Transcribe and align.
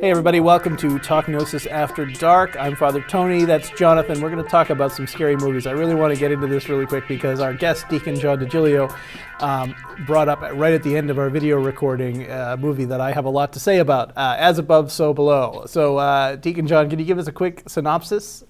Hey, 0.00 0.10
everybody, 0.10 0.40
welcome 0.40 0.76
to 0.78 0.98
Talk 0.98 1.28
Gnosis 1.28 1.64
After 1.66 2.04
Dark. 2.04 2.56
I'm 2.58 2.74
Father 2.74 3.00
Tony. 3.02 3.44
That's 3.44 3.70
Jonathan. 3.70 4.20
We're 4.20 4.30
going 4.30 4.42
to 4.42 4.50
talk 4.50 4.68
about 4.68 4.90
some 4.90 5.06
scary 5.06 5.36
movies. 5.36 5.64
I 5.64 5.70
really 5.70 5.94
want 5.94 6.12
to 6.12 6.18
get 6.18 6.32
into 6.32 6.48
this 6.48 6.68
really 6.68 6.86
quick 6.86 7.06
because 7.06 7.38
our 7.38 7.54
guest, 7.54 7.88
Deacon 7.88 8.16
John 8.18 8.40
DiGilio, 8.40 8.92
um, 9.38 9.76
brought 10.06 10.28
up 10.28 10.40
right 10.40 10.74
at 10.74 10.82
the 10.82 10.96
end 10.96 11.08
of 11.08 11.20
our 11.20 11.30
video 11.30 11.56
recording 11.62 12.28
a 12.28 12.56
movie 12.56 12.84
that 12.86 13.00
I 13.00 13.12
have 13.12 13.26
a 13.26 13.30
lot 13.30 13.52
to 13.52 13.60
say 13.60 13.78
about 13.78 14.10
uh, 14.16 14.34
As 14.40 14.58
Above, 14.58 14.90
So 14.90 15.14
Below. 15.14 15.66
So, 15.66 15.98
uh, 15.98 16.34
Deacon 16.34 16.66
John, 16.66 16.90
can 16.90 16.98
you 16.98 17.04
give 17.04 17.18
us 17.18 17.28
a 17.28 17.32
quick 17.32 17.62
synopsis? 17.68 18.42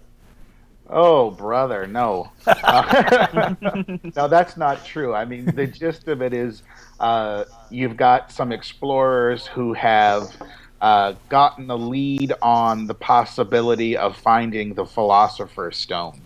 Oh, 0.89 1.33
brother, 1.33 1.87
no. 1.87 2.33
Uh, 2.47 3.55
no, 4.17 4.27
that's 4.27 4.57
not 4.57 4.87
true. 4.87 5.13
I 5.13 5.27
mean, 5.27 5.45
the 5.55 5.67
gist 5.67 6.09
of 6.09 6.23
it 6.23 6.33
is 6.33 6.63
uh, 6.99 7.45
you've 7.69 7.99
got 7.99 8.33
some 8.33 8.53
explorers 8.53 9.47
who 9.47 9.75
have 9.75 10.35
uh, 10.81 11.15
gotten 11.29 11.67
the 11.67 11.77
lead 11.79 12.33
on 12.43 12.87
the 12.87 12.95
possibility 12.95 13.97
of 13.97 14.17
finding 14.17 14.75
the 14.75 14.87
Philosopher's 14.87 15.77
Stone. 15.77 16.21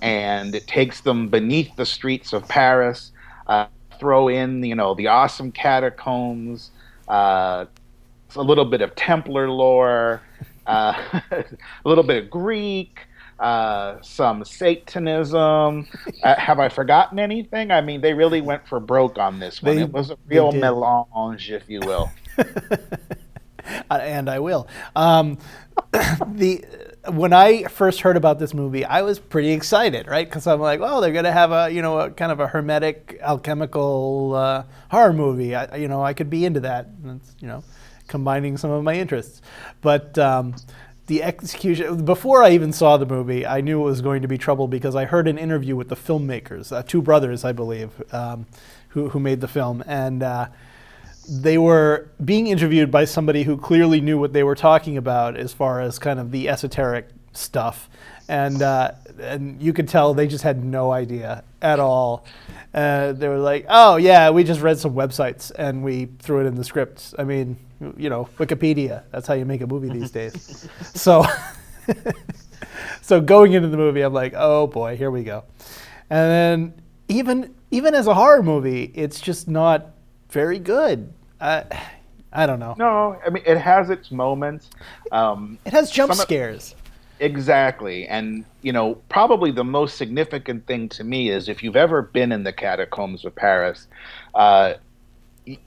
And 0.00 0.54
it 0.54 0.66
takes 0.66 1.00
them 1.00 1.28
beneath 1.28 1.74
the 1.76 1.84
streets 1.86 2.32
of 2.32 2.46
Paris, 2.48 3.12
uh, 3.46 3.66
throw 3.98 4.28
in, 4.28 4.62
you 4.62 4.74
know, 4.74 4.94
the 4.94 5.08
awesome 5.08 5.52
catacombs, 5.52 6.70
uh, 7.08 7.66
a 8.36 8.42
little 8.42 8.64
bit 8.64 8.80
of 8.80 8.94
Templar 8.94 9.50
lore, 9.50 10.22
uh, 10.66 10.92
a 11.32 11.44
little 11.84 12.04
bit 12.04 12.22
of 12.24 12.30
Greek, 12.30 13.00
uh, 13.40 13.96
some 14.02 14.44
Satanism. 14.44 15.88
Uh, 16.22 16.34
have 16.38 16.58
I 16.60 16.68
forgotten 16.68 17.18
anything? 17.18 17.70
I 17.70 17.80
mean, 17.80 18.00
they 18.00 18.14
really 18.14 18.40
went 18.40 18.66
for 18.68 18.78
broke 18.80 19.18
on 19.18 19.40
this 19.40 19.62
one. 19.62 19.76
They- 19.76 19.82
it 19.82 19.92
was 19.92 20.10
a 20.10 20.16
real 20.26 20.52
melange, 20.52 21.50
if 21.50 21.64
you 21.68 21.80
will. 21.80 22.10
Uh, 23.90 23.94
and 23.94 24.30
I 24.30 24.38
will. 24.38 24.68
Um, 24.94 25.38
the 25.92 26.64
when 27.08 27.32
I 27.32 27.64
first 27.64 28.02
heard 28.02 28.16
about 28.16 28.38
this 28.38 28.54
movie, 28.54 28.84
I 28.84 29.02
was 29.02 29.18
pretty 29.18 29.50
excited, 29.50 30.06
right? 30.06 30.28
Because 30.28 30.46
I'm 30.46 30.60
like, 30.60 30.80
well, 30.80 31.00
they're 31.00 31.12
gonna 31.12 31.32
have 31.32 31.50
a 31.50 31.70
you 31.70 31.82
know 31.82 31.98
a 31.98 32.10
kind 32.10 32.30
of 32.30 32.40
a 32.40 32.46
hermetic 32.46 33.18
alchemical 33.20 34.34
uh, 34.34 34.64
horror 34.90 35.12
movie. 35.12 35.54
I, 35.54 35.76
you 35.76 35.88
know, 35.88 36.04
I 36.04 36.14
could 36.14 36.30
be 36.30 36.44
into 36.44 36.60
that. 36.60 36.88
You 37.40 37.48
know, 37.48 37.64
combining 38.06 38.56
some 38.56 38.70
of 38.70 38.84
my 38.84 38.94
interests, 38.94 39.42
but. 39.80 40.18
Um, 40.18 40.54
the 41.06 41.24
execution 41.24 42.04
before 42.04 42.40
I 42.44 42.50
even 42.50 42.72
saw 42.72 42.96
the 42.96 43.04
movie, 43.04 43.44
I 43.44 43.62
knew 43.62 43.80
it 43.80 43.84
was 43.84 44.00
going 44.00 44.22
to 44.22 44.28
be 44.28 44.38
trouble 44.38 44.68
because 44.68 44.94
I 44.94 45.06
heard 45.06 45.26
an 45.26 45.38
interview 45.38 45.74
with 45.74 45.88
the 45.88 45.96
filmmakers, 45.96 46.70
uh, 46.70 46.84
two 46.84 47.02
brothers, 47.02 47.44
I 47.44 47.50
believe, 47.50 47.90
um, 48.14 48.46
who, 48.90 49.08
who 49.08 49.18
made 49.18 49.40
the 49.40 49.48
film, 49.48 49.82
and 49.88 50.22
uh, 50.22 50.46
they 51.28 51.58
were 51.58 52.10
being 52.24 52.46
interviewed 52.46 52.90
by 52.90 53.04
somebody 53.04 53.42
who 53.42 53.56
clearly 53.56 54.00
knew 54.00 54.18
what 54.18 54.32
they 54.32 54.42
were 54.42 54.54
talking 54.54 54.96
about 54.96 55.36
as 55.36 55.52
far 55.52 55.80
as 55.80 55.98
kind 55.98 56.18
of 56.18 56.30
the 56.30 56.48
esoteric 56.48 57.08
stuff, 57.32 57.88
and 58.28 58.62
uh, 58.62 58.92
and 59.20 59.60
you 59.62 59.72
could 59.72 59.88
tell 59.88 60.14
they 60.14 60.26
just 60.26 60.44
had 60.44 60.64
no 60.64 60.90
idea 60.92 61.44
at 61.62 61.78
all. 61.78 62.24
Uh, 62.72 63.12
they 63.12 63.28
were 63.28 63.38
like, 63.38 63.66
"Oh 63.68 63.96
yeah, 63.96 64.30
we 64.30 64.44
just 64.44 64.60
read 64.60 64.78
some 64.78 64.94
websites 64.94 65.52
and 65.56 65.82
we 65.82 66.06
threw 66.18 66.40
it 66.40 66.46
in 66.46 66.54
the 66.54 66.64
script." 66.64 67.14
I 67.18 67.24
mean, 67.24 67.56
you 67.96 68.08
know, 68.10 68.28
Wikipedia. 68.38 69.04
That's 69.10 69.26
how 69.26 69.34
you 69.34 69.44
make 69.44 69.60
a 69.60 69.66
movie 69.66 69.88
these 69.88 70.10
days. 70.20 70.68
so, 70.94 71.24
so 73.02 73.20
going 73.20 73.52
into 73.52 73.68
the 73.68 73.76
movie, 73.76 74.00
I'm 74.00 74.12
like, 74.12 74.34
"Oh 74.36 74.66
boy, 74.66 74.96
here 74.96 75.10
we 75.10 75.24
go," 75.24 75.44
and 76.08 76.30
then 76.30 76.82
even 77.08 77.54
even 77.70 77.94
as 77.94 78.06
a 78.06 78.14
horror 78.14 78.42
movie, 78.42 78.90
it's 78.94 79.20
just 79.20 79.48
not 79.48 79.90
very 80.30 80.58
good. 80.58 81.12
I, 81.40 81.64
I 82.32 82.46
don't 82.46 82.60
know. 82.60 82.74
No, 82.78 83.18
I 83.26 83.30
mean, 83.30 83.42
it 83.46 83.58
has 83.58 83.90
its 83.90 84.10
moments. 84.10 84.70
Um, 85.12 85.58
It 85.64 85.72
has 85.72 85.90
jump 85.90 86.12
Some 86.12 86.20
of- 86.20 86.26
scares. 86.26 86.74
Exactly. 87.18 88.06
And, 88.06 88.46
you 88.62 88.72
know, 88.72 88.94
probably 89.10 89.50
the 89.50 89.64
most 89.64 89.98
significant 89.98 90.66
thing 90.66 90.88
to 90.90 91.04
me 91.04 91.28
is 91.28 91.50
if 91.50 91.62
you've 91.62 91.76
ever 91.76 92.00
been 92.00 92.32
in 92.32 92.44
the 92.44 92.52
catacombs 92.52 93.26
of 93.26 93.34
Paris, 93.34 93.88
uh, 94.34 94.74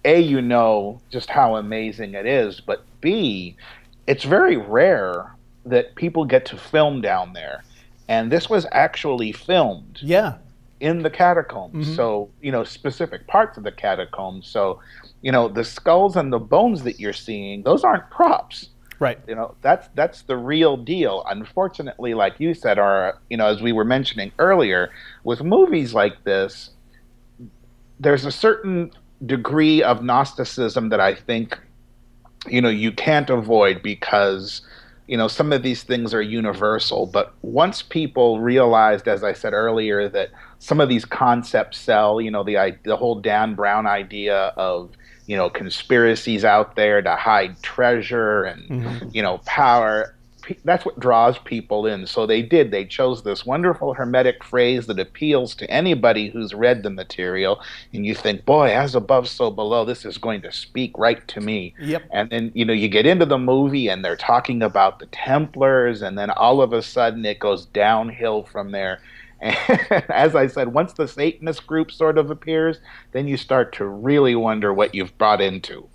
A, 0.03 0.19
you 0.19 0.41
know 0.41 0.99
just 1.11 1.29
how 1.29 1.55
amazing 1.57 2.15
it 2.15 2.25
is, 2.25 2.59
but 2.59 2.83
B, 3.01 3.55
it's 4.07 4.23
very 4.23 4.57
rare 4.57 5.31
that 5.65 5.93
people 5.93 6.25
get 6.25 6.45
to 6.47 6.57
film 6.57 7.01
down 7.01 7.33
there. 7.33 7.63
And 8.07 8.31
this 8.31 8.49
was 8.49 8.65
actually 8.71 9.31
filmed 9.31 9.99
Yeah. 10.01 10.33
In 10.83 11.01
the 11.01 11.09
catacombs. 11.09 11.87
Mhm. 11.87 11.95
So, 11.95 12.29
you 12.41 12.51
know, 12.51 12.63
specific 12.65 13.25
parts 13.27 13.57
of 13.57 13.63
the 13.63 13.71
catacombs. 13.71 14.47
So, 14.47 14.79
you 15.21 15.31
know, 15.31 15.47
the 15.47 15.63
skulls 15.63 16.15
and 16.17 16.31
the 16.31 16.39
bones 16.39 16.83
that 16.83 16.99
you're 16.99 17.13
seeing, 17.13 17.63
those 17.63 17.83
aren't 17.83 18.09
props 18.11 18.69
Right. 18.99 19.19
you 19.27 19.35
know 19.35 19.55
that's 19.61 19.89
that's 19.95 20.21
the 20.21 20.37
real 20.37 20.77
deal 20.77 21.23
unfortunately 21.27 22.13
like 22.13 22.39
you 22.39 22.53
said 22.53 22.77
are 22.79 23.17
you 23.29 23.35
know 23.35 23.47
as 23.47 23.61
we 23.61 23.73
were 23.73 23.83
mentioning 23.83 24.31
earlier 24.39 24.91
with 25.25 25.43
movies 25.43 25.93
like 25.93 26.23
this 26.23 26.69
there's 27.99 28.23
a 28.23 28.31
certain 28.31 28.91
degree 29.25 29.83
of 29.83 30.03
gnosticism 30.03 30.87
that 30.89 31.01
i 31.01 31.13
think 31.13 31.59
you 32.47 32.61
know 32.61 32.69
you 32.69 32.91
can't 32.93 33.29
avoid 33.29 33.81
because 33.81 34.61
you 35.07 35.17
know 35.17 35.27
some 35.27 35.51
of 35.51 35.63
these 35.63 35.83
things 35.83 36.13
are 36.13 36.21
universal 36.21 37.05
but 37.05 37.33
once 37.41 37.81
people 37.81 38.39
realized 38.39 39.07
as 39.07 39.21
i 39.23 39.33
said 39.33 39.51
earlier 39.53 40.07
that 40.07 40.29
some 40.63 40.79
of 40.79 40.87
these 40.87 41.03
concepts 41.05 41.77
sell 41.77 42.21
you 42.21 42.31
know 42.31 42.43
the 42.43 42.55
the 42.83 42.95
whole 42.95 43.15
dan 43.19 43.53
brown 43.53 43.85
idea 43.85 44.37
of 44.55 44.89
you 45.27 45.35
know 45.35 45.49
conspiracies 45.49 46.43
out 46.45 46.75
there 46.75 47.01
to 47.01 47.15
hide 47.15 47.61
treasure 47.61 48.43
and 48.43 48.61
Mhm. 48.69 49.13
you 49.15 49.21
know 49.21 49.39
power. 49.45 50.15
That's 50.65 50.83
what 50.85 50.99
draws 50.99 51.37
people 51.37 51.87
in. 51.87 52.05
So 52.05 52.25
they 52.25 52.41
did. 52.41 52.69
They 52.69 52.83
chose 52.83 53.23
this 53.23 53.45
wonderful 53.45 53.93
hermetic 53.93 54.43
phrase 54.43 54.87
that 54.87 54.99
appeals 54.99 55.55
to 55.55 55.69
anybody 55.71 56.27
who's 56.29 56.53
read 56.53 56.83
the 56.83 56.89
material. 56.89 57.61
And 57.93 58.05
you 58.05 58.13
think 58.13 58.43
boy 58.43 58.67
as 58.75 58.93
above 58.93 59.29
so 59.29 59.49
below. 59.49 59.85
This 59.85 60.03
is 60.03 60.17
going 60.17 60.41
to 60.41 60.51
speak 60.51 60.91
right 60.97 61.25
to 61.29 61.39
me. 61.39 61.73
Yep. 61.79 62.03
and 62.11 62.29
then 62.29 62.51
you 62.53 62.65
know 62.65 62.73
you 62.73 62.89
get 62.89 63.05
into 63.05 63.25
the 63.25 63.37
movie 63.37 63.87
and 63.87 64.03
they're 64.03 64.17
talking 64.17 64.61
about 64.61 64.99
the 64.99 65.05
templars. 65.07 66.01
And 66.01 66.17
then 66.17 66.29
all 66.29 66.61
of 66.61 66.73
a 66.73 66.81
sudden 66.81 67.23
it 67.23 67.39
goes 67.39 67.65
downhill 67.67 68.43
from 68.43 68.71
there 68.71 68.99
and 69.43 69.55
as 70.09 70.35
i 70.35 70.47
said 70.47 70.73
once 70.73 70.93
the 70.93 71.07
satanist 71.07 71.67
group 71.67 71.91
sort 71.91 72.17
of 72.17 72.31
appears 72.31 72.79
then 73.11 73.27
you 73.27 73.37
start 73.37 73.73
to 73.73 73.85
really 73.85 74.35
wonder 74.35 74.73
what 74.73 74.95
you've 74.95 75.15
brought 75.17 75.41
into 75.41 75.87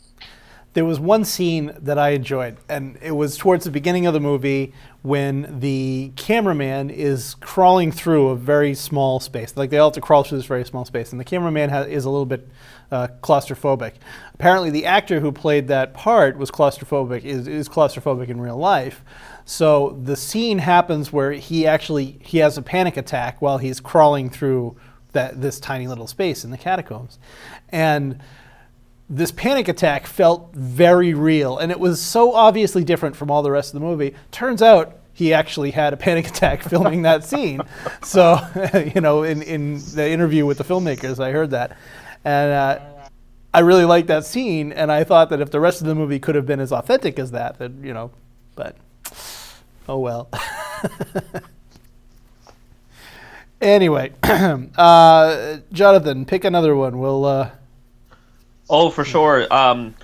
There 0.74 0.84
was 0.84 1.00
one 1.00 1.24
scene 1.24 1.72
that 1.80 1.98
I 1.98 2.10
enjoyed, 2.10 2.58
and 2.68 2.98
it 3.00 3.12
was 3.12 3.36
towards 3.36 3.64
the 3.64 3.70
beginning 3.70 4.06
of 4.06 4.12
the 4.14 4.20
movie 4.20 4.72
when 5.02 5.60
the 5.60 6.12
cameraman 6.14 6.90
is 6.90 7.34
crawling 7.40 7.90
through 7.90 8.28
a 8.28 8.36
very 8.36 8.74
small 8.74 9.18
space. 9.18 9.56
Like 9.56 9.70
they 9.70 9.78
all 9.78 9.88
have 9.88 9.94
to 9.94 10.00
crawl 10.00 10.22
through 10.24 10.38
this 10.38 10.46
very 10.46 10.64
small 10.64 10.84
space, 10.84 11.10
and 11.10 11.18
the 11.18 11.24
cameraman 11.24 11.70
ha- 11.70 11.80
is 11.80 12.04
a 12.04 12.10
little 12.10 12.26
bit 12.26 12.46
uh, 12.92 13.08
claustrophobic. 13.22 13.94
Apparently, 14.34 14.70
the 14.70 14.84
actor 14.84 15.20
who 15.20 15.32
played 15.32 15.68
that 15.68 15.94
part 15.94 16.36
was 16.36 16.50
claustrophobic. 16.50 17.24
Is, 17.24 17.48
is 17.48 17.68
claustrophobic 17.68 18.28
in 18.28 18.40
real 18.40 18.58
life. 18.58 19.02
So 19.48 19.98
the 20.02 20.14
scene 20.14 20.58
happens 20.58 21.10
where 21.10 21.32
he 21.32 21.66
actually 21.66 22.18
he 22.20 22.36
has 22.36 22.58
a 22.58 22.62
panic 22.62 22.98
attack 22.98 23.40
while 23.40 23.56
he's 23.56 23.80
crawling 23.80 24.28
through 24.28 24.76
that 25.12 25.40
this 25.40 25.58
tiny 25.58 25.86
little 25.86 26.06
space 26.06 26.44
in 26.44 26.50
the 26.50 26.58
catacombs, 26.58 27.18
and 27.70 28.20
this 29.08 29.32
panic 29.32 29.66
attack 29.66 30.06
felt 30.06 30.54
very 30.54 31.14
real 31.14 31.56
and 31.56 31.72
it 31.72 31.80
was 31.80 31.98
so 31.98 32.34
obviously 32.34 32.84
different 32.84 33.16
from 33.16 33.30
all 33.30 33.42
the 33.42 33.50
rest 33.50 33.72
of 33.72 33.80
the 33.80 33.86
movie. 33.86 34.14
Turns 34.32 34.60
out 34.60 34.98
he 35.14 35.32
actually 35.32 35.70
had 35.70 35.94
a 35.94 35.96
panic 35.96 36.28
attack 36.28 36.62
filming 36.62 37.00
that 37.02 37.24
scene. 37.24 37.62
So 38.02 38.38
you 38.94 39.00
know 39.00 39.22
in, 39.22 39.40
in 39.40 39.78
the 39.94 40.10
interview 40.10 40.44
with 40.44 40.58
the 40.58 40.64
filmmakers 40.64 41.24
i 41.24 41.32
heard 41.32 41.52
that. 41.52 41.74
And 42.22 42.52
uh, 42.52 42.80
i 43.54 43.60
really 43.60 43.86
liked 43.86 44.08
that 44.08 44.26
scene 44.26 44.72
and 44.72 44.92
i 44.92 45.04
thought 45.04 45.30
that 45.30 45.40
if 45.40 45.50
the 45.50 45.58
rest 45.58 45.80
of 45.80 45.86
the 45.86 45.94
movie 45.94 46.18
could 46.18 46.34
have 46.34 46.44
been 46.44 46.60
as 46.60 46.70
authentic 46.70 47.18
as 47.18 47.30
that 47.30 47.58
that 47.60 47.72
you 47.82 47.94
know 47.94 48.10
but 48.54 48.76
oh 49.88 49.98
well 49.98 50.28
anyway 53.60 54.12
uh, 54.22 55.58
jonathan 55.72 56.24
pick 56.24 56.44
another 56.44 56.74
one 56.76 56.98
we'll 56.98 57.24
uh, 57.24 57.50
Oh, 58.70 58.90
for 58.90 59.02
sure. 59.04 59.50
Um, 59.52 59.94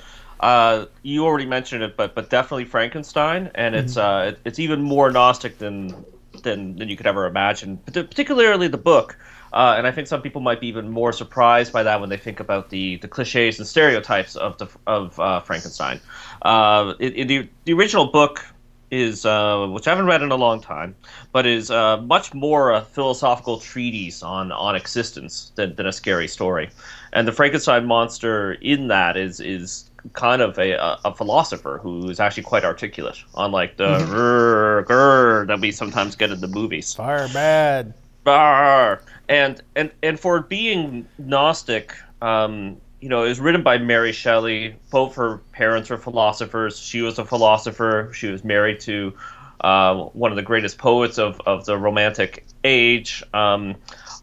uh, 0.41 0.87
you 1.03 1.25
already 1.27 1.45
mentioned 1.47 1.83
it, 1.83 1.97
but 1.99 2.15
but 2.15 2.31
definitely 2.31 2.65
Frankenstein, 2.65 3.51
and 3.55 3.75
it's 3.75 3.97
uh, 3.99 4.31
it- 4.33 4.41
it's 4.47 4.59
even 4.59 4.81
more 4.83 5.11
gnostic 5.11 5.59
than 5.59 5.95
than 6.43 6.77
than 6.77 6.89
you 6.89 6.97
could 6.97 7.07
ever 7.07 7.27
imagine. 7.27 7.77
Particularly 7.93 8.69
the 8.69 8.79
book, 8.79 9.19
uh, 9.53 9.75
and 9.77 9.87
I 9.87 9.91
think 9.91 10.09
some 10.09 10.23
people 10.23 10.41
might 10.41 10.61
be 10.61 10.67
even 10.69 10.89
more 10.89 11.13
surprised 11.13 11.75
by 11.75 11.83
that 11.83 12.01
when 12.01 12.09
they 12.09 12.17
think 12.17 12.41
about 12.41 12.71
the 12.71 12.97
the 12.97 13.09
cliches 13.09 13.59
and 13.59 13.69
stereotypes 13.69 14.35
of 14.35 14.57
the 14.57 14.67
of 14.87 15.21
uh, 15.21 15.41
Frankenstein. 15.41 16.01
Uh, 16.41 16.95
it, 16.99 17.19
it- 17.19 17.29
the 17.29 17.49
the 17.67 17.75
original 17.75 18.07
book 18.07 18.47
is 18.91 19.25
uh, 19.25 19.67
which 19.69 19.87
I 19.87 19.91
haven't 19.91 20.07
read 20.07 20.23
in 20.23 20.31
a 20.31 20.37
long 20.37 20.61
time, 20.61 20.95
but 21.33 21.47
is 21.47 21.71
uh, 21.71 21.99
much 21.99 22.35
more 22.35 22.73
a 22.73 22.83
philosophical 22.83 23.59
treatise 23.59 24.23
on 24.23 24.53
on 24.53 24.77
existence 24.77 25.53
than, 25.55 25.75
than 25.75 25.87
a 25.87 25.93
scary 25.93 26.29
story. 26.29 26.71
And 27.13 27.27
the 27.29 27.33
Frankenstein 27.33 27.87
monster 27.87 28.53
in 28.55 28.89
that 28.89 29.17
is 29.17 29.41
is 29.41 29.91
kind 30.13 30.43
of 30.43 30.59
a, 30.59 30.99
a 31.05 31.15
philosopher 31.15 31.81
who 31.83 32.09
is 32.11 32.21
actually 32.21 32.43
quite 32.43 32.65
articulate, 32.65 33.19
unlike 33.37 33.77
the 33.77 33.99
grr, 33.99 34.85
grr 34.85 35.47
that 35.47 35.61
we 35.61 35.73
sometimes 35.73 36.15
get 36.15 36.31
in 36.31 36.41
the 36.41 36.49
movies. 36.49 36.95
Fire 36.95 37.29
bad. 37.33 37.95
Brr. 38.25 39.01
And 39.29 39.63
and 39.77 39.91
and 40.03 40.21
for 40.21 40.41
being 40.41 41.07
Gnostic, 41.19 41.95
um, 42.21 42.77
you 43.05 43.11
know, 43.11 43.23
it 43.25 43.29
was 43.29 43.39
written 43.39 43.63
by 43.63 43.77
Mary 43.77 44.13
Shelley. 44.13 44.77
Both 44.91 45.17
her 45.17 45.37
parents 45.53 45.91
were 45.91 45.99
philosophers. 45.99 46.79
She 46.79 47.03
was 47.03 47.19
a 47.19 47.27
philosopher. 47.27 48.11
She 48.15 48.29
was 48.29 48.43
married 48.45 48.81
to 48.81 49.13
uh, 49.61 50.05
one 50.15 50.33
of 50.33 50.37
the 50.37 50.43
greatest 50.43 50.79
poets 50.79 51.19
of, 51.19 51.39
of 51.45 51.67
the 51.67 51.77
Romantic 51.77 52.47
age. 52.65 53.23
Um, 53.35 53.75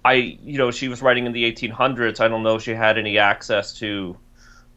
I, 0.04 0.14
you 0.14 0.58
know, 0.58 0.72
she 0.72 0.88
was 0.88 1.04
writing 1.04 1.28
in 1.28 1.32
the 1.32 1.44
1800s. 1.44 2.20
I 2.20 2.28
don't 2.28 2.42
know 2.42 2.56
if 2.56 2.64
she 2.64 2.72
had 2.72 2.98
any 2.98 3.20
access 3.20 3.74
to 3.74 4.18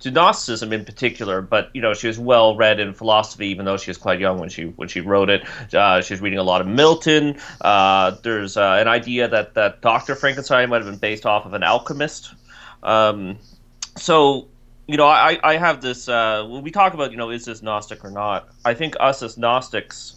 to 0.01 0.11
Gnosticism 0.11 0.75
in 0.75 0.85
particular, 0.85 1.41
but 1.41 1.71
you 1.73 1.81
know 1.81 1.95
she 1.95 2.09
was 2.09 2.19
well 2.19 2.57
read 2.57 2.81
in 2.81 2.93
philosophy, 2.93 3.47
even 3.47 3.65
though 3.65 3.79
she 3.79 3.89
was 3.89 3.97
quite 3.97 4.21
young 4.21 4.39
when 4.39 4.51
she 4.51 4.65
when 4.65 4.89
she 4.89 5.01
wrote 5.01 5.31
it. 5.31 5.47
Uh, 5.73 6.03
she 6.03 6.13
was 6.13 6.21
reading 6.21 6.39
a 6.39 6.43
lot 6.43 6.61
of 6.61 6.67
Milton. 6.67 7.39
Uh, 7.63 8.11
there's 8.23 8.59
uh, 8.59 8.77
an 8.79 8.87
idea 8.87 9.29
that 9.29 9.55
that 9.55 9.81
Doctor 9.81 10.15
Frankenstein 10.15 10.69
might 10.69 10.83
have 10.83 10.91
been 10.91 10.99
based 10.99 11.25
off 11.25 11.47
of 11.47 11.55
an 11.55 11.63
alchemist. 11.63 12.35
Um, 12.83 13.39
so 13.97 14.49
you 14.87 14.99
know, 14.99 15.07
I, 15.07 15.39
I 15.43 15.57
have 15.57 15.81
this 15.81 16.09
uh, 16.09 16.47
when 16.49 16.63
we 16.63 16.71
talk 16.71 16.95
about 16.95 17.11
you 17.11 17.17
know 17.17 17.31
is 17.31 17.45
this 17.45 17.63
Gnostic 17.63 18.05
or 18.05 18.11
not. 18.11 18.49
I 18.65 18.75
think 18.75 18.95
us 19.01 19.23
as 19.23 19.39
Gnostics, 19.39 20.17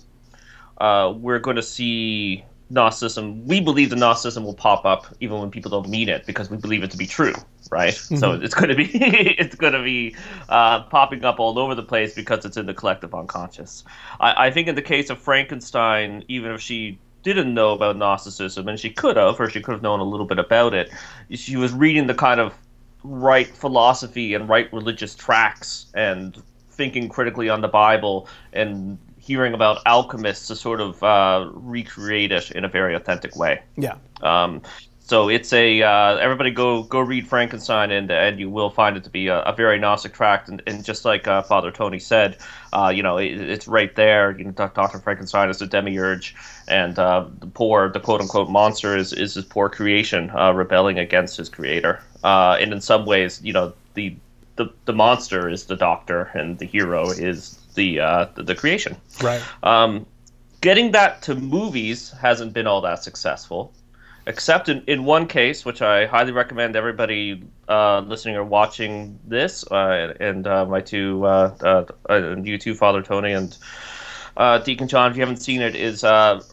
uh, 0.79 1.13
we're 1.15 1.39
going 1.39 1.55
to 1.55 1.63
see 1.63 2.43
Gnosticism, 2.69 3.47
we 3.47 3.61
believe 3.61 3.89
the 3.89 3.95
Gnosticism 3.95 4.43
will 4.43 4.53
pop 4.53 4.85
up 4.85 5.07
even 5.21 5.39
when 5.39 5.51
people 5.51 5.71
don't 5.71 5.87
mean 5.87 6.09
it 6.09 6.25
because 6.25 6.49
we 6.49 6.57
believe 6.57 6.83
it 6.83 6.91
to 6.91 6.97
be 6.97 7.07
true, 7.07 7.33
right? 7.71 7.93
Mm-hmm. 7.93 8.17
So 8.17 8.33
it's 8.33 8.53
going 8.53 8.69
to 8.69 8.75
be 8.75 8.89
it's 8.93 9.55
going 9.55 9.73
to 9.73 9.83
be 9.83 10.15
uh, 10.49 10.83
popping 10.83 11.23
up 11.23 11.39
all 11.39 11.57
over 11.59 11.75
the 11.75 11.83
place 11.83 12.13
because 12.13 12.43
it's 12.43 12.57
in 12.57 12.65
the 12.65 12.73
collective 12.73 13.15
unconscious. 13.15 13.85
I, 14.19 14.47
I 14.47 14.51
think 14.51 14.67
in 14.67 14.75
the 14.75 14.81
case 14.81 15.09
of 15.09 15.19
Frankenstein, 15.19 16.25
even 16.27 16.51
if 16.51 16.59
she 16.61 16.99
didn't 17.23 17.53
know 17.53 17.71
about 17.71 17.95
Gnosticism, 17.97 18.67
and 18.67 18.79
she 18.79 18.89
could 18.89 19.17
have, 19.17 19.39
or 19.39 19.49
she 19.49 19.61
could 19.61 19.71
have 19.71 19.81
known 19.81 19.99
a 19.99 20.03
little 20.03 20.25
bit 20.25 20.39
about 20.39 20.73
it, 20.73 20.91
she 21.31 21.55
was 21.55 21.71
reading 21.73 22.07
the 22.07 22.13
kind 22.13 22.39
of 22.39 22.53
right 23.07 23.47
philosophy 23.47 24.33
and 24.33 24.49
right 24.49 24.71
religious 24.73 25.15
tracks 25.15 25.87
and 25.93 26.41
thinking 26.71 27.09
critically 27.09 27.49
on 27.49 27.61
the 27.61 27.67
Bible 27.67 28.27
and 28.53 28.97
hearing 29.17 29.53
about 29.53 29.79
alchemists 29.85 30.47
to 30.47 30.55
sort 30.55 30.79
of 30.79 31.01
uh, 31.03 31.49
recreate 31.53 32.31
it 32.31 32.51
in 32.51 32.63
a 32.63 32.69
very 32.69 32.95
authentic 32.95 33.35
way. 33.35 33.61
Yeah. 33.75 33.95
Um, 34.21 34.61
so 35.07 35.29
it's 35.29 35.53
a 35.53 35.81
uh, 35.81 36.17
everybody 36.17 36.51
go 36.51 36.83
go 36.83 36.99
read 36.99 37.27
Frankenstein 37.27 37.91
and 37.91 38.11
and 38.11 38.39
you 38.39 38.49
will 38.49 38.69
find 38.69 38.97
it 38.97 39.05
to 39.05 39.09
be 39.09 39.27
a, 39.27 39.39
a 39.43 39.53
very 39.53 39.79
Gnostic 39.79 40.13
tract 40.13 40.49
and, 40.49 40.61
and 40.67 40.83
just 40.83 41.05
like 41.05 41.25
uh, 41.27 41.41
Father 41.43 41.71
Tony 41.71 41.97
said, 41.97 42.37
uh, 42.73 42.91
you 42.93 43.01
know 43.01 43.17
it, 43.17 43.39
it's 43.39 43.69
right 43.69 43.95
there. 43.95 44.37
You 44.37 44.43
know, 44.43 44.51
Doctor 44.51 44.99
Frankenstein 44.99 45.49
is 45.49 45.61
a 45.61 45.67
demiurge, 45.67 46.35
and 46.67 46.99
uh, 46.99 47.25
the 47.39 47.47
poor 47.47 47.89
the 47.89 48.01
quote 48.01 48.19
unquote 48.19 48.49
monster 48.49 48.97
is 48.97 49.13
is 49.13 49.35
his 49.35 49.45
poor 49.45 49.69
creation 49.69 50.29
uh, 50.31 50.51
rebelling 50.51 50.99
against 50.99 51.37
his 51.37 51.47
creator. 51.47 52.01
Uh, 52.25 52.57
and 52.59 52.73
in 52.73 52.81
some 52.81 53.05
ways, 53.05 53.41
you 53.41 53.53
know 53.53 53.71
the 53.93 54.13
the 54.57 54.69
the 54.83 54.93
monster 54.93 55.47
is 55.47 55.67
the 55.67 55.77
Doctor 55.77 56.23
and 56.33 56.59
the 56.59 56.65
hero 56.65 57.09
is 57.11 57.57
the 57.75 58.01
uh, 58.01 58.25
the, 58.35 58.43
the, 58.43 58.55
creation. 58.55 58.97
Right. 59.23 59.41
Um, 59.63 60.05
getting 60.59 60.91
that 60.91 61.21
to 61.21 61.35
movies 61.35 62.11
hasn't 62.11 62.51
been 62.51 62.67
all 62.67 62.81
that 62.81 63.03
successful, 63.03 63.71
except 64.27 64.69
in, 64.69 64.83
in 64.87 65.05
one 65.05 65.25
case, 65.25 65.65
which 65.65 65.81
I 65.81 66.05
highly 66.05 66.31
recommend 66.31 66.75
everybody 66.75 67.43
uh, 67.67 67.99
listening 67.99 68.35
or 68.35 68.43
watching 68.43 69.17
this, 69.25 69.65
uh, 69.71 70.13
and 70.19 70.45
uh, 70.45 70.65
my 70.65 70.81
two, 70.81 71.25
uh, 71.25 71.85
uh, 72.09 72.35
you 72.43 72.57
two, 72.57 72.75
Father 72.75 73.01
Tony 73.01 73.31
and 73.31 73.57
Deacon 74.65 74.87
John, 74.87 75.09
if 75.09 75.17
you 75.17 75.21
haven't 75.21 75.41
seen 75.41 75.61
it, 75.61 75.75
is 75.75 76.01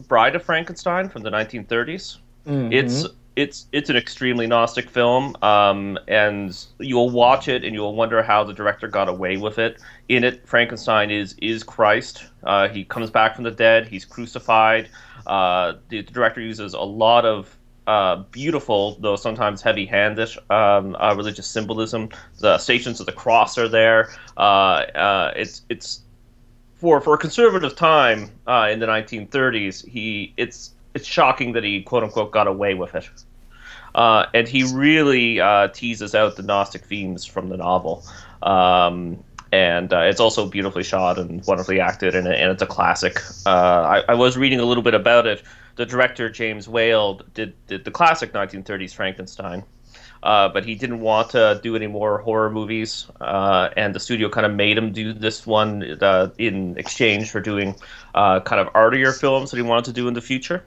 Bride 0.08 0.36
of 0.36 0.42
Frankenstein 0.42 1.08
from 1.08 1.22
the 1.22 1.30
1930s. 1.30 2.18
Mm-hmm. 2.46 2.72
It's 2.72 3.06
it's 3.36 3.66
it's 3.72 3.90
an 3.90 3.96
extremely 3.96 4.46
gnostic 4.46 4.88
film, 4.88 5.36
um, 5.42 5.98
and 6.06 6.56
you'll 6.78 7.10
watch 7.10 7.48
it 7.48 7.64
and 7.64 7.74
you'll 7.74 7.94
wonder 7.94 8.22
how 8.22 8.44
the 8.44 8.52
director 8.52 8.86
got 8.86 9.08
away 9.08 9.36
with 9.36 9.58
it. 9.58 9.80
In 10.08 10.22
it, 10.24 10.46
Frankenstein 10.46 11.10
is 11.10 11.34
is 11.42 11.62
Christ. 11.64 12.26
Uh, 12.44 12.68
he 12.68 12.84
comes 12.84 13.10
back 13.10 13.34
from 13.34 13.44
the 13.44 13.50
dead. 13.50 13.88
He's 13.88 14.04
crucified. 14.04 14.88
Uh, 15.26 15.74
the, 15.88 16.02
the, 16.02 16.12
director 16.12 16.40
uses 16.40 16.74
a 16.74 16.80
lot 16.80 17.24
of 17.24 17.56
uh, 17.86 18.16
beautiful, 18.30 18.96
though 19.00 19.16
sometimes 19.16 19.62
heavy-handed, 19.62 20.30
um, 20.50 20.96
uh, 20.98 21.14
religious 21.16 21.46
symbolism. 21.46 22.08
The 22.38 22.58
stations 22.58 23.00
of 23.00 23.06
the 23.06 23.12
cross 23.12 23.58
are 23.58 23.68
there. 23.68 24.10
Uh, 24.36 24.40
uh, 24.94 25.32
it's 25.36 25.62
it's 25.68 26.00
for 26.76 27.00
for 27.00 27.14
a 27.14 27.18
conservative 27.18 27.76
time 27.76 28.22
in 28.22 28.80
the 28.80 28.86
1930s. 28.86 29.86
He 29.86 30.32
it's 30.36 30.72
it's 30.94 31.06
shocking 31.06 31.52
that 31.52 31.64
he 31.64 31.82
quote 31.82 32.04
unquote 32.04 32.30
got 32.30 32.46
away 32.46 32.74
with 32.74 32.94
it. 32.94 33.08
Uh, 33.94 34.26
and 34.34 34.48
he 34.48 34.64
really 34.64 35.40
uh, 35.40 35.68
teases 35.68 36.14
out 36.14 36.36
the 36.36 36.42
Gnostic 36.42 36.84
themes 36.84 37.24
from 37.24 37.48
the 37.48 37.56
novel. 37.56 38.04
Um, 38.42 39.22
and 39.52 39.92
uh, 39.92 40.00
it's 40.00 40.18
also 40.18 40.46
beautifully 40.46 40.82
shot 40.82 41.16
and 41.16 41.44
wonderfully 41.46 41.78
acted, 41.78 42.16
and, 42.16 42.26
and 42.26 42.50
it's 42.50 42.62
a 42.62 42.66
classic. 42.66 43.20
Uh, 43.46 44.02
I, 44.08 44.12
I, 44.12 44.14
was 44.14 44.36
reading 44.36 44.58
a 44.58 44.64
little 44.64 44.82
bit 44.82 44.94
about 44.94 45.28
it. 45.28 45.44
The 45.76 45.86
director 45.86 46.30
James 46.30 46.68
Whale 46.68 47.20
did, 47.34 47.54
did 47.66 47.84
the 47.84 47.90
classic 47.90 48.32
1930s 48.32 48.94
Frankenstein, 48.94 49.64
uh, 50.22 50.48
but 50.48 50.64
he 50.64 50.74
didn't 50.74 51.00
want 51.00 51.30
to 51.30 51.60
do 51.62 51.74
any 51.76 51.86
more 51.86 52.18
horror 52.18 52.50
movies, 52.50 53.06
uh, 53.20 53.70
and 53.76 53.94
the 53.94 54.00
studio 54.00 54.28
kind 54.28 54.46
of 54.46 54.54
made 54.54 54.78
him 54.78 54.92
do 54.92 55.12
this 55.12 55.46
one 55.46 55.82
in 56.38 56.76
exchange 56.78 57.30
for 57.30 57.40
doing 57.40 57.74
kind 58.14 58.60
of 58.60 58.68
artier 58.74 59.12
films 59.12 59.50
that 59.50 59.56
he 59.56 59.62
wanted 59.62 59.84
to 59.86 59.92
do 59.92 60.08
in 60.08 60.14
the 60.14 60.22
future. 60.22 60.64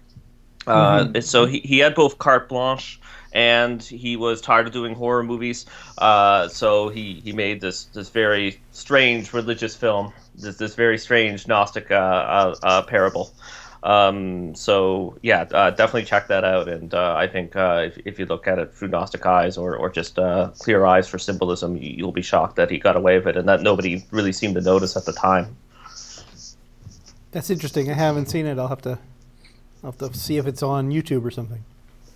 Mm-hmm. 0.65 1.21
So 1.21 1.45
he, 1.45 1.60
he 1.60 1.80
had 1.80 1.95
both 1.95 2.18
carte 2.18 2.50
blanche 2.50 3.00
and 3.33 3.83
he 3.83 4.18
was 4.18 4.42
tired 4.42 4.68
of 4.68 4.74
doing 4.74 4.95
horror 4.95 5.24
movies. 5.24 5.65
Uh, 5.98 6.48
so 6.48 6.89
he, 6.89 7.21
he 7.24 7.31
made 7.31 7.62
this 7.62 7.86
this 7.86 8.10
very 8.10 8.60
strange 8.71 9.33
religious 9.33 9.75
film, 9.75 10.13
this 10.36 10.57
this 10.57 10.75
very 10.75 10.98
strange 10.98 11.48
Gnostic 11.48 11.92
uh, 11.92 11.95
uh, 11.95 12.56
uh 12.63 12.81
parable. 12.83 13.31
Um, 13.83 14.56
so 14.56 15.18
yeah, 15.21 15.45
uh, 15.53 15.69
definitely 15.71 16.06
check 16.06 16.27
that 16.27 16.44
out. 16.44 16.68
And 16.68 16.94
uh, 16.94 17.15
I 17.15 17.27
think 17.27 17.53
if, 17.56 17.97
if 18.06 18.19
you 18.19 18.25
look 18.25 18.47
at 18.47 18.59
it 18.59 18.74
through 18.74 18.89
Gnostic 18.89 19.25
eyes 19.25 19.57
or, 19.57 19.75
or 19.75 19.89
just 19.89 20.18
clear 20.59 20.85
eyes 20.85 21.07
for 21.07 21.18
symbolism, 21.18 21.77
you'll 21.77 22.12
be 22.12 22.21
shocked 22.21 22.56
that 22.56 22.69
he 22.69 22.77
got 22.77 22.95
away 22.95 23.18
with 23.18 23.27
it 23.27 23.38
and 23.38 23.47
that 23.47 23.62
nobody 23.62 24.03
really 24.12 24.33
seemed 24.33 24.56
to 24.56 24.62
notice 24.62 24.97
at 24.97 25.06
the 25.06 25.13
time. 25.13 25.56
That's 27.31 27.50
interesting. 27.50 27.89
I 27.89 27.94
haven't 27.94 28.27
seen 28.27 28.46
it. 28.46 28.57
I'll 28.57 28.67
have 28.67 28.81
to 28.84 29.00
I'll 29.84 29.91
have 29.91 29.98
to 30.00 30.17
see 30.17 30.38
if 30.38 30.48
it's 30.48 30.63
on 30.63 30.91
YouTube 30.91 31.24
or 31.24 31.31
something. 31.31 31.63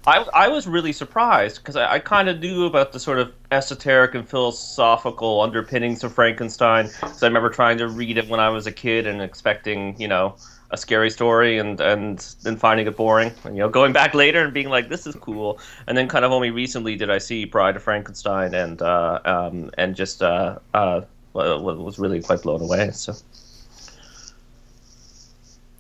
I, 0.08 0.26
I 0.34 0.48
was 0.48 0.66
really 0.66 0.94
surprised 0.94 1.58
because 1.58 1.76
I, 1.76 1.94
I 1.94 2.00
kind 2.00 2.28
of 2.28 2.40
knew 2.40 2.66
about 2.66 2.92
the 2.92 3.00
sort 3.00 3.20
of 3.20 3.32
esoteric 3.52 4.16
and 4.16 4.28
philosophical 4.28 5.42
underpinnings 5.42 6.04
of 6.04 6.14
Frankenstein. 6.14 6.88
Because 6.88 7.22
I 7.22 7.28
remember 7.28 7.50
trying 7.50 7.78
to 7.78 7.88
read 7.88 8.18
it 8.18 8.28
when 8.28 8.40
I 8.40 8.50
was 8.50 8.66
a 8.66 8.72
kid 8.72 9.06
and 9.06 9.22
expecting, 9.22 10.00
you 10.02 10.08
know, 10.08 10.36
a 10.72 10.78
scary 10.78 11.10
story 11.10 11.58
and 11.58 11.80
and 11.80 12.20
then 12.44 12.56
finding 12.56 12.88
it 12.88 12.96
boring. 12.96 13.32
And, 13.44 13.56
you 13.56 13.62
know, 13.62 13.70
going 13.70 13.94
back 13.94 14.14
later 14.14 14.44
and 14.44 14.54
being 14.54 14.70
like, 14.70 14.90
this 14.90 15.06
is 15.06 15.16
cool. 15.16 15.60
And 15.88 15.98
then 15.98 16.08
kind 16.08 16.26
of 16.26 16.32
only 16.32 16.50
recently 16.50 16.96
did 16.96 17.10
I 17.10 17.18
see 17.18 17.46
Bride 17.46 17.76
of 17.76 17.84
Frankenstein 17.84 18.54
and 18.54 18.82
uh, 18.82 19.20
um, 19.26 19.70
and 19.78 19.96
just 19.96 20.24
uh, 20.24 20.60
uh, 20.74 21.02
was 21.34 22.00
really 22.00 22.22
quite 22.22 22.42
blown 22.42 22.62
away. 22.62 22.92
So. 22.92 23.14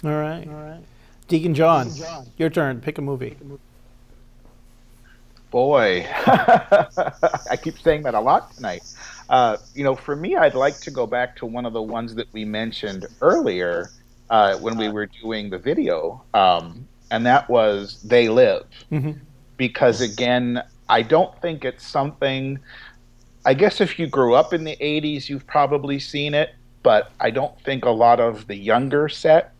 All 0.03 0.11
right. 0.11 0.47
All 0.47 0.53
right. 0.53 0.83
Deacon 1.27 1.53
John, 1.53 1.87
Deacon 1.87 2.03
John, 2.03 2.27
your 2.37 2.49
turn. 2.49 2.81
Pick 2.81 2.97
a 2.97 3.01
movie. 3.01 3.37
Boy, 5.49 6.05
I 6.25 7.57
keep 7.61 7.77
saying 7.79 8.03
that 8.03 8.13
a 8.13 8.19
lot 8.19 8.53
tonight. 8.55 8.83
Uh, 9.29 9.57
you 9.73 9.83
know, 9.83 9.95
for 9.95 10.15
me, 10.15 10.35
I'd 10.35 10.55
like 10.55 10.79
to 10.81 10.91
go 10.91 11.07
back 11.07 11.37
to 11.37 11.45
one 11.45 11.65
of 11.65 11.71
the 11.71 11.81
ones 11.81 12.15
that 12.15 12.27
we 12.33 12.43
mentioned 12.43 13.05
earlier 13.21 13.89
uh, 14.31 14.57
when 14.59 14.77
we 14.77 14.89
were 14.89 15.05
doing 15.05 15.49
the 15.49 15.59
video, 15.59 16.23
um, 16.33 16.87
and 17.11 17.25
that 17.25 17.49
was 17.49 18.01
They 18.01 18.29
Live. 18.29 18.65
Mm-hmm. 18.91 19.11
Because 19.57 20.01
again, 20.01 20.63
I 20.89 21.03
don't 21.03 21.39
think 21.41 21.65
it's 21.65 21.85
something. 21.85 22.57
I 23.45 23.53
guess 23.53 23.81
if 23.81 23.99
you 23.99 24.07
grew 24.07 24.33
up 24.33 24.53
in 24.53 24.63
the 24.63 24.77
80s, 24.77 25.29
you've 25.29 25.45
probably 25.45 25.99
seen 25.99 26.33
it, 26.33 26.55
but 26.81 27.11
I 27.19 27.29
don't 27.29 27.59
think 27.61 27.85
a 27.85 27.91
lot 27.91 28.19
of 28.19 28.47
the 28.47 28.55
younger 28.55 29.09
set 29.09 29.53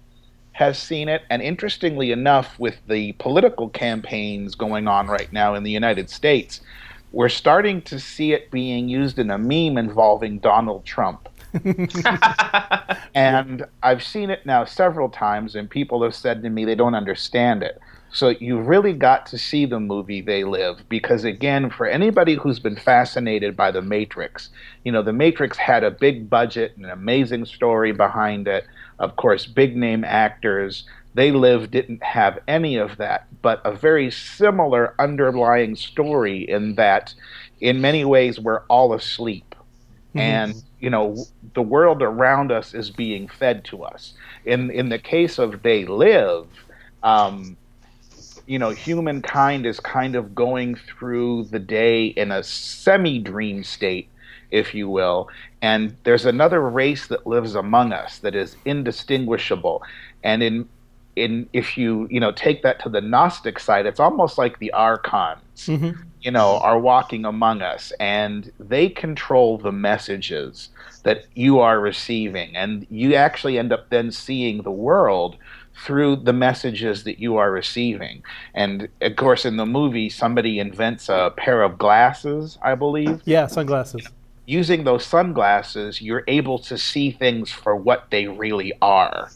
has 0.53 0.79
seen 0.79 1.09
it. 1.09 1.23
And 1.29 1.41
interestingly 1.41 2.11
enough, 2.11 2.57
with 2.57 2.77
the 2.87 3.11
political 3.13 3.69
campaigns 3.69 4.55
going 4.55 4.87
on 4.87 5.07
right 5.07 5.31
now 5.33 5.53
in 5.53 5.63
the 5.63 5.71
United 5.71 6.09
States, 6.09 6.61
we're 7.11 7.29
starting 7.29 7.81
to 7.83 7.99
see 7.99 8.31
it 8.31 8.49
being 8.51 8.87
used 8.87 9.19
in 9.19 9.29
a 9.31 9.37
meme 9.37 9.77
involving 9.77 10.39
Donald 10.39 10.85
Trump. 10.85 11.27
and 13.13 13.65
I've 13.83 14.03
seen 14.03 14.29
it 14.29 14.45
now 14.45 14.65
several 14.65 15.09
times, 15.09 15.55
and 15.55 15.69
people 15.69 16.03
have 16.03 16.15
said 16.15 16.41
to 16.43 16.49
me 16.49 16.65
they 16.65 16.75
don't 16.75 16.95
understand 16.95 17.63
it. 17.63 17.79
So 18.13 18.29
you 18.29 18.59
really 18.59 18.93
got 18.93 19.25
to 19.27 19.37
see 19.37 19.65
the 19.65 19.79
movie 19.79 20.21
They 20.21 20.43
Live 20.43 20.83
because, 20.89 21.23
again, 21.23 21.69
for 21.69 21.87
anybody 21.87 22.35
who's 22.35 22.59
been 22.59 22.75
fascinated 22.75 23.55
by 23.55 23.71
The 23.71 23.81
Matrix, 23.81 24.49
you 24.83 24.91
know, 24.91 25.01
The 25.01 25.13
Matrix 25.13 25.57
had 25.57 25.83
a 25.85 25.91
big 25.91 26.29
budget, 26.29 26.73
and 26.75 26.85
an 26.85 26.91
amazing 26.91 27.45
story 27.45 27.93
behind 27.93 28.47
it, 28.49 28.65
of 28.99 29.15
course, 29.15 29.45
big 29.45 29.77
name 29.77 30.03
actors. 30.03 30.83
They 31.13 31.31
Live 31.31 31.71
didn't 31.71 32.03
have 32.03 32.39
any 32.49 32.75
of 32.75 32.97
that, 32.97 33.27
but 33.41 33.61
a 33.63 33.73
very 33.73 34.11
similar 34.11 34.93
underlying 34.99 35.77
story 35.77 36.39
in 36.49 36.75
that, 36.75 37.13
in 37.61 37.79
many 37.79 38.03
ways, 38.03 38.39
we're 38.39 38.63
all 38.65 38.93
asleep. 38.93 39.55
Mm-hmm. 40.09 40.19
And, 40.19 40.63
you 40.81 40.89
know, 40.89 41.15
the 41.53 41.61
world 41.61 42.01
around 42.01 42.51
us 42.51 42.73
is 42.73 42.89
being 42.89 43.27
fed 43.27 43.63
to 43.65 43.83
us. 43.83 44.13
In, 44.45 44.71
in 44.71 44.89
the 44.89 44.99
case 44.99 45.37
of 45.37 45.61
They 45.61 45.85
Live, 45.85 46.47
um, 47.03 47.55
you 48.47 48.57
know, 48.59 48.71
humankind 48.71 49.65
is 49.65 49.79
kind 49.79 50.15
of 50.15 50.33
going 50.35 50.75
through 50.75 51.45
the 51.45 51.59
day 51.59 52.07
in 52.07 52.31
a 52.31 52.43
semi 52.43 53.19
dream 53.19 53.63
state, 53.63 54.09
if 54.49 54.73
you 54.73 54.89
will. 54.89 55.29
And 55.61 55.95
there's 56.03 56.25
another 56.25 56.67
race 56.67 57.07
that 57.07 57.27
lives 57.27 57.53
among 57.53 57.93
us 57.93 58.17
that 58.19 58.35
is 58.35 58.55
indistinguishable. 58.65 59.83
And 60.23 60.41
in 60.41 60.67
in 61.21 61.47
if 61.53 61.77
you 61.77 62.07
you 62.09 62.19
know 62.19 62.31
take 62.31 62.63
that 62.63 62.79
to 62.83 62.89
the 62.89 63.01
Gnostic 63.01 63.59
side, 63.59 63.85
it's 63.85 63.99
almost 63.99 64.37
like 64.37 64.59
the 64.59 64.71
archons, 64.71 65.41
mm-hmm. 65.55 66.01
you 66.21 66.31
know, 66.31 66.57
are 66.59 66.79
walking 66.79 67.25
among 67.25 67.61
us, 67.61 67.91
and 67.99 68.51
they 68.59 68.89
control 68.89 69.57
the 69.57 69.71
messages 69.71 70.69
that 71.03 71.25
you 71.35 71.59
are 71.59 71.79
receiving, 71.79 72.55
and 72.55 72.85
you 72.89 73.15
actually 73.15 73.57
end 73.57 73.71
up 73.71 73.89
then 73.89 74.11
seeing 74.11 74.63
the 74.63 74.71
world 74.71 75.37
through 75.85 76.17
the 76.17 76.33
messages 76.33 77.03
that 77.03 77.19
you 77.19 77.37
are 77.37 77.51
receiving. 77.51 78.23
And 78.53 78.87
of 79.01 79.15
course, 79.15 79.45
in 79.45 79.57
the 79.57 79.65
movie, 79.65 80.09
somebody 80.09 80.59
invents 80.59 81.09
a 81.09 81.33
pair 81.37 81.63
of 81.63 81.77
glasses, 81.77 82.57
I 82.61 82.75
believe. 82.75 83.21
Yeah, 83.25 83.47
sunglasses. 83.47 84.07
Using 84.45 84.83
those 84.83 85.05
sunglasses, 85.05 86.01
you're 86.01 86.23
able 86.27 86.59
to 86.59 86.77
see 86.77 87.11
things 87.11 87.51
for 87.51 87.75
what 87.75 88.07
they 88.11 88.27
really 88.27 88.73
are. 88.81 89.29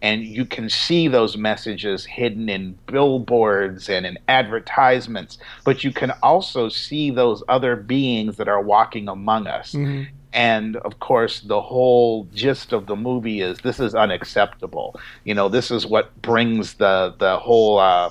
And 0.00 0.24
you 0.24 0.44
can 0.44 0.70
see 0.70 1.08
those 1.08 1.36
messages 1.36 2.04
hidden 2.04 2.48
in 2.48 2.78
billboards 2.86 3.88
and 3.88 4.06
in 4.06 4.18
advertisements, 4.28 5.38
but 5.64 5.82
you 5.82 5.92
can 5.92 6.12
also 6.22 6.68
see 6.68 7.10
those 7.10 7.42
other 7.48 7.74
beings 7.74 8.36
that 8.36 8.48
are 8.48 8.62
walking 8.62 9.08
among 9.08 9.48
us. 9.48 9.72
Mm-hmm. 9.72 10.14
And 10.32 10.76
of 10.76 11.00
course 11.00 11.40
the 11.40 11.60
whole 11.60 12.24
gist 12.34 12.72
of 12.72 12.86
the 12.86 12.94
movie 12.94 13.40
is 13.40 13.58
this 13.58 13.80
is 13.80 13.94
unacceptable. 13.94 15.00
You 15.24 15.34
know 15.34 15.48
this 15.48 15.70
is 15.70 15.86
what 15.86 16.20
brings 16.22 16.74
the 16.74 17.14
the 17.18 17.38
whole 17.38 17.78
uh, 17.78 18.10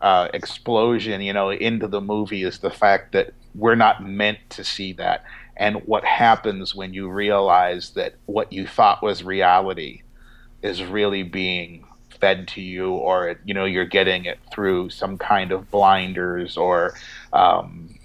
uh, 0.00 0.28
explosion 0.34 1.20
you 1.20 1.32
know 1.32 1.50
into 1.50 1.86
the 1.86 2.00
movie 2.00 2.42
is 2.42 2.58
the 2.58 2.70
fact 2.70 3.12
that 3.12 3.32
we're 3.54 3.76
not 3.76 4.04
meant 4.04 4.38
to 4.50 4.64
see 4.64 4.92
that. 4.94 5.24
And 5.56 5.76
what 5.86 6.04
happens 6.04 6.74
when 6.74 6.94
you 6.94 7.08
realize 7.08 7.90
that 7.90 8.14
what 8.26 8.52
you 8.52 8.66
thought 8.66 9.02
was 9.02 9.22
reality 9.22 10.02
is 10.62 10.82
really 10.82 11.22
being 11.22 11.84
fed 12.20 12.48
to 12.48 12.60
you 12.60 12.92
or 12.92 13.38
you 13.44 13.54
know 13.54 13.64
you're 13.64 13.84
getting 13.84 14.24
it 14.24 14.38
through 14.52 14.90
some 14.90 15.16
kind 15.18 15.52
of 15.52 15.70
blinders 15.70 16.56
or 16.56 16.94
um, 17.32 17.97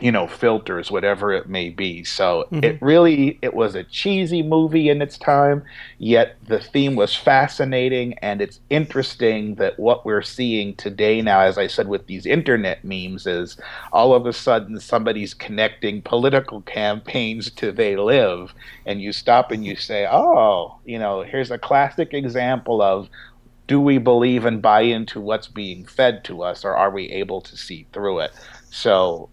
you 0.00 0.10
know 0.10 0.26
filters 0.26 0.90
whatever 0.90 1.32
it 1.32 1.48
may 1.48 1.68
be 1.68 2.02
so 2.02 2.46
mm-hmm. 2.50 2.64
it 2.64 2.78
really 2.80 3.38
it 3.42 3.52
was 3.52 3.74
a 3.74 3.84
cheesy 3.84 4.42
movie 4.42 4.88
in 4.88 5.02
its 5.02 5.18
time 5.18 5.62
yet 5.98 6.36
the 6.46 6.58
theme 6.58 6.96
was 6.96 7.14
fascinating 7.14 8.14
and 8.22 8.40
it's 8.40 8.60
interesting 8.70 9.54
that 9.56 9.78
what 9.78 10.06
we're 10.06 10.22
seeing 10.22 10.74
today 10.76 11.20
now 11.20 11.40
as 11.40 11.58
i 11.58 11.66
said 11.66 11.88
with 11.88 12.06
these 12.06 12.24
internet 12.24 12.82
memes 12.82 13.26
is 13.26 13.58
all 13.92 14.14
of 14.14 14.24
a 14.24 14.32
sudden 14.32 14.80
somebody's 14.80 15.34
connecting 15.34 16.00
political 16.00 16.62
campaigns 16.62 17.50
to 17.50 17.70
they 17.70 17.94
live 17.94 18.54
and 18.86 19.02
you 19.02 19.12
stop 19.12 19.50
and 19.50 19.64
you 19.64 19.76
say 19.76 20.06
oh 20.10 20.74
you 20.86 20.98
know 20.98 21.20
here's 21.22 21.50
a 21.50 21.58
classic 21.58 22.14
example 22.14 22.80
of 22.80 23.10
do 23.66 23.78
we 23.78 23.98
believe 23.98 24.46
and 24.46 24.62
buy 24.62 24.80
into 24.80 25.20
what's 25.20 25.48
being 25.48 25.84
fed 25.84 26.24
to 26.24 26.42
us 26.42 26.64
or 26.64 26.74
are 26.74 26.90
we 26.90 27.10
able 27.10 27.42
to 27.42 27.56
see 27.58 27.86
through 27.92 28.18
it 28.18 28.32
so 28.70 29.28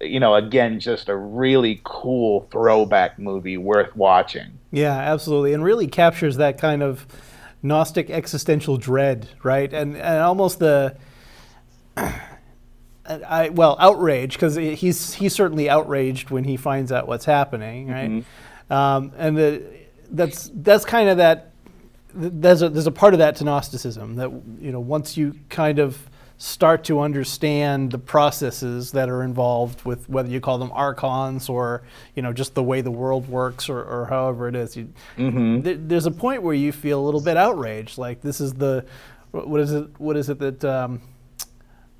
you 0.00 0.20
know, 0.20 0.34
again, 0.34 0.78
just 0.78 1.08
a 1.08 1.16
really 1.16 1.80
cool 1.84 2.48
throwback 2.50 3.18
movie 3.18 3.56
worth 3.56 3.94
watching. 3.96 4.58
Yeah, 4.70 4.96
absolutely, 4.96 5.52
and 5.52 5.64
really 5.64 5.86
captures 5.86 6.36
that 6.36 6.58
kind 6.58 6.82
of 6.82 7.06
Gnostic 7.62 8.10
existential 8.10 8.76
dread, 8.76 9.28
right? 9.42 9.72
And 9.72 9.96
and 9.96 10.22
almost 10.22 10.58
the. 10.58 10.96
I, 13.08 13.50
well, 13.50 13.76
outrage 13.78 14.32
because 14.32 14.56
he's 14.56 15.14
he's 15.14 15.32
certainly 15.32 15.70
outraged 15.70 16.30
when 16.30 16.42
he 16.42 16.56
finds 16.56 16.90
out 16.90 17.06
what's 17.06 17.24
happening, 17.24 17.88
right? 17.88 18.10
Mm-hmm. 18.10 18.72
Um, 18.72 19.12
and 19.16 19.36
the, 19.36 19.62
that's 20.10 20.50
that's 20.54 20.84
kind 20.84 21.08
of 21.08 21.18
that. 21.18 21.52
There's 22.12 22.62
a 22.62 22.68
there's 22.68 22.88
a 22.88 22.92
part 22.92 23.14
of 23.14 23.18
that 23.18 23.36
to 23.36 23.44
Gnosticism 23.44 24.16
that 24.16 24.30
you 24.60 24.72
know 24.72 24.80
once 24.80 25.16
you 25.16 25.38
kind 25.48 25.78
of 25.78 26.10
start 26.38 26.84
to 26.84 27.00
understand 27.00 27.90
the 27.90 27.98
processes 27.98 28.92
that 28.92 29.08
are 29.08 29.22
involved 29.22 29.82
with 29.84 30.06
whether 30.08 30.28
you 30.28 30.40
call 30.40 30.58
them 30.58 30.70
archons 30.74 31.48
or 31.48 31.82
you 32.14 32.22
know 32.22 32.32
just 32.32 32.54
the 32.54 32.62
way 32.62 32.82
the 32.82 32.90
world 32.90 33.26
works 33.28 33.70
or, 33.70 33.82
or 33.82 34.06
however 34.06 34.46
it 34.46 34.54
is 34.54 34.76
you, 34.76 34.92
mm-hmm. 35.16 35.62
th- 35.62 35.78
there's 35.82 36.04
a 36.04 36.10
point 36.10 36.42
where 36.42 36.54
you 36.54 36.72
feel 36.72 37.00
a 37.00 37.04
little 37.04 37.22
bit 37.22 37.38
outraged 37.38 37.96
like 37.96 38.20
this 38.20 38.40
is 38.40 38.52
the 38.54 38.84
what 39.30 39.60
is 39.60 39.72
it 39.72 39.88
what 39.98 40.16
is 40.16 40.28
it 40.28 40.38
that 40.38 40.62
um, 40.64 41.00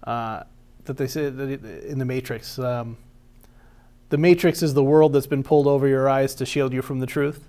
uh, 0.04 0.42
that 0.84 0.98
they 0.98 1.06
say 1.06 1.30
that 1.30 1.64
in 1.84 1.98
the 1.98 2.04
matrix 2.04 2.58
um, 2.58 2.98
the 4.10 4.18
matrix 4.18 4.62
is 4.62 4.74
the 4.74 4.84
world 4.84 5.14
that's 5.14 5.26
been 5.26 5.42
pulled 5.42 5.66
over 5.66 5.88
your 5.88 6.10
eyes 6.10 6.34
to 6.34 6.44
shield 6.44 6.74
you 6.74 6.82
from 6.82 7.00
the 7.00 7.06
truth 7.06 7.48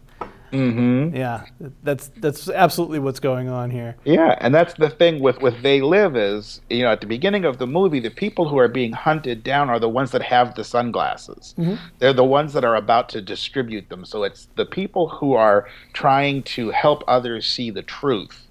Mm-hmm. 0.51 1.15
Yeah, 1.15 1.45
that's 1.83 2.09
that's 2.17 2.49
absolutely 2.49 2.99
what's 2.99 3.19
going 3.19 3.49
on 3.49 3.69
here. 3.69 3.97
Yeah, 4.05 4.37
and 4.39 4.55
that's 4.55 4.73
the 4.75 4.89
thing 4.89 5.19
with 5.19 5.41
with 5.41 5.61
They 5.61 5.81
Live 5.81 6.15
is 6.15 6.61
you 6.69 6.83
know 6.83 6.91
at 6.91 7.01
the 7.01 7.07
beginning 7.07 7.45
of 7.45 7.57
the 7.57 7.67
movie, 7.67 7.99
the 7.99 8.09
people 8.09 8.47
who 8.47 8.57
are 8.57 8.67
being 8.67 8.93
hunted 8.93 9.43
down 9.43 9.69
are 9.69 9.79
the 9.79 9.89
ones 9.89 10.11
that 10.11 10.21
have 10.21 10.55
the 10.55 10.63
sunglasses. 10.63 11.53
Mm-hmm. 11.57 11.75
They're 11.99 12.13
the 12.13 12.23
ones 12.23 12.53
that 12.53 12.63
are 12.63 12.75
about 12.75 13.09
to 13.09 13.21
distribute 13.21 13.89
them. 13.89 14.05
So 14.05 14.23
it's 14.23 14.47
the 14.55 14.65
people 14.65 15.09
who 15.09 15.33
are 15.33 15.67
trying 15.93 16.43
to 16.43 16.71
help 16.71 17.03
others 17.07 17.45
see 17.45 17.69
the 17.69 17.83
truth 17.83 18.47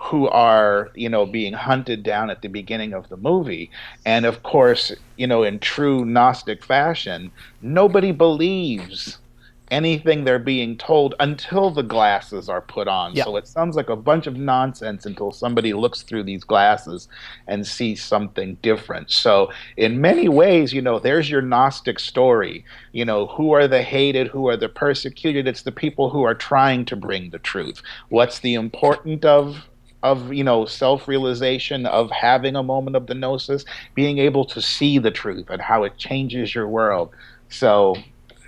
who 0.00 0.28
are 0.28 0.90
you 0.94 1.08
know 1.08 1.26
being 1.26 1.52
hunted 1.52 2.04
down 2.04 2.30
at 2.30 2.40
the 2.42 2.48
beginning 2.48 2.92
of 2.92 3.08
the 3.08 3.16
movie 3.16 3.68
and 4.06 4.24
of 4.24 4.44
course 4.44 4.92
you 5.16 5.26
know 5.26 5.42
in 5.42 5.58
true 5.58 6.04
gnostic 6.04 6.64
fashion 6.64 7.32
nobody 7.60 8.12
believes 8.12 9.18
anything 9.70 10.24
they're 10.24 10.38
being 10.38 10.76
told 10.76 11.14
until 11.20 11.70
the 11.70 11.82
glasses 11.82 12.48
are 12.48 12.60
put 12.60 12.88
on. 12.88 13.14
So 13.24 13.36
it 13.36 13.46
sounds 13.46 13.76
like 13.76 13.88
a 13.88 13.96
bunch 13.96 14.26
of 14.26 14.36
nonsense 14.36 15.06
until 15.06 15.32
somebody 15.32 15.72
looks 15.72 16.02
through 16.02 16.24
these 16.24 16.44
glasses 16.44 17.08
and 17.46 17.66
sees 17.66 18.02
something 18.02 18.56
different. 18.62 19.10
So 19.10 19.50
in 19.76 20.00
many 20.00 20.28
ways, 20.28 20.72
you 20.72 20.82
know, 20.82 20.98
there's 20.98 21.30
your 21.30 21.42
Gnostic 21.42 21.98
story. 21.98 22.64
You 22.92 23.04
know, 23.04 23.26
who 23.26 23.52
are 23.52 23.68
the 23.68 23.82
hated, 23.82 24.28
who 24.28 24.48
are 24.48 24.56
the 24.56 24.68
persecuted? 24.68 25.46
It's 25.46 25.62
the 25.62 25.72
people 25.72 26.10
who 26.10 26.22
are 26.22 26.34
trying 26.34 26.84
to 26.86 26.96
bring 26.96 27.30
the 27.30 27.38
truth. 27.38 27.82
What's 28.08 28.40
the 28.40 28.54
important 28.54 29.24
of 29.24 29.64
of 30.04 30.32
you 30.32 30.44
know 30.44 30.64
self-realization 30.64 31.84
of 31.86 32.10
having 32.10 32.54
a 32.54 32.62
moment 32.62 32.94
of 32.94 33.08
the 33.08 33.14
gnosis 33.14 33.64
being 33.96 34.18
able 34.18 34.44
to 34.44 34.62
see 34.62 34.98
the 34.98 35.10
truth 35.10 35.50
and 35.50 35.60
how 35.60 35.82
it 35.82 35.96
changes 35.96 36.54
your 36.54 36.68
world 36.68 37.10
so 37.48 37.96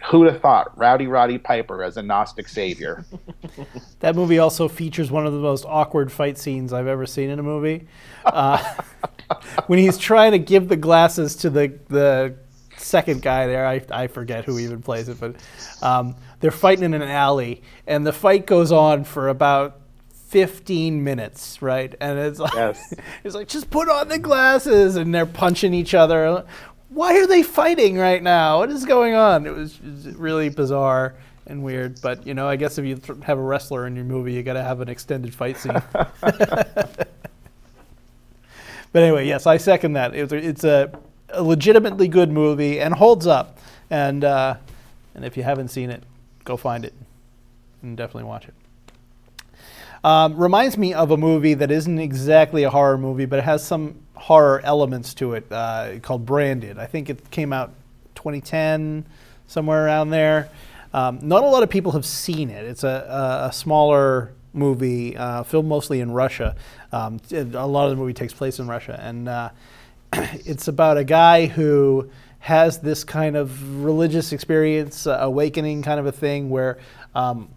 who'd 0.09 0.26
have 0.28 0.40
thought 0.40 0.76
Rowdy 0.78 1.07
Roddy 1.07 1.38
Piper 1.38 1.83
as 1.83 1.97
a 1.97 2.02
Gnostic 2.02 2.49
savior? 2.49 3.04
that 4.00 4.16
movie 4.16 4.38
also 4.38 4.69
features 4.69 5.11
one 5.11 5.26
of 5.26 5.33
the 5.33 5.38
most 5.38 5.64
awkward 5.66 6.11
fight 6.11 6.38
scenes 6.38 6.73
I've 6.73 6.87
ever 6.87 7.07
seen 7.07 7.30
in 7.30 7.38
a 7.38 7.42
movie. 7.42 7.87
Uh, 8.25 8.76
when 9.66 9.78
he's 9.78 9.99
trying 9.99 10.33
to 10.33 10.38
give 10.38 10.69
the 10.69 10.76
glasses 10.76 11.37
to 11.37 11.50
the 11.50 11.78
the 11.88 12.35
second 12.76 13.23
guy 13.23 13.47
there, 13.47 13.66
I, 13.66 13.83
I 13.90 14.07
forget 14.07 14.45
who 14.45 14.59
even 14.59 14.83
plays 14.83 15.09
it, 15.09 15.21
but 15.21 15.37
um, 15.83 16.16
they're 16.40 16.50
fighting 16.50 16.85
in 16.85 16.95
an 16.95 17.02
alley, 17.02 17.62
and 17.87 18.07
the 18.07 18.12
fight 18.12 18.47
goes 18.47 18.73
on 18.73 19.04
for 19.04 19.28
about 19.28 19.80
15 20.30 21.02
minutes, 21.02 21.61
right? 21.61 21.92
And 22.00 22.16
it's 22.19 22.38
like, 22.38 22.54
yes. 22.54 22.95
it's 23.25 23.35
like, 23.35 23.49
just 23.49 23.69
put 23.69 23.88
on 23.88 24.09
the 24.09 24.19
glasses, 24.19 24.97
and 24.97 25.14
they're 25.14 25.26
punching 25.26 25.75
each 25.75 25.92
other 25.92 26.45
why 26.90 27.16
are 27.18 27.26
they 27.26 27.42
fighting 27.42 27.97
right 27.97 28.23
now? 28.23 28.59
What 28.59 28.70
is 28.70 28.85
going 28.85 29.14
on? 29.14 29.47
It 29.47 29.54
was, 29.54 29.78
it 30.04 30.16
really 30.16 30.49
bizarre 30.49 31.14
and 31.47 31.62
weird. 31.62 32.00
But 32.02 32.26
you 32.26 32.35
know, 32.35 32.49
I 32.49 32.56
guess 32.56 32.78
if 32.78 32.85
you 32.85 32.97
th- 32.97 33.20
have 33.23 33.38
a 33.38 33.42
wrestler 33.42 33.87
in 33.87 33.94
your 33.94 34.04
movie, 34.04 34.32
you 34.32 34.42
got 34.42 34.54
to 34.54 34.62
have 34.62 34.80
an 34.80 34.88
extended 34.88 35.35
fight 35.35 35.56
scene. 35.56 35.73
but 36.20 37.09
anyway, 38.94 39.26
yes, 39.26 39.47
I 39.47 39.56
second 39.56 39.94
that. 39.94 40.14
It's 40.14 40.32
a, 40.32 40.37
it's 40.37 40.64
a, 40.64 40.92
a 41.30 41.42
legitimately 41.42 42.09
good 42.09 42.30
movie 42.30 42.80
and 42.80 42.92
holds 42.92 43.26
up. 43.26 43.59
And 43.88 44.25
uh, 44.25 44.56
and 45.14 45.25
if 45.25 45.37
you 45.37 45.42
haven't 45.42 45.68
seen 45.68 45.90
it, 45.90 46.02
go 46.44 46.56
find 46.56 46.85
it 46.85 46.94
and 47.82 47.97
definitely 47.97 48.25
watch 48.25 48.47
it. 48.49 48.54
Um, 50.02 50.37
reminds 50.37 50.78
me 50.78 50.94
of 50.94 51.11
a 51.11 51.16
movie 51.16 51.54
that 51.54 51.70
isn't 51.70 51.99
exactly 51.99 52.62
a 52.62 52.70
horror 52.70 52.97
movie, 52.97 53.26
but 53.26 53.38
it 53.38 53.44
has 53.44 53.64
some 53.64 53.97
horror 54.21 54.61
elements 54.65 55.15
to 55.15 55.33
it 55.33 55.50
uh, 55.50 55.99
called 56.03 56.27
Branded. 56.27 56.79
I 56.79 56.85
think 56.85 57.09
it 57.09 57.31
came 57.31 57.53
out 57.55 57.73
2010, 58.17 59.07
somewhere 59.47 59.87
around 59.87 60.11
there. 60.11 60.50
Um, 60.93 61.21
not 61.23 61.43
a 61.43 61.47
lot 61.47 61.62
of 61.62 61.71
people 61.71 61.93
have 61.93 62.05
seen 62.05 62.50
it. 62.50 62.67
It's 62.67 62.85
a, 62.85 63.49
a, 63.49 63.53
smaller 63.53 64.33
movie, 64.53 65.17
uh, 65.17 65.43
filmed 65.45 65.69
mostly 65.69 66.00
in 66.00 66.11
Russia. 66.11 66.55
Um, 66.93 67.21
a 67.33 67.67
lot 67.67 67.85
of 67.85 67.91
the 67.91 67.97
movie 67.97 68.12
takes 68.12 68.35
place 68.35 68.59
in 68.59 68.67
Russia, 68.67 69.00
and 69.03 69.29
uh, 69.29 69.50
it's 70.12 70.69
about 70.69 70.99
a 70.99 71.05
guy 71.05 71.47
who 71.47 72.11
has 72.41 72.79
this 72.79 73.05
kind 73.05 73.37
of 73.37 73.83
religious 73.85 74.33
experience, 74.33 75.07
uh, 75.07 75.19
awakening 75.21 75.83
kind 75.83 75.99
of 75.99 76.07
a 76.07 76.12
thing, 76.12 76.50
where 76.50 76.79
um, 77.15 77.49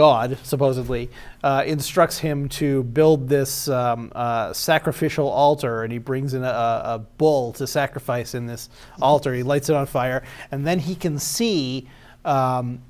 God 0.00 0.38
supposedly 0.44 1.10
uh, 1.44 1.62
instructs 1.66 2.16
him 2.16 2.48
to 2.60 2.84
build 2.84 3.28
this 3.28 3.68
um, 3.68 4.10
uh, 4.14 4.50
sacrificial 4.54 5.28
altar, 5.28 5.82
and 5.82 5.92
he 5.92 5.98
brings 5.98 6.32
in 6.32 6.42
a, 6.42 6.46
a 6.46 6.98
bull 7.18 7.52
to 7.52 7.66
sacrifice 7.66 8.34
in 8.34 8.46
this 8.46 8.70
altar. 9.02 9.34
He 9.34 9.42
lights 9.42 9.68
it 9.68 9.76
on 9.76 9.84
fire, 9.84 10.22
and 10.50 10.66
then 10.66 10.78
he 10.78 10.94
can 10.94 11.18
see 11.18 11.86
um, 12.24 12.80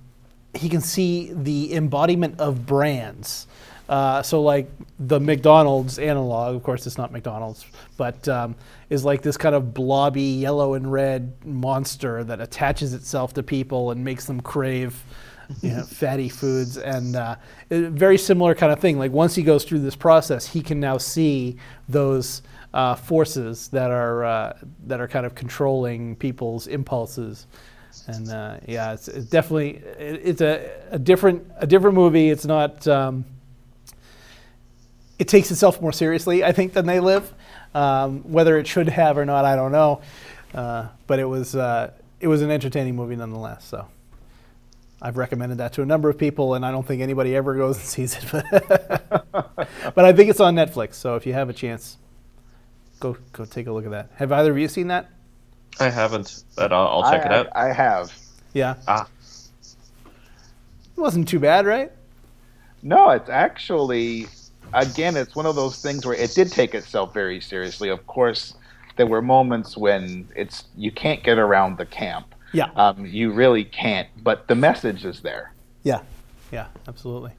he 0.55 0.69
can 0.69 0.81
see 0.81 1.33
the 1.33 1.75
embodiment 1.75 2.39
of 2.39 2.65
brands. 2.65 3.49
Uh, 3.89 4.23
so 4.23 4.41
like 4.41 4.71
the 5.01 5.19
McDonald's 5.19 5.99
analog, 5.99 6.55
of 6.55 6.63
course 6.63 6.87
it's 6.87 6.97
not 6.97 7.11
McDonald's, 7.11 7.67
but 7.97 8.29
um, 8.29 8.55
is 8.89 9.05
like 9.05 9.21
this 9.21 9.37
kind 9.37 9.57
of 9.57 9.75
blobby 9.75 10.23
yellow 10.23 10.75
and 10.75 10.93
red 10.93 11.33
monster 11.45 12.23
that 12.23 12.41
attaches 12.41 12.95
itself 12.95 13.35
to 13.35 13.43
people 13.43 13.91
and 13.91 14.05
makes 14.05 14.27
them 14.27 14.41
crave 14.41 15.03
you 15.63 15.71
know, 15.73 15.83
fatty 15.83 16.29
foods 16.29 16.77
and 16.77 17.17
uh, 17.17 17.37
very 17.71 18.19
similar 18.19 18.55
kind 18.55 18.73
of 18.73 18.81
thing. 18.81 18.99
Like 18.99 19.13
once 19.13 19.35
he 19.35 19.43
goes 19.43 19.65
through 19.65 19.81
this 19.81 19.97
process, 19.97 20.47
he 20.47 20.63
can 20.63 20.81
now 20.81 20.99
see 20.99 21.57
those 21.89 22.43
uh, 22.73 22.95
forces 22.95 23.69
that 23.69 23.91
are 23.91 24.25
uh, 24.25 24.59
that 24.87 25.01
are 25.01 25.09
kind 25.09 25.27
of 25.27 25.35
controlling 25.35 26.17
people's 26.17 26.67
impulses. 26.67 27.47
And 28.07 28.31
uh, 28.31 28.59
yeah, 28.67 28.93
it's, 28.93 29.09
it's 29.09 29.27
definitely 29.27 29.77
it, 29.77 30.21
it's 30.25 30.41
a, 30.41 30.71
a 30.91 30.99
different 30.99 31.51
a 31.59 31.67
different 31.67 31.95
movie. 31.95 32.31
It's 32.31 32.45
not. 32.45 32.87
Um, 32.87 33.25
it 35.19 35.29
takes 35.29 35.51
itself 35.51 35.83
more 35.83 35.93
seriously, 35.93 36.43
I 36.43 36.53
think, 36.53 36.73
than 36.73 36.87
They 36.87 36.99
Live. 36.99 37.35
Um, 37.75 38.23
whether 38.23 38.59
it 38.59 38.67
should 38.67 38.89
have 38.89 39.19
or 39.19 39.27
not, 39.27 39.45
I 39.45 39.55
don't 39.55 39.71
know. 39.71 40.01
Uh, 40.55 40.89
but 41.07 41.19
it 41.19 41.27
was 41.27 41.55
uh, 41.55 41.93
it 42.21 42.29
was 42.29 42.43
an 42.43 42.51
entertaining 42.51 42.97
movie 42.97 43.17
nonetheless. 43.17 43.65
So 43.65 43.87
I've 45.03 45.17
recommended 45.17 45.59
that 45.59 45.73
to 45.75 45.83
a 45.83 45.87
number 45.87 46.11
of 46.11 46.19
people, 46.19 46.55
and 46.55 46.65
I 46.65 46.71
don't 46.71 46.87
think 46.87 47.01
anybody 47.01 47.35
ever 47.35 47.55
goes 47.55 47.77
and 47.79 47.87
sees 47.87 48.17
it. 48.17 48.25
but 49.33 50.05
I 50.05 50.13
think 50.13 50.31
it's 50.31 50.41
on 50.41 50.55
Netflix, 50.55 50.95
so 50.95 51.17
if 51.17 51.27
you 51.27 51.33
have 51.33 51.49
a 51.49 51.53
chance, 51.55 51.97
go 53.01 53.17
go 53.33 53.45
take 53.45 53.67
a 53.67 53.73
look 53.73 53.85
at 53.87 53.91
that. 53.93 54.11
Have 54.17 54.31
either 54.33 54.51
of 54.51 54.59
you 54.59 54.69
seen 54.69 54.89
that? 54.89 55.11
I 55.79 55.89
haven't, 55.89 56.45
but 56.57 56.73
I'll, 56.73 56.89
I'll 56.89 57.11
check 57.11 57.25
I, 57.25 57.27
it 57.27 57.33
out. 57.33 57.49
I 57.55 57.73
have. 57.73 58.13
Yeah, 58.53 58.75
Ah, 58.89 59.07
it 60.05 61.01
wasn't 61.01 61.29
too 61.29 61.39
bad, 61.39 61.67
right? 61.67 61.93
No, 62.83 63.11
it's 63.11 63.29
actually, 63.31 64.27
again, 64.75 65.17
it's 65.17 65.37
one 65.37 65.47
of 65.47 65.55
those 65.55 65.81
things 65.81 66.05
where 66.05 66.17
it 66.17 66.35
did 66.35 66.51
take 66.51 66.75
itself 66.75 67.15
very 67.15 67.41
seriously. 67.41 67.89
Of 67.89 68.07
course, 68.07 68.55
there 68.97 69.07
were 69.07 69.23
moments 69.23 69.77
when 69.77 70.29
it's 70.35 70.65
you 70.77 70.91
can't 70.91 71.23
get 71.23 71.39
around 71.39 71.79
the 71.79 71.87
camp. 71.87 72.35
Yeah, 72.53 72.71
Um, 72.77 73.07
you 73.07 73.33
really 73.33 73.65
can't, 73.65 74.09
but 74.23 74.49
the 74.49 74.55
message 74.55 75.05
is 75.05 75.21
there. 75.21 75.53
yeah, 75.85 76.01
yeah, 76.51 76.67
absolutely. 76.89 77.33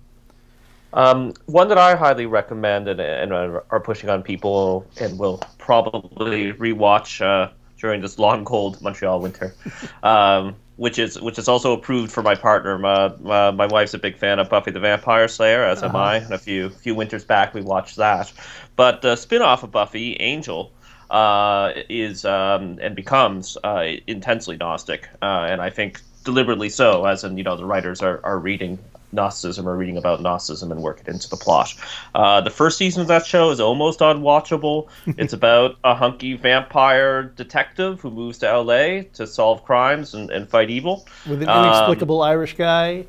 Um, 0.93 1.33
one 1.45 1.69
that 1.69 1.77
I 1.77 1.95
highly 1.95 2.25
recommend 2.25 2.87
and, 2.89 2.99
and 2.99 3.31
are 3.31 3.63
are 3.69 3.79
pushing 3.79 4.09
on 4.09 4.23
people 4.23 4.85
and 4.99 5.17
will 5.17 5.41
probably 5.57 6.51
rewatch 6.53 7.21
uh, 7.21 7.49
during 7.79 8.01
this 8.01 8.19
long, 8.19 8.43
cold 8.43 8.81
Montreal 8.81 9.21
winter, 9.21 9.55
um, 10.03 10.55
which 10.75 10.99
is 10.99 11.19
which 11.21 11.39
is 11.39 11.47
also 11.47 11.71
approved 11.73 12.11
for 12.11 12.21
my 12.21 12.35
partner. 12.35 12.77
My, 12.77 13.13
my, 13.21 13.51
my 13.51 13.67
wife's 13.67 13.93
a 13.93 13.99
big 13.99 14.17
fan 14.17 14.39
of 14.39 14.49
Buffy 14.49 14.71
the 14.71 14.81
Vampire 14.81 15.27
Slayer, 15.29 15.63
as 15.63 15.81
am 15.81 15.95
I. 15.95 16.17
And 16.17 16.33
a 16.33 16.37
few 16.37 16.69
few 16.69 16.93
winters 16.93 17.23
back, 17.23 17.53
we 17.53 17.61
watched 17.61 17.95
that. 17.95 18.31
But 18.75 19.01
the 19.01 19.15
spin-off 19.15 19.63
of 19.63 19.71
Buffy, 19.71 20.17
Angel, 20.19 20.71
uh, 21.11 21.73
is 21.89 22.25
um, 22.25 22.79
and 22.81 22.95
becomes 22.95 23.57
uh, 23.63 23.85
intensely 24.07 24.57
Gnostic, 24.57 25.07
uh, 25.21 25.47
and 25.49 25.61
I 25.61 25.69
think 25.69 26.01
deliberately 26.23 26.69
so, 26.69 27.05
as 27.05 27.23
in 27.23 27.37
you 27.37 27.43
know 27.43 27.57
the 27.57 27.65
writers 27.65 28.01
are, 28.01 28.21
are 28.23 28.39
reading 28.39 28.79
Gnosticism 29.11 29.67
or 29.67 29.75
reading 29.75 29.97
about 29.97 30.21
Gnosticism 30.21 30.71
and 30.71 30.81
work 30.81 31.01
it 31.01 31.07
into 31.07 31.29
the 31.29 31.35
plot. 31.35 31.73
Uh, 32.15 32.41
the 32.41 32.49
first 32.49 32.77
season 32.77 33.01
of 33.01 33.07
that 33.09 33.25
show 33.25 33.49
is 33.49 33.59
almost 33.59 33.99
unwatchable. 33.99 34.87
it's 35.17 35.33
about 35.33 35.77
a 35.83 35.93
hunky 35.93 36.35
vampire 36.35 37.23
detective 37.23 37.99
who 37.99 38.09
moves 38.09 38.37
to 38.39 38.57
LA 38.59 39.03
to 39.13 39.27
solve 39.27 39.63
crimes 39.65 40.13
and, 40.13 40.31
and 40.31 40.49
fight 40.49 40.69
evil. 40.69 41.05
With 41.27 41.41
an 41.41 41.49
Um, 41.49 41.65
inexplicable 41.65 42.21
Irish 42.21 42.55
guy. 42.55 43.05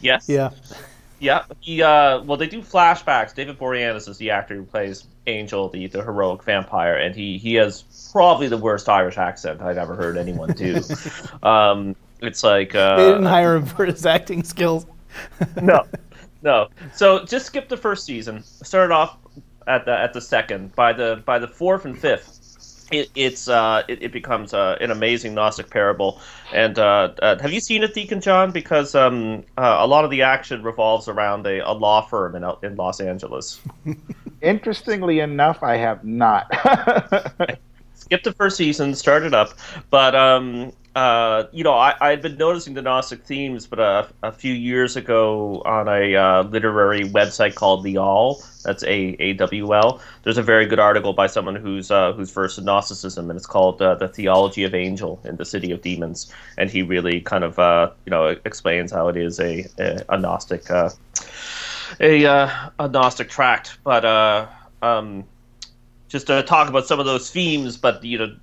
Yes. 0.00 0.28
Yeah, 0.28 0.50
Yeah, 1.22 1.44
he. 1.60 1.84
Uh, 1.84 2.20
well, 2.22 2.36
they 2.36 2.48
do 2.48 2.60
flashbacks. 2.60 3.32
David 3.32 3.56
Boreanaz 3.56 4.08
is 4.08 4.18
the 4.18 4.32
actor 4.32 4.56
who 4.56 4.64
plays 4.64 5.06
Angel, 5.28 5.68
the, 5.68 5.86
the 5.86 6.02
heroic 6.02 6.42
vampire, 6.42 6.96
and 6.96 7.14
he 7.14 7.38
he 7.38 7.54
has 7.54 7.84
probably 8.10 8.48
the 8.48 8.58
worst 8.58 8.88
Irish 8.88 9.18
accent 9.18 9.62
I've 9.62 9.78
ever 9.78 9.94
heard 9.94 10.16
anyone 10.16 10.50
do. 10.50 10.80
um, 11.44 11.94
it's 12.20 12.42
like 12.42 12.74
uh, 12.74 12.96
they 12.96 13.06
didn't 13.06 13.26
hire 13.26 13.54
him 13.54 13.66
for 13.66 13.86
his 13.86 14.04
acting 14.04 14.42
skills. 14.42 14.84
no, 15.62 15.84
no. 16.42 16.66
So 16.92 17.24
just 17.24 17.46
skip 17.46 17.68
the 17.68 17.76
first 17.76 18.04
season. 18.04 18.42
Started 18.42 18.92
off 18.92 19.16
at 19.68 19.84
the 19.84 19.96
at 19.96 20.12
the 20.14 20.20
second. 20.20 20.74
By 20.74 20.92
the 20.92 21.22
by 21.24 21.38
the 21.38 21.46
fourth 21.46 21.84
and 21.84 21.96
fifth, 21.96 22.41
it, 22.92 23.10
it's 23.14 23.48
uh, 23.48 23.82
it, 23.88 24.02
it 24.02 24.12
becomes 24.12 24.54
uh, 24.54 24.76
an 24.80 24.90
amazing 24.90 25.34
Gnostic 25.34 25.70
parable. 25.70 26.20
And 26.52 26.78
uh, 26.78 27.14
uh, 27.20 27.40
have 27.40 27.52
you 27.52 27.60
seen 27.60 27.82
it, 27.82 27.94
Deacon 27.94 28.20
John? 28.20 28.50
Because 28.50 28.94
um, 28.94 29.44
uh, 29.56 29.76
a 29.80 29.86
lot 29.86 30.04
of 30.04 30.10
the 30.10 30.22
action 30.22 30.62
revolves 30.62 31.08
around 31.08 31.46
a, 31.46 31.58
a 31.60 31.72
law 31.72 32.02
firm 32.02 32.34
in 32.36 32.44
in 32.62 32.76
Los 32.76 33.00
Angeles. 33.00 33.60
Interestingly 34.42 35.20
enough, 35.20 35.62
I 35.62 35.76
have 35.76 36.04
not. 36.04 36.50
skip 38.12 38.24
the 38.24 38.32
first 38.32 38.58
season, 38.58 38.94
started 38.94 39.32
up. 39.32 39.54
But 39.88 40.14
um, 40.14 40.72
uh, 40.94 41.44
you 41.50 41.64
know, 41.64 41.72
I, 41.72 41.94
had 41.98 42.20
been 42.20 42.36
noticing 42.36 42.74
the 42.74 42.82
Gnostic 42.82 43.24
themes, 43.24 43.66
but 43.66 43.80
uh, 43.80 44.06
a 44.22 44.30
few 44.30 44.52
years 44.52 44.96
ago 44.96 45.62
on 45.64 45.88
a 45.88 46.14
uh, 46.14 46.42
literary 46.42 47.04
website 47.04 47.54
called 47.54 47.82
The 47.82 47.96
Awl, 47.96 48.42
that's 48.64 48.82
A 48.82 49.16
A 49.18 49.32
W 49.32 49.74
L. 49.74 50.02
There's 50.24 50.36
a 50.36 50.42
very 50.42 50.66
good 50.66 50.78
article 50.78 51.14
by 51.14 51.26
someone 51.26 51.56
who's 51.56 51.90
uh, 51.90 52.12
who's 52.12 52.30
versed 52.30 52.58
in 52.58 52.66
Gnosticism, 52.66 53.30
and 53.30 53.36
it's 53.38 53.46
called 53.46 53.80
uh, 53.80 53.94
"The 53.94 54.08
Theology 54.08 54.64
of 54.64 54.74
Angel 54.74 55.18
in 55.24 55.36
the 55.36 55.46
City 55.46 55.72
of 55.72 55.80
Demons," 55.80 56.30
and 56.58 56.68
he 56.68 56.82
really 56.82 57.22
kind 57.22 57.44
of 57.44 57.58
uh, 57.58 57.90
you 58.04 58.10
know 58.10 58.36
explains 58.44 58.92
how 58.92 59.08
it 59.08 59.16
is 59.16 59.40
a 59.40 59.64
a, 59.78 60.04
a 60.10 60.18
Gnostic. 60.18 60.70
Uh, 60.70 60.90
a 62.00 62.24
a 62.78 62.88
Gnostic 62.88 63.30
tract, 63.30 63.78
but 63.84 64.04
um, 64.82 65.24
just 66.12 66.26
to 66.26 66.42
talk 66.42 66.68
about 66.68 66.86
some 66.86 67.00
of 67.00 67.06
those 67.06 67.30
themes. 67.30 67.78
But 67.78 68.04
you 68.04 68.18
know, 68.18 68.36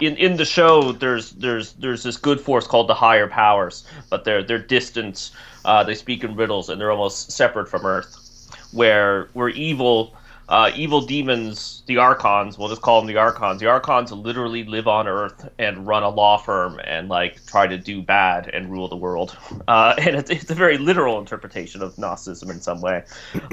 in 0.00 0.16
in 0.16 0.36
the 0.36 0.44
show, 0.44 0.90
there's 0.92 1.32
there's 1.32 1.74
there's 1.74 2.02
this 2.02 2.16
good 2.16 2.40
force 2.40 2.66
called 2.66 2.88
the 2.88 2.94
higher 2.94 3.28
powers, 3.28 3.86
but 4.10 4.24
they're 4.24 4.42
they're 4.42 4.58
distant. 4.58 5.30
Uh, 5.64 5.84
they 5.84 5.94
speak 5.94 6.24
in 6.24 6.34
riddles, 6.34 6.68
and 6.68 6.80
they're 6.80 6.90
almost 6.90 7.30
separate 7.30 7.68
from 7.68 7.86
Earth, 7.86 8.48
where 8.72 9.28
where 9.34 9.50
evil. 9.50 10.16
Uh, 10.46 10.70
evil 10.76 11.00
demons, 11.00 11.82
the 11.86 11.96
Archons, 11.96 12.58
we'll 12.58 12.68
just 12.68 12.82
call 12.82 13.00
them 13.00 13.08
the 13.08 13.16
Archons. 13.16 13.60
The 13.60 13.66
Archons 13.66 14.12
literally 14.12 14.62
live 14.64 14.86
on 14.86 15.08
Earth 15.08 15.48
and 15.58 15.86
run 15.86 16.02
a 16.02 16.10
law 16.10 16.36
firm 16.36 16.78
and 16.84 17.08
like 17.08 17.42
try 17.46 17.66
to 17.66 17.78
do 17.78 18.02
bad 18.02 18.50
and 18.52 18.70
rule 18.70 18.86
the 18.86 18.94
world. 18.94 19.38
Uh, 19.68 19.94
and 19.98 20.16
it's, 20.16 20.28
it's 20.28 20.50
a 20.50 20.54
very 20.54 20.76
literal 20.76 21.18
interpretation 21.18 21.80
of 21.80 21.96
Gnosticism 21.96 22.50
in 22.50 22.60
some 22.60 22.82
way. 22.82 23.04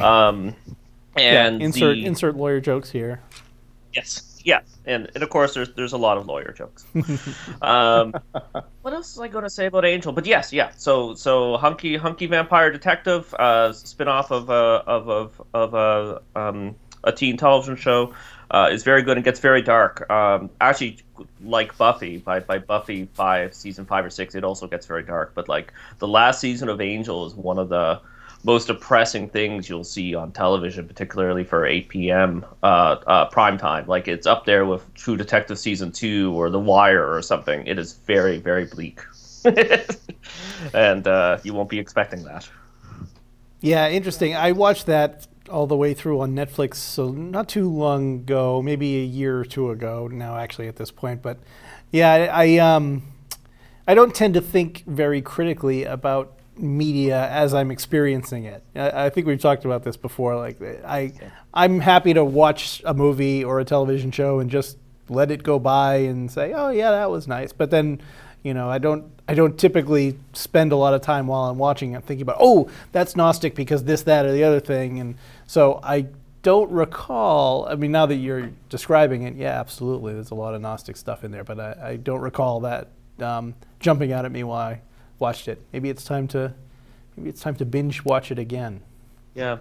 Um, 0.02 0.54
and 1.15 1.60
yeah, 1.60 1.65
insert 1.65 1.95
the- 1.95 2.06
insert 2.06 2.36
lawyer 2.36 2.60
jokes 2.60 2.89
here. 2.89 3.21
Yes, 3.93 4.41
yeah, 4.45 4.62
and 4.86 5.10
and 5.13 5.24
of 5.24 5.30
course 5.30 5.54
there's 5.54 5.74
there's 5.74 5.93
a 5.93 5.97
lot 5.97 6.17
of 6.17 6.26
lawyer 6.26 6.54
jokes. 6.58 6.86
um, 7.62 8.13
what 8.82 8.93
else 8.93 9.15
was 9.15 9.19
I 9.19 9.28
going 9.28 9.43
to 9.43 9.50
say 9.50 9.65
about 9.65 9.86
Angel? 9.86 10.12
But 10.12 10.26
yes, 10.26 10.54
yeah. 10.54 10.71
So 10.78 11.13
so 11.15 11.58
hunky 11.58 11.97
hunky 11.97 12.28
vampire 12.28 12.71
detective, 12.71 13.34
uh, 13.36 13.74
spin 13.74 14.08
off 14.08 14.32
of 14.32 14.50
uh, 14.50 14.84
of 14.88 15.10
of 15.10 15.41
of 15.54 15.74
a 15.74 16.21
um, 16.39 16.76
a 17.04 17.12
teen 17.12 17.38
television 17.38 17.76
show. 17.76 18.13
Uh, 18.50 18.67
is 18.69 18.84
very 18.84 19.02
good 19.02 19.15
and 19.15 19.24
gets 19.24 19.39
very 19.39 19.62
dark. 19.62 20.12
Um, 20.12 20.50
actually, 20.60 20.97
like 21.41 21.78
Buffy, 21.78 22.17
by, 22.17 22.41
by 22.41 22.58
Buffy 22.58 23.08
five 23.13 23.54
season 23.54 23.86
five 23.86 24.04
or 24.04 24.10
six, 24.10 24.36
it 24.36 24.43
also 24.43 24.67
gets 24.67 24.86
very 24.86 25.04
dark. 25.04 25.32
But 25.34 25.47
like 25.47 25.71
the 26.00 26.08
last 26.10 26.41
season 26.41 26.67
of 26.67 26.82
Angel 26.82 27.26
is 27.26 27.34
one 27.34 27.58
of 27.58 27.69
the 27.69 28.02
most 28.43 28.67
depressing 28.67 29.30
things 29.30 29.69
you'll 29.69 29.84
see 29.84 30.15
on 30.15 30.32
television, 30.32 30.88
particularly 30.88 31.43
for 31.43 31.65
8 31.65 31.89
p.m. 31.89 32.45
Uh, 32.63 32.95
uh, 33.06 33.25
prime 33.25 33.58
time. 33.58 33.88
Like 33.88 34.08
it's 34.08 34.25
up 34.25 34.45
there 34.45 34.65
with 34.65 34.91
True 34.93 35.15
Detective 35.15 35.60
season 35.60 35.91
two 35.91 36.34
or 36.34 36.49
The 36.49 36.60
Wire 36.60 37.13
or 37.13 37.21
something. 37.21 37.65
It 37.67 37.77
is 37.77 37.93
very, 37.93 38.39
very 38.39 38.65
bleak, 38.65 39.01
and 40.73 41.08
uh, 41.08 41.38
you 41.43 41.54
won't 41.54 41.69
be 41.69 41.80
expecting 41.80 42.23
that. 42.23 42.49
Yeah, 43.60 43.89
interesting. 43.89 44.36
I 44.36 44.54
watched 44.54 44.88
that 44.88 45.27
all 45.49 45.67
the 45.67 45.75
way 45.77 45.93
through 45.93 46.21
on 46.21 46.34
Netflix, 46.34 46.75
so 46.75 47.12
not 47.12 47.47
too 47.47 47.69
long 47.69 48.21
ago, 48.21 48.62
maybe 48.62 48.97
a 48.97 49.06
year 49.06 49.39
or 49.39 49.45
two 49.45 49.69
ago 49.69 50.08
now, 50.08 50.36
actually, 50.38 50.67
at 50.67 50.77
this 50.77 50.89
point. 50.89 51.21
But 51.21 51.39
yeah, 51.91 52.12
I, 52.12 52.45
I 52.45 52.58
um, 52.58 53.04
I 53.88 53.93
don't 53.93 54.15
tend 54.15 54.34
to 54.34 54.41
think 54.41 54.84
very 54.88 55.21
critically 55.21 55.84
about 55.84 56.39
media 56.62 57.28
as 57.30 57.54
I'm 57.54 57.71
experiencing 57.71 58.45
it. 58.45 58.63
I, 58.76 59.06
I 59.06 59.10
think 59.10 59.28
we've 59.28 59.41
talked 59.41 59.65
about 59.65 59.84
this 59.84 59.97
before. 59.97 60.36
Like, 60.36 60.62
I, 60.86 61.13
I'm 61.54 61.80
happy 61.80 62.13
to 62.13 62.24
watch 62.24 62.82
a 62.86 62.93
movie 62.93 63.43
or 63.43 63.60
a 63.60 63.65
television 63.65 64.12
show 64.12 64.39
and 64.39 64.50
just 64.50 64.78
let 65.10 65.32
it 65.32 65.43
go 65.43 65.60
by 65.60 65.95
and 65.95 66.32
say, 66.32 66.54
oh 66.54 66.69
yeah, 66.69 66.91
that 66.91 67.10
was 67.10 67.28
nice. 67.28 67.52
But 67.52 67.71
then, 67.71 68.02
you 68.43 68.54
know, 68.54 68.69
I 68.69 68.78
don't, 68.78 69.12
I 69.28 69.34
don't 69.34 69.58
typically 69.58 70.17
spend 70.34 70.71
a 70.71 70.76
lot 70.76 70.93
of 70.93 71.02
time 71.02 71.28
while 71.28 71.50
I'm 71.50 71.58
watching 71.58 71.93
it 71.93 72.04
thinking 72.04 72.24
about, 72.24 72.38
oh, 72.39 72.69
that's 72.91 73.15
Gnostic 73.15 73.56
because 73.56 73.84
this, 73.84 74.04
that, 74.04 74.26
or 74.26 74.32
the 74.32 74.43
other 74.43 74.60
thing. 74.60 75.00
And 75.00 75.15
so 75.47 75.80
I 75.84 76.08
don't 76.43 76.71
recall. 76.71 77.67
I 77.67 77.76
mean, 77.76 77.91
now 77.91 78.06
that 78.06 78.15
you're 78.15 78.52
describing 78.69 79.24
it, 79.24 79.36
yeah, 79.36 79.60
absolutely, 79.60 80.13
there's 80.13 80.32
a 80.32 80.36
lot 80.36 80.56
of 80.56 80.62
Gnostic 80.62 80.97
stuff 80.97 81.24
in 81.24 81.32
there. 81.32 81.43
But 81.43 81.60
I, 81.60 81.76
I 81.84 81.95
don't 81.97 82.21
recall 82.21 82.62
that 82.62 82.88
um, 83.19 83.56
jumping 83.80 84.12
out 84.12 84.26
at 84.26 84.32
me 84.32 84.43
I 84.43 84.82
watched 85.21 85.47
it. 85.47 85.62
Maybe 85.71 85.89
it's 85.89 86.03
time 86.03 86.27
to, 86.29 86.53
maybe 87.15 87.29
it's 87.29 87.41
time 87.41 87.55
to 87.55 87.65
binge 87.65 88.03
watch 88.03 88.31
it 88.31 88.39
again. 88.39 88.81
Yeah. 89.36 89.60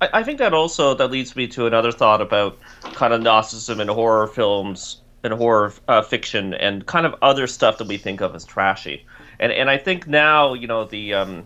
I, 0.00 0.08
I 0.14 0.22
think 0.22 0.38
that 0.38 0.52
also 0.52 0.94
that 0.94 1.10
leads 1.10 1.36
me 1.36 1.46
to 1.48 1.66
another 1.66 1.92
thought 1.92 2.20
about 2.20 2.58
kind 2.82 3.12
of 3.12 3.22
Gnosticism 3.22 3.80
in 3.80 3.88
horror 3.88 4.26
films 4.26 5.00
and 5.24 5.32
horror 5.32 5.72
uh, 5.88 6.02
fiction 6.02 6.54
and 6.54 6.86
kind 6.86 7.06
of 7.06 7.14
other 7.22 7.46
stuff 7.46 7.78
that 7.78 7.86
we 7.86 7.96
think 7.96 8.20
of 8.20 8.34
as 8.34 8.44
trashy. 8.44 9.04
And 9.40 9.52
and 9.52 9.70
I 9.70 9.78
think 9.78 10.06
now 10.06 10.54
you 10.54 10.66
know 10.66 10.84
the 10.84 11.14
um, 11.14 11.44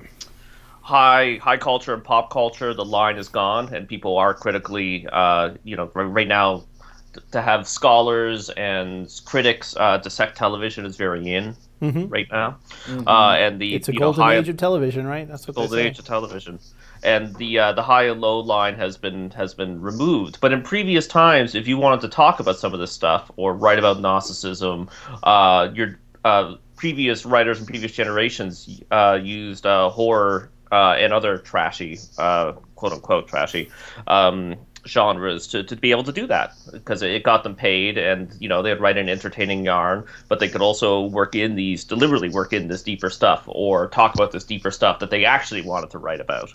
high 0.81 1.39
high 1.43 1.57
culture 1.57 1.95
and 1.95 2.03
pop 2.03 2.31
culture 2.31 2.75
the 2.75 2.85
line 2.85 3.17
is 3.17 3.29
gone 3.29 3.73
and 3.75 3.89
people 3.89 4.19
are 4.19 4.35
critically 4.35 5.07
uh, 5.13 5.55
you 5.63 5.77
know 5.77 5.87
right 5.95 6.29
now 6.29 6.65
to 7.31 7.43
have 7.43 7.67
scholars 7.69 8.51
and 8.51 9.21
critics 9.25 9.77
uh, 9.79 9.99
dissect 9.99 10.37
television 10.37 10.87
is 10.87 10.97
very 10.97 11.33
in 11.33 11.57
mm-hmm. 11.81 12.09
right 12.09 12.27
now, 12.31 12.57
mm-hmm. 12.85 13.07
uh, 13.07 13.35
and 13.35 13.61
the 13.61 13.75
it's 13.75 13.89
a 13.89 13.93
golden 13.93 14.21
know, 14.21 14.27
high, 14.27 14.37
age 14.37 14.49
of 14.49 14.57
television, 14.57 15.07
right? 15.07 15.29
That's 15.29 15.47
what 15.47 15.57
golden 15.57 15.79
age 15.79 15.99
of 15.99 16.05
television, 16.05 16.59
and 17.03 17.35
the 17.37 17.59
uh, 17.59 17.73
the 17.73 17.83
high 17.83 18.05
and 18.05 18.21
low 18.21 18.41
line 18.41 18.75
has 18.77 18.97
been 18.97 19.31
has 19.33 19.55
been 19.55 19.81
removed. 19.81 20.39
But 20.41 20.53
in 20.53 20.63
previous 20.63 21.07
times, 21.07 21.55
if 21.55 21.69
you 21.69 21.77
wanted 21.77 22.01
to 22.03 22.09
talk 22.09 22.41
about 22.41 22.59
some 22.59 22.73
of 22.73 22.81
this 22.81 22.93
stuff 22.93 23.31
or 23.37 23.55
write 23.55 23.79
about 23.79 24.01
Gnosticism, 24.01 24.89
uh, 25.23 25.71
your 25.75 25.99
uh, 26.25 26.55
previous 26.77 27.27
writers 27.27 27.59
and 27.59 27.67
previous 27.67 27.93
generations 27.93 28.81
uh, 28.91 29.19
used 29.23 29.65
horror 29.65 30.51
and 30.71 31.13
other 31.13 31.39
trashy, 31.39 31.99
quote 32.17 32.93
unquote 32.93 33.29
trashy. 33.29 33.71
Um, 34.07 34.57
genres 34.87 35.47
to, 35.47 35.63
to 35.63 35.77
be 35.77 35.91
able 35.91 36.03
to 36.03 36.13
do 36.13 36.27
that 36.27 36.55
because 36.73 37.03
it 37.03 37.23
got 37.23 37.45
them 37.45 37.55
paid 37.55 37.97
and 37.97 38.35
you 38.41 38.49
know 38.49 38.63
they'd 38.63 38.81
write 38.81 38.97
an 38.97 39.09
entertaining 39.09 39.65
yarn 39.65 40.05
but 40.29 40.41
they 40.41 40.49
could 40.49 40.61
also 40.61 41.03
work 41.03 41.35
in 41.35 41.55
these 41.55 41.85
deliberately 41.85 42.29
work 42.29 42.53
in 42.53 42.69
this 42.69 42.83
deeper 42.83 43.09
stuff 43.09 43.45
or 43.47 43.89
talk 43.89 44.15
about 44.15 44.33
this 44.33 44.45
deeper 44.45 44.71
stuff 44.71 44.99
that 44.99 45.11
they 45.11 45.25
actually 45.25 45.63
wanted 45.63 45.91
to 45.91 45.99
write 45.99 46.21
about. 46.21 46.53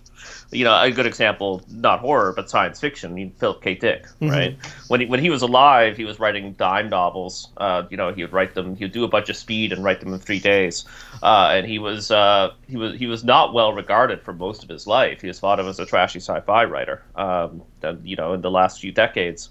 You 0.52 0.66
know 0.66 0.82
a 0.82 0.92
good 0.92 1.06
example 1.06 1.62
not 1.70 2.00
horror 2.00 2.34
but 2.36 2.50
science 2.50 2.80
fiction 2.80 3.12
I 3.12 3.14
mean, 3.14 3.32
philip 3.32 3.62
k. 3.62 3.76
Dick 3.76 4.04
mm-hmm. 4.04 4.30
right? 4.30 4.58
When 4.88 5.02
he, 5.02 5.06
when 5.06 5.20
he 5.22 5.30
was 5.30 5.42
alive 5.42 5.96
he 5.96 6.04
was 6.04 6.20
writing 6.20 6.54
dime 6.54 6.90
novels. 6.90 7.50
Uh, 7.58 7.84
you 7.90 7.98
know 7.98 8.14
he 8.14 8.24
would 8.24 8.34
write 8.34 8.54
them 8.56 8.76
he 8.76 8.84
would 8.84 8.92
do 8.92 9.04
a 9.04 9.08
bunch 9.08 9.30
of 9.30 9.38
speed 9.38 9.72
and 9.72 9.84
write 9.84 10.02
them 10.02 10.14
in 10.14 10.20
three 10.20 10.40
days. 10.40 10.86
Uh, 11.24 11.50
and 11.54 11.66
he 11.66 11.80
was 11.80 12.12
uh, 12.12 12.52
he 12.68 12.76
was 12.76 12.98
he 12.98 13.08
was 13.08 13.24
not 13.24 13.54
well 13.54 13.74
regarded 13.74 14.22
for 14.22 14.34
most 14.34 14.64
of 14.64 14.70
his 14.70 14.86
life. 14.86 15.22
He 15.22 15.28
was 15.28 15.40
thought 15.40 15.60
of 15.60 15.68
as 15.68 15.80
a 15.80 15.86
trashy 15.86 16.20
sci-fi 16.20 16.66
writer. 16.66 17.04
Um, 17.16 17.64
that, 17.82 18.06
you 18.06 18.16
know, 18.18 18.34
in 18.34 18.42
the 18.42 18.52
last 18.52 18.82
few 18.82 18.92
decades, 18.92 19.50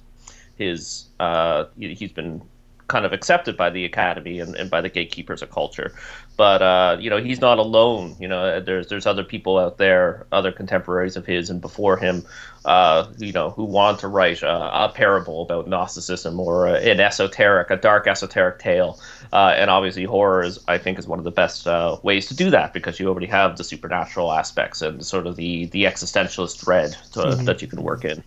his 0.57 1.07
uh, 1.21 1.65
he's 1.79 2.13
been 2.13 2.43
kind 2.89 3.05
of 3.05 3.13
accepted 3.13 3.57
by 3.57 3.69
the 3.69 3.85
academy 3.85 4.39
and, 4.39 4.55
and 4.55 4.71
by 4.71 4.81
the 4.81 4.89
gatekeepers 4.89 5.43
of 5.43 5.51
culture. 5.51 5.93
But 6.37 6.63
uh, 6.63 6.97
you 7.01 7.09
know, 7.11 7.17
he's 7.17 7.41
not 7.41 7.59
alone. 7.59 8.15
You 8.21 8.29
know, 8.29 8.61
there's 8.61 8.89
there's 8.89 9.07
other 9.07 9.25
people 9.25 9.59
out 9.59 9.79
there, 9.79 10.27
other 10.33 10.53
contemporaries 10.53 11.17
of 11.17 11.25
his 11.25 11.49
and 11.49 11.61
before 11.61 11.97
him, 11.97 12.25
uh, 12.65 13.11
you 13.17 13.33
know, 13.33 13.51
who 13.51 13.65
want 13.65 14.01
to 14.01 14.09
write 14.09 14.43
a, 14.43 14.85
a 14.85 14.93
parable 14.95 15.43
about 15.43 15.67
Gnosticism 15.67 16.39
or 16.39 16.67
a, 16.67 16.75
an 16.75 17.01
esoteric, 17.01 17.71
a 17.71 17.77
dark 17.77 18.07
esoteric 18.07 18.59
tale. 18.59 19.01
Uh, 19.33 19.55
and 19.57 19.71
obviously, 19.71 20.05
horror 20.05 20.43
is, 20.43 20.63
I 20.69 20.79
think, 20.79 20.99
is 20.99 21.09
one 21.09 21.19
of 21.19 21.25
the 21.25 21.31
best 21.31 21.67
uh, 21.67 21.97
ways 22.03 22.27
to 22.27 22.37
do 22.37 22.51
that 22.51 22.73
because 22.75 23.01
you 23.01 23.09
already 23.09 23.27
have 23.27 23.57
the 23.57 23.65
supernatural 23.65 24.31
aspects 24.33 24.83
and 24.83 25.05
sort 25.05 25.27
of 25.27 25.37
the 25.37 25.67
the 25.67 25.85
existentialist 25.85 26.63
dread 26.63 26.93
to, 27.13 27.21
mm-hmm. 27.21 27.45
that 27.45 27.63
you 27.63 27.69
can 27.69 27.83
work 27.83 28.05
in. 28.05 28.23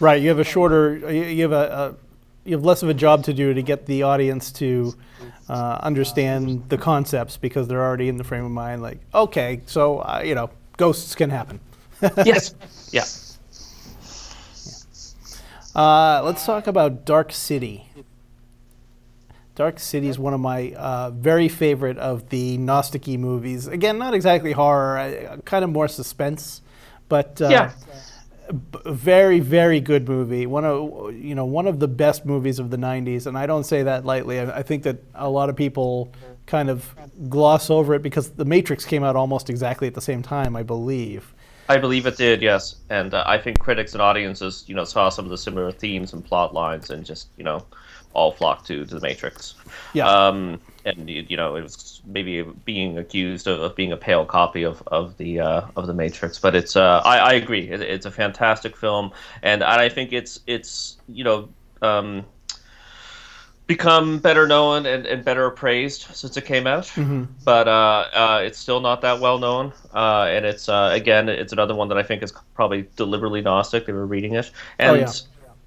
Right. 0.00 0.20
You 0.20 0.28
have 0.28 0.38
a 0.38 0.44
shorter. 0.44 1.10
You 1.10 1.42
have 1.42 1.52
a, 1.52 1.56
a 1.56 2.06
you 2.46 2.54
have 2.56 2.64
less 2.64 2.82
of 2.82 2.88
a 2.88 2.94
job 2.94 3.24
to 3.24 3.34
do 3.34 3.52
to 3.52 3.62
get 3.62 3.86
the 3.86 4.04
audience 4.04 4.52
to 4.52 4.94
uh, 5.48 5.78
understand 5.82 6.68
the 6.68 6.78
concepts 6.78 7.36
because 7.36 7.66
they're 7.66 7.84
already 7.84 8.08
in 8.08 8.16
the 8.16 8.24
frame 8.24 8.44
of 8.44 8.50
mind. 8.50 8.82
Like, 8.82 9.00
okay, 9.14 9.60
so 9.66 9.98
uh, 9.98 10.22
you 10.24 10.34
know, 10.34 10.50
ghosts 10.76 11.14
can 11.14 11.30
happen. 11.30 11.60
yes. 12.24 12.54
Yeah. 12.92 13.04
Uh, 15.74 16.22
let's 16.24 16.44
talk 16.46 16.66
about 16.66 17.04
Dark 17.04 17.32
City. 17.32 17.90
Dark 19.54 19.78
City 19.78 20.08
is 20.08 20.18
one 20.18 20.34
of 20.34 20.40
my 20.40 20.72
uh, 20.72 21.10
very 21.10 21.48
favorite 21.48 21.98
of 21.98 22.28
the 22.28 22.58
gnostic 22.58 23.08
movies. 23.08 23.66
Again, 23.66 23.98
not 23.98 24.14
exactly 24.14 24.52
horror, 24.52 25.40
kind 25.46 25.64
of 25.64 25.70
more 25.70 25.88
suspense, 25.88 26.60
but 27.08 27.40
uh, 27.40 27.48
yeah 27.48 27.72
very 28.52 29.40
very 29.40 29.80
good 29.80 30.08
movie. 30.08 30.46
One 30.46 30.64
of 30.64 31.14
you 31.14 31.34
know 31.34 31.44
one 31.44 31.66
of 31.66 31.80
the 31.80 31.88
best 31.88 32.24
movies 32.24 32.58
of 32.58 32.70
the 32.70 32.76
90s 32.76 33.26
and 33.26 33.36
i 33.36 33.46
don't 33.46 33.64
say 33.64 33.82
that 33.82 34.04
lightly. 34.04 34.38
I, 34.40 34.58
I 34.58 34.62
think 34.62 34.82
that 34.84 34.98
a 35.14 35.28
lot 35.28 35.48
of 35.48 35.56
people 35.56 36.12
kind 36.46 36.70
of 36.70 36.94
gloss 37.28 37.70
over 37.70 37.94
it 37.94 38.02
because 38.02 38.30
the 38.30 38.44
matrix 38.44 38.84
came 38.84 39.02
out 39.02 39.16
almost 39.16 39.50
exactly 39.50 39.88
at 39.88 39.94
the 39.94 40.00
same 40.00 40.22
time 40.22 40.56
i 40.56 40.62
believe. 40.62 41.32
I 41.68 41.78
believe 41.78 42.06
it 42.06 42.16
did 42.16 42.42
yes. 42.42 42.76
And 42.90 43.14
uh, 43.14 43.24
i 43.26 43.38
think 43.38 43.58
critics 43.58 43.92
and 43.94 44.02
audiences 44.02 44.64
you 44.66 44.74
know 44.74 44.84
saw 44.84 45.08
some 45.08 45.24
of 45.24 45.30
the 45.30 45.38
similar 45.38 45.72
themes 45.72 46.12
and 46.12 46.24
plot 46.24 46.54
lines 46.54 46.90
and 46.90 47.04
just 47.04 47.28
you 47.36 47.44
know 47.44 47.66
all 48.16 48.32
flocked 48.32 48.66
to, 48.66 48.84
to 48.86 48.94
the 48.94 49.00
matrix. 49.00 49.54
Yeah. 49.92 50.08
Um, 50.08 50.58
and 50.86 51.10
you 51.10 51.36
know 51.36 51.56
it 51.56 51.62
was 51.62 52.00
maybe 52.06 52.42
being 52.42 52.96
accused 52.96 53.46
of, 53.46 53.60
of 53.60 53.76
being 53.76 53.92
a 53.92 53.96
pale 53.96 54.24
copy 54.24 54.62
of 54.62 54.82
of 54.86 55.16
the 55.18 55.40
uh, 55.40 55.62
of 55.76 55.86
the 55.86 55.94
Matrix. 55.94 56.38
But 56.38 56.54
it's 56.54 56.76
uh, 56.76 57.02
I, 57.04 57.18
I 57.18 57.32
agree, 57.34 57.68
it, 57.68 57.80
it's 57.82 58.06
a 58.06 58.10
fantastic 58.10 58.76
film, 58.76 59.12
and 59.42 59.62
I 59.62 59.88
think 59.88 60.12
it's 60.12 60.40
it's 60.46 60.96
you 61.08 61.24
know. 61.24 61.48
Um, 61.82 62.24
become 63.66 64.18
better 64.18 64.46
known 64.46 64.86
and, 64.86 65.06
and 65.06 65.24
better 65.24 65.44
appraised 65.46 66.02
since 66.14 66.36
it 66.36 66.44
came 66.44 66.66
out, 66.66 66.84
mm-hmm. 66.84 67.24
but 67.44 67.66
uh, 67.66 68.04
uh, 68.14 68.40
it's 68.44 68.58
still 68.58 68.80
not 68.80 69.02
that 69.02 69.20
well 69.20 69.38
known. 69.38 69.72
Uh, 69.92 70.26
and 70.30 70.46
it's 70.46 70.68
uh, 70.68 70.90
again, 70.92 71.28
it's 71.28 71.52
another 71.52 71.74
one 71.74 71.88
that 71.88 71.98
I 71.98 72.02
think 72.02 72.22
is 72.22 72.32
probably 72.54 72.88
deliberately 72.96 73.42
gnostic. 73.42 73.86
They 73.86 73.92
were 73.92 74.06
reading 74.06 74.34
it, 74.34 74.50
and 74.78 74.90
oh, 74.90 74.94
yeah. 74.94 75.12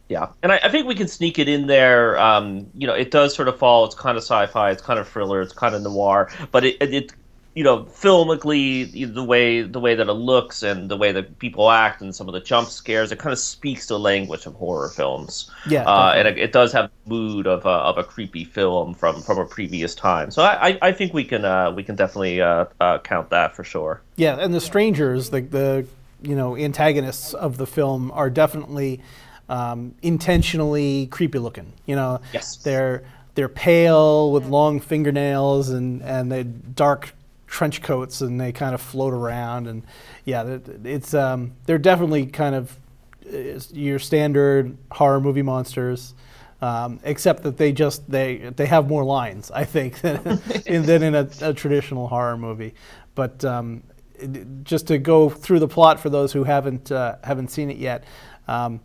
Yeah, 0.10 0.30
and 0.42 0.52
I, 0.52 0.60
I, 0.64 0.70
think 0.70 0.88
we 0.88 0.96
can 0.96 1.08
sneak 1.08 1.38
it 1.38 1.48
in 1.48 1.68
there. 1.68 2.20
Um, 2.20 2.68
you 2.74 2.88
know, 2.88 2.96
it 2.96 3.12
does 3.12 3.36
sort 3.36 3.48
of 3.48 3.60
fall. 3.60 3.86
It's 3.86 3.94
kind 3.94 4.18
of 4.18 4.24
sci-fi. 4.24 4.72
It's 4.72 4.82
kind 4.82 5.00
of 5.00 5.08
thriller. 5.08 5.40
It's 5.40 5.54
kind 5.54 5.76
of 5.76 5.84
noir. 5.84 6.32
But 6.52 6.66
it, 6.66 6.78
it, 6.82 6.94
it 6.94 7.14
you 7.56 7.64
know, 7.64 7.84
filmically, 7.84 9.14
the 9.14 9.24
way 9.24 9.64
the 9.64 9.80
way 9.80 9.94
that 9.94 10.08
it 10.08 10.14
looks 10.14 10.64
and 10.64 10.90
the 10.90 10.96
way 10.96 11.12
that 11.12 11.40
people 11.40 11.70
act 11.70 12.02
and 12.02 12.16
some 12.16 12.28
of 12.28 12.34
the 12.34 12.40
jump 12.40 12.70
scares, 12.70 13.12
it 13.12 13.20
kind 13.20 13.34
of 13.34 13.40
speaks 13.40 13.88
the 13.88 14.00
language 14.00 14.46
of 14.46 14.54
horror 14.54 14.90
films. 14.90 15.52
Yeah, 15.68 15.84
uh, 15.84 16.14
and 16.16 16.28
it, 16.28 16.38
it, 16.38 16.52
does 16.52 16.72
have 16.72 16.90
the 17.04 17.10
mood 17.10 17.48
of 17.48 17.66
a, 17.66 17.70
of 17.70 17.98
a 17.98 18.04
creepy 18.04 18.46
film 18.46 18.94
from, 18.94 19.22
from 19.22 19.40
a 19.40 19.46
previous 19.46 19.94
time. 19.94 20.32
So 20.32 20.42
I, 20.42 20.78
I 20.82 20.92
think 20.92 21.14
we 21.14 21.24
can 21.24 21.44
uh, 21.44 21.72
we 21.72 21.84
can 21.84 21.96
definitely 21.96 22.42
uh, 22.42 22.66
uh, 22.80 23.00
count 23.00 23.30
that 23.32 23.56
for 23.56 23.64
sure. 23.64 24.02
Yeah, 24.16 24.38
and 24.40 24.54
the 24.54 24.62
strangers, 24.62 25.30
the 25.30 25.42
the 25.42 25.88
you 26.22 26.36
know 26.36 26.56
antagonists 26.56 27.34
of 27.34 27.58
the 27.58 27.68
film 27.68 28.12
are 28.12 28.30
definitely 28.30 29.02
um, 29.50 29.96
intentionally 30.02 31.08
creepy 31.08 31.40
looking. 31.40 31.74
You 31.86 31.96
know, 31.96 32.22
yes. 32.34 32.58
they're 32.58 33.04
they're 33.36 33.50
pale 33.50 34.32
with 34.32 34.46
long 34.46 34.80
fingernails 34.80 35.70
and 35.70 36.02
and 36.04 36.32
they 36.32 36.44
dark 36.44 37.14
trench 37.48 37.82
coats 37.82 38.22
and 38.22 38.40
they 38.40 38.52
kind 38.52 38.76
of 38.76 38.82
float 38.82 39.14
around 39.14 39.68
and 39.68 39.84
yeah, 40.24 40.60
it's 40.84 41.14
um, 41.14 41.54
they're 41.66 41.80
definitely 41.80 42.28
kind 42.28 42.56
of 42.56 42.78
your 43.72 44.00
standard 44.00 44.78
horror 44.92 45.20
movie 45.20 45.42
monsters. 45.42 46.14
Um, 46.62 47.00
except 47.06 47.44
that 47.44 47.56
they 47.56 47.72
just 47.72 48.12
they 48.12 48.52
they 48.58 48.66
have 48.66 48.90
more 48.90 49.06
lines, 49.06 49.50
I 49.50 49.64
think, 49.64 50.02
than 50.02 50.42
in, 50.66 50.84
than 50.84 51.04
in 51.04 51.16
a, 51.16 51.30
a 51.42 51.54
traditional 51.54 52.10
horror 52.10 52.36
movie. 52.36 52.74
But 53.16 53.46
um, 53.46 53.84
just 54.64 54.88
to 54.88 54.98
go 54.98 55.30
through 55.30 55.60
the 55.60 55.70
plot 55.70 56.02
for 56.02 56.10
those 56.10 56.34
who 56.34 56.44
haven't 56.44 56.92
uh, 56.92 57.16
haven't 57.24 57.50
seen 57.50 57.72
it 57.72 57.78
yet, 57.78 58.04
um, 58.50 58.82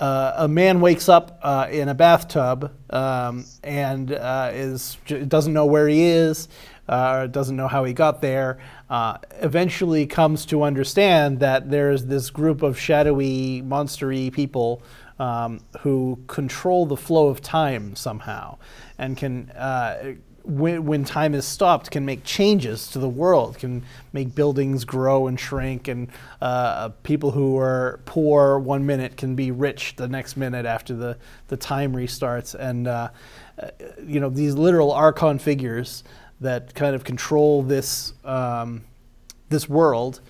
uh, 0.00 0.32
a 0.38 0.48
man 0.48 0.80
wakes 0.80 1.08
up 1.08 1.38
uh, 1.42 1.68
in 1.70 1.88
a 1.88 1.94
bathtub 1.94 2.72
um, 2.90 3.44
and 3.62 4.12
uh, 4.12 4.50
is 4.52 4.96
doesn't 5.28 5.52
know 5.52 5.66
where 5.66 5.86
he 5.86 6.02
is. 6.02 6.48
uh, 6.90 7.28
doesn't 7.28 7.56
know 7.56 7.68
how 7.68 7.84
he 7.84 7.92
got 7.92 8.20
there, 8.20 8.58
uh, 8.90 9.16
eventually 9.40 10.06
comes 10.06 10.44
to 10.44 10.64
understand 10.64 11.38
that 11.38 11.70
there's 11.70 12.06
this 12.06 12.30
group 12.30 12.62
of 12.62 12.78
shadowy, 12.78 13.62
monstery 13.62 14.32
people 14.32 14.82
um, 15.20 15.60
who 15.80 16.18
control 16.26 16.86
the 16.86 16.96
flow 16.96 17.28
of 17.28 17.40
time 17.40 17.94
somehow 17.94 18.58
and 18.98 19.16
can. 19.16 19.50
When, 20.50 20.84
when 20.84 21.04
time 21.04 21.34
is 21.34 21.44
stopped, 21.44 21.90
can 21.90 22.04
make 22.04 22.24
changes 22.24 22.88
to 22.88 22.98
the 22.98 23.08
world, 23.08 23.58
can 23.58 23.84
make 24.12 24.34
buildings 24.34 24.84
grow 24.84 25.26
and 25.26 25.38
shrink, 25.38 25.88
and 25.88 26.08
uh, 26.42 26.90
people 27.02 27.30
who 27.30 27.56
are 27.58 28.00
poor 28.04 28.58
one 28.58 28.84
minute 28.84 29.16
can 29.16 29.34
be 29.36 29.50
rich 29.50 29.94
the 29.96 30.08
next 30.08 30.36
minute 30.36 30.66
after 30.66 30.94
the, 30.94 31.16
the 31.48 31.56
time 31.56 31.92
restarts. 31.94 32.54
And, 32.54 32.88
uh 32.88 33.10
you 34.06 34.20
know, 34.20 34.30
these 34.30 34.54
literal 34.54 34.92
archon 34.92 35.38
figures 35.38 36.04
that 36.40 36.74
kind 36.74 36.94
of 36.94 37.04
control 37.04 37.62
this, 37.62 38.14
um, 38.24 38.84
this 39.48 39.68
world 39.68 40.20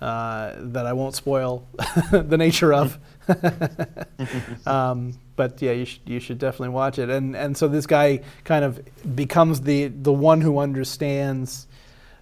uh, 0.00 0.54
that 0.56 0.86
I 0.86 0.92
won't 0.92 1.14
spoil 1.14 1.66
the 2.10 2.36
nature 2.36 2.72
of. 2.72 2.98
um, 4.66 5.18
but 5.38 5.62
yeah, 5.62 5.70
you 5.70 5.84
should 5.84 6.02
you 6.04 6.18
should 6.18 6.38
definitely 6.38 6.70
watch 6.70 6.98
it. 6.98 7.08
And 7.08 7.36
and 7.36 7.56
so 7.56 7.68
this 7.68 7.86
guy 7.86 8.20
kind 8.42 8.64
of 8.64 8.80
becomes 9.14 9.60
the 9.60 9.86
the 9.86 10.12
one 10.12 10.40
who 10.40 10.58
understands 10.58 11.68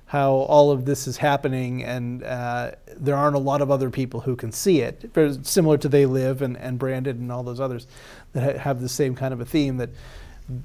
how 0.04 0.32
all 0.34 0.70
of 0.70 0.84
this 0.84 1.08
is 1.08 1.16
happening, 1.16 1.82
and 1.82 2.22
uh, 2.22 2.72
there 2.94 3.16
aren't 3.16 3.34
a 3.34 3.40
lot 3.40 3.62
of 3.62 3.70
other 3.70 3.88
people 3.90 4.20
who 4.20 4.36
can 4.36 4.52
see 4.52 4.82
it. 4.82 5.10
Very 5.14 5.36
similar 5.42 5.78
to 5.78 5.88
They 5.88 6.04
Live 6.04 6.42
and, 6.42 6.58
and 6.58 6.78
Branded 6.78 7.18
and 7.18 7.32
all 7.32 7.42
those 7.42 7.58
others 7.58 7.88
that 8.34 8.58
have 8.58 8.82
the 8.82 8.88
same 8.88 9.16
kind 9.16 9.32
of 9.32 9.40
a 9.40 9.46
theme 9.46 9.78
that 9.78 9.90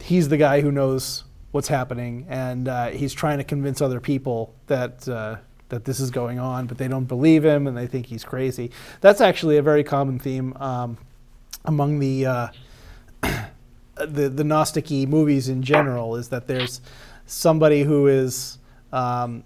he's 0.01 0.27
the 0.27 0.37
guy 0.37 0.61
who 0.61 0.71
knows 0.71 1.23
what's 1.51 1.69
happening, 1.69 2.25
and 2.29 2.67
uh, 2.67 2.89
he's 2.89 3.13
trying 3.13 3.37
to 3.37 3.45
convince 3.45 3.81
other 3.81 4.01
people 4.01 4.53
that 4.67 5.07
uh, 5.07 5.37
that 5.69 5.85
this 5.85 6.01
is 6.01 6.11
going 6.11 6.37
on, 6.37 6.67
but 6.67 6.77
they 6.77 6.89
don't 6.89 7.05
believe 7.05 7.45
him 7.45 7.65
and 7.65 7.77
they 7.77 7.87
think 7.87 8.07
he's 8.07 8.25
crazy. 8.25 8.71
That's 8.99 9.21
actually 9.21 9.55
a 9.55 9.61
very 9.61 9.85
common 9.85 10.19
theme 10.19 10.53
um, 10.57 10.97
among 11.65 11.99
the 11.99 12.25
uh, 12.25 12.47
the 13.95 14.29
the 14.29 14.43
gnostic 14.43 14.89
movies 14.91 15.49
in 15.49 15.63
general. 15.63 16.15
Is 16.15 16.29
that 16.29 16.47
there's 16.47 16.81
somebody 17.25 17.83
who 17.83 18.07
is 18.07 18.57
um, 18.91 19.43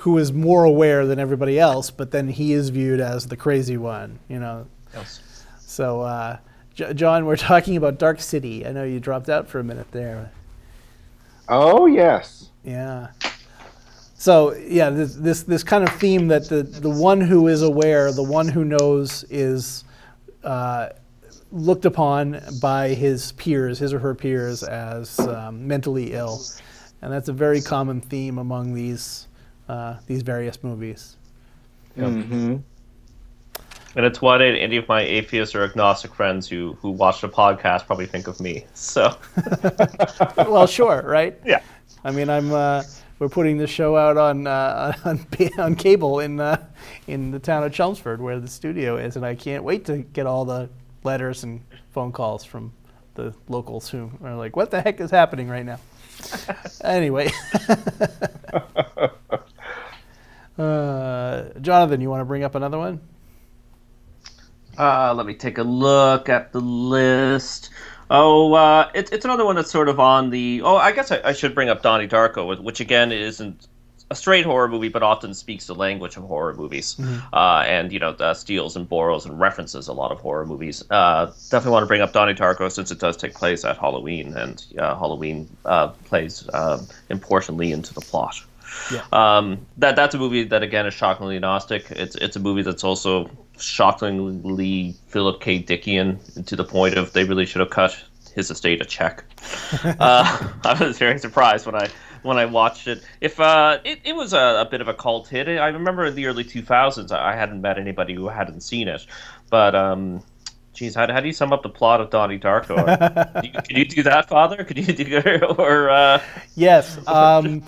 who 0.00 0.18
is 0.18 0.32
more 0.32 0.64
aware 0.64 1.06
than 1.06 1.18
everybody 1.18 1.58
else, 1.58 1.90
but 1.90 2.10
then 2.10 2.28
he 2.28 2.52
is 2.52 2.70
viewed 2.70 3.00
as 3.00 3.26
the 3.26 3.36
crazy 3.36 3.76
one. 3.76 4.18
You 4.28 4.40
know. 4.40 4.66
Yes. 4.94 5.44
So. 5.60 6.02
Uh, 6.02 6.38
John, 6.94 7.26
we're 7.26 7.36
talking 7.36 7.76
about 7.76 7.98
Dark 7.98 8.20
City. 8.20 8.64
I 8.64 8.70
know 8.70 8.84
you 8.84 9.00
dropped 9.00 9.28
out 9.28 9.48
for 9.48 9.58
a 9.58 9.64
minute 9.64 9.90
there. 9.90 10.30
Oh 11.48 11.86
yes. 11.86 12.50
Yeah. 12.62 13.08
So 14.14 14.54
yeah, 14.54 14.90
this, 14.90 15.14
this 15.14 15.42
this 15.42 15.64
kind 15.64 15.82
of 15.82 15.90
theme 15.94 16.28
that 16.28 16.48
the 16.48 16.62
the 16.62 16.90
one 16.90 17.20
who 17.20 17.48
is 17.48 17.62
aware, 17.62 18.12
the 18.12 18.22
one 18.22 18.48
who 18.48 18.64
knows, 18.64 19.24
is 19.30 19.84
uh, 20.48 20.88
looked 21.52 21.84
upon 21.84 22.40
by 22.60 22.88
his 22.88 23.32
peers, 23.32 23.78
his 23.78 23.92
or 23.92 23.98
her 23.98 24.14
peers, 24.14 24.62
as 24.62 25.18
um, 25.20 25.66
mentally 25.66 26.14
ill, 26.14 26.40
and 27.02 27.12
that's 27.12 27.28
a 27.28 27.32
very 27.32 27.60
common 27.60 28.00
theme 28.00 28.38
among 28.38 28.72
these 28.72 29.28
uh, 29.68 29.96
these 30.06 30.22
various 30.22 30.64
movies. 30.64 31.16
Mm-hmm. 31.98 32.56
And 33.96 34.06
it's 34.06 34.22
what 34.22 34.40
any 34.40 34.76
of 34.76 34.88
my 34.88 35.02
atheist 35.02 35.54
or 35.54 35.64
agnostic 35.64 36.14
friends 36.14 36.48
who 36.48 36.78
who 36.80 36.90
watch 36.90 37.20
the 37.20 37.28
podcast 37.28 37.86
probably 37.86 38.06
think 38.06 38.26
of 38.26 38.40
me. 38.40 38.64
So, 38.72 39.14
well, 40.36 40.66
sure, 40.66 41.02
right? 41.04 41.38
Yeah. 41.44 41.60
I 42.04 42.10
mean, 42.10 42.30
I'm. 42.30 42.52
Uh, 42.52 42.84
we're 43.18 43.28
putting 43.28 43.58
this 43.58 43.70
show 43.70 43.96
out 43.96 44.16
on 44.16 44.46
uh, 44.46 44.92
on, 45.04 45.26
on 45.58 45.74
cable 45.74 46.20
in 46.20 46.40
uh, 46.40 46.64
in 47.06 47.30
the 47.30 47.38
town 47.38 47.64
of 47.64 47.72
Chelmsford, 47.72 48.20
where 48.20 48.38
the 48.40 48.48
studio 48.48 48.96
is, 48.96 49.16
and 49.16 49.24
I 49.24 49.34
can't 49.34 49.64
wait 49.64 49.84
to 49.86 49.98
get 49.98 50.26
all 50.26 50.44
the 50.44 50.68
letters 51.04 51.42
and 51.44 51.62
phone 51.90 52.12
calls 52.12 52.44
from 52.44 52.72
the 53.14 53.34
locals 53.48 53.88
who 53.88 54.10
are 54.22 54.36
like, 54.36 54.56
"What 54.56 54.70
the 54.70 54.80
heck 54.80 55.00
is 55.00 55.10
happening 55.10 55.48
right 55.48 55.66
now?" 55.66 55.80
anyway, 56.84 57.30
uh, 60.58 61.44
Jonathan, 61.60 62.00
you 62.00 62.10
want 62.10 62.20
to 62.20 62.24
bring 62.24 62.44
up 62.44 62.54
another 62.54 62.78
one? 62.78 63.00
Uh, 64.76 65.12
let 65.12 65.26
me 65.26 65.34
take 65.34 65.58
a 65.58 65.62
look 65.62 66.28
at 66.28 66.52
the 66.52 66.60
list. 66.60 67.70
Oh, 68.10 68.54
uh, 68.54 68.90
it's 68.94 69.10
it's 69.10 69.24
another 69.24 69.44
one 69.44 69.56
that's 69.56 69.70
sort 69.70 69.88
of 69.88 70.00
on 70.00 70.30
the. 70.30 70.62
Oh, 70.62 70.76
I 70.76 70.92
guess 70.92 71.12
I, 71.12 71.20
I, 71.24 71.32
should 71.32 71.54
bring 71.54 71.68
up 71.68 71.82
Donnie 71.82 72.08
Darko, 72.08 72.60
which 72.62 72.80
again 72.80 73.12
isn't 73.12 73.68
a 74.10 74.14
straight 74.14 74.44
horror 74.44 74.68
movie, 74.68 74.88
but 74.88 75.02
often 75.02 75.34
speaks 75.34 75.66
the 75.66 75.74
language 75.74 76.16
of 76.16 76.22
horror 76.22 76.54
movies, 76.54 76.94
mm-hmm. 76.94 77.34
uh, 77.34 77.64
and 77.66 77.92
you 77.92 77.98
know 77.98 78.10
uh, 78.10 78.32
steals 78.32 78.76
and 78.76 78.88
borrows 78.88 79.26
and 79.26 79.38
references 79.38 79.88
a 79.88 79.92
lot 79.92 80.10
of 80.10 80.20
horror 80.20 80.46
movies. 80.46 80.82
Uh, 80.90 81.26
definitely 81.50 81.72
want 81.72 81.82
to 81.82 81.86
bring 81.86 82.00
up 82.00 82.12
Donnie 82.12 82.34
Darko 82.34 82.70
since 82.72 82.90
it 82.90 82.98
does 82.98 83.16
take 83.16 83.34
place 83.34 83.64
at 83.64 83.76
Halloween, 83.76 84.34
and 84.34 84.64
uh, 84.78 84.96
Halloween 84.96 85.48
uh, 85.64 85.88
plays 85.88 86.48
uh, 86.50 86.82
importantly 87.10 87.72
into 87.72 87.92
the 87.92 88.00
plot. 88.00 88.42
Yeah. 88.90 89.02
Um, 89.12 89.66
that 89.78 89.96
that's 89.96 90.14
a 90.14 90.18
movie 90.18 90.44
that 90.44 90.62
again 90.62 90.86
is 90.86 90.94
shockingly 90.94 91.38
gnostic. 91.38 91.90
It's 91.90 92.16
it's 92.16 92.36
a 92.36 92.40
movie 92.40 92.62
that's 92.62 92.84
also 92.84 93.30
shockingly 93.58 94.94
Philip 95.08 95.40
K. 95.40 95.62
Dickian 95.62 96.46
to 96.46 96.56
the 96.56 96.64
point 96.64 96.96
of 96.96 97.12
they 97.12 97.24
really 97.24 97.46
should 97.46 97.60
have 97.60 97.70
cut 97.70 97.96
his 98.34 98.50
estate 98.50 98.80
a 98.80 98.84
check. 98.84 99.24
uh, 99.84 100.50
I 100.64 100.84
was 100.84 100.98
very 100.98 101.18
surprised 101.18 101.66
when 101.66 101.74
I 101.74 101.88
when 102.22 102.38
I 102.38 102.46
watched 102.46 102.88
it. 102.88 103.02
If 103.20 103.38
uh, 103.38 103.78
it, 103.84 104.00
it 104.04 104.14
was 104.14 104.32
a, 104.32 104.64
a, 104.66 104.68
bit 104.68 104.80
of 104.80 104.88
a 104.88 104.94
cult 104.94 105.28
hit. 105.28 105.48
I 105.48 105.68
remember 105.68 106.04
in 106.04 106.14
the 106.14 106.26
early 106.26 106.44
2000s, 106.44 107.12
I 107.12 107.36
hadn't 107.36 107.60
met 107.60 107.78
anybody 107.78 108.14
who 108.14 108.28
hadn't 108.28 108.62
seen 108.62 108.88
it, 108.88 109.06
but 109.50 109.76
um, 109.76 110.22
Geez, 110.78 110.94
how, 110.94 111.12
how 111.12 111.18
do 111.18 111.26
you 111.26 111.32
sum 111.32 111.52
up 111.52 111.64
the 111.64 111.68
plot 111.68 112.00
of 112.00 112.08
Donnie 112.08 112.38
Darko? 112.38 112.76
Can 113.64 113.76
you 113.76 113.84
do 113.84 114.04
that, 114.04 114.28
Father? 114.28 114.62
Could 114.62 114.78
you 114.78 114.94
do 114.94 115.40
or? 115.58 115.90
Uh... 115.90 116.22
Yes. 116.54 116.96
Um, 117.08 117.64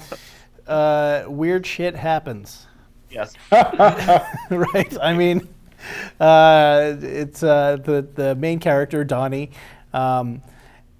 uh, 0.68 1.24
weird 1.26 1.66
shit 1.66 1.96
happens. 1.96 2.68
Yes. 3.10 3.34
right. 3.50 4.96
I 5.02 5.12
mean, 5.12 5.48
uh, 6.20 6.96
it's 7.00 7.42
uh, 7.42 7.76
the 7.82 8.06
the 8.14 8.34
main 8.34 8.58
character 8.58 9.04
Donnie 9.04 9.50
um, 9.92 10.42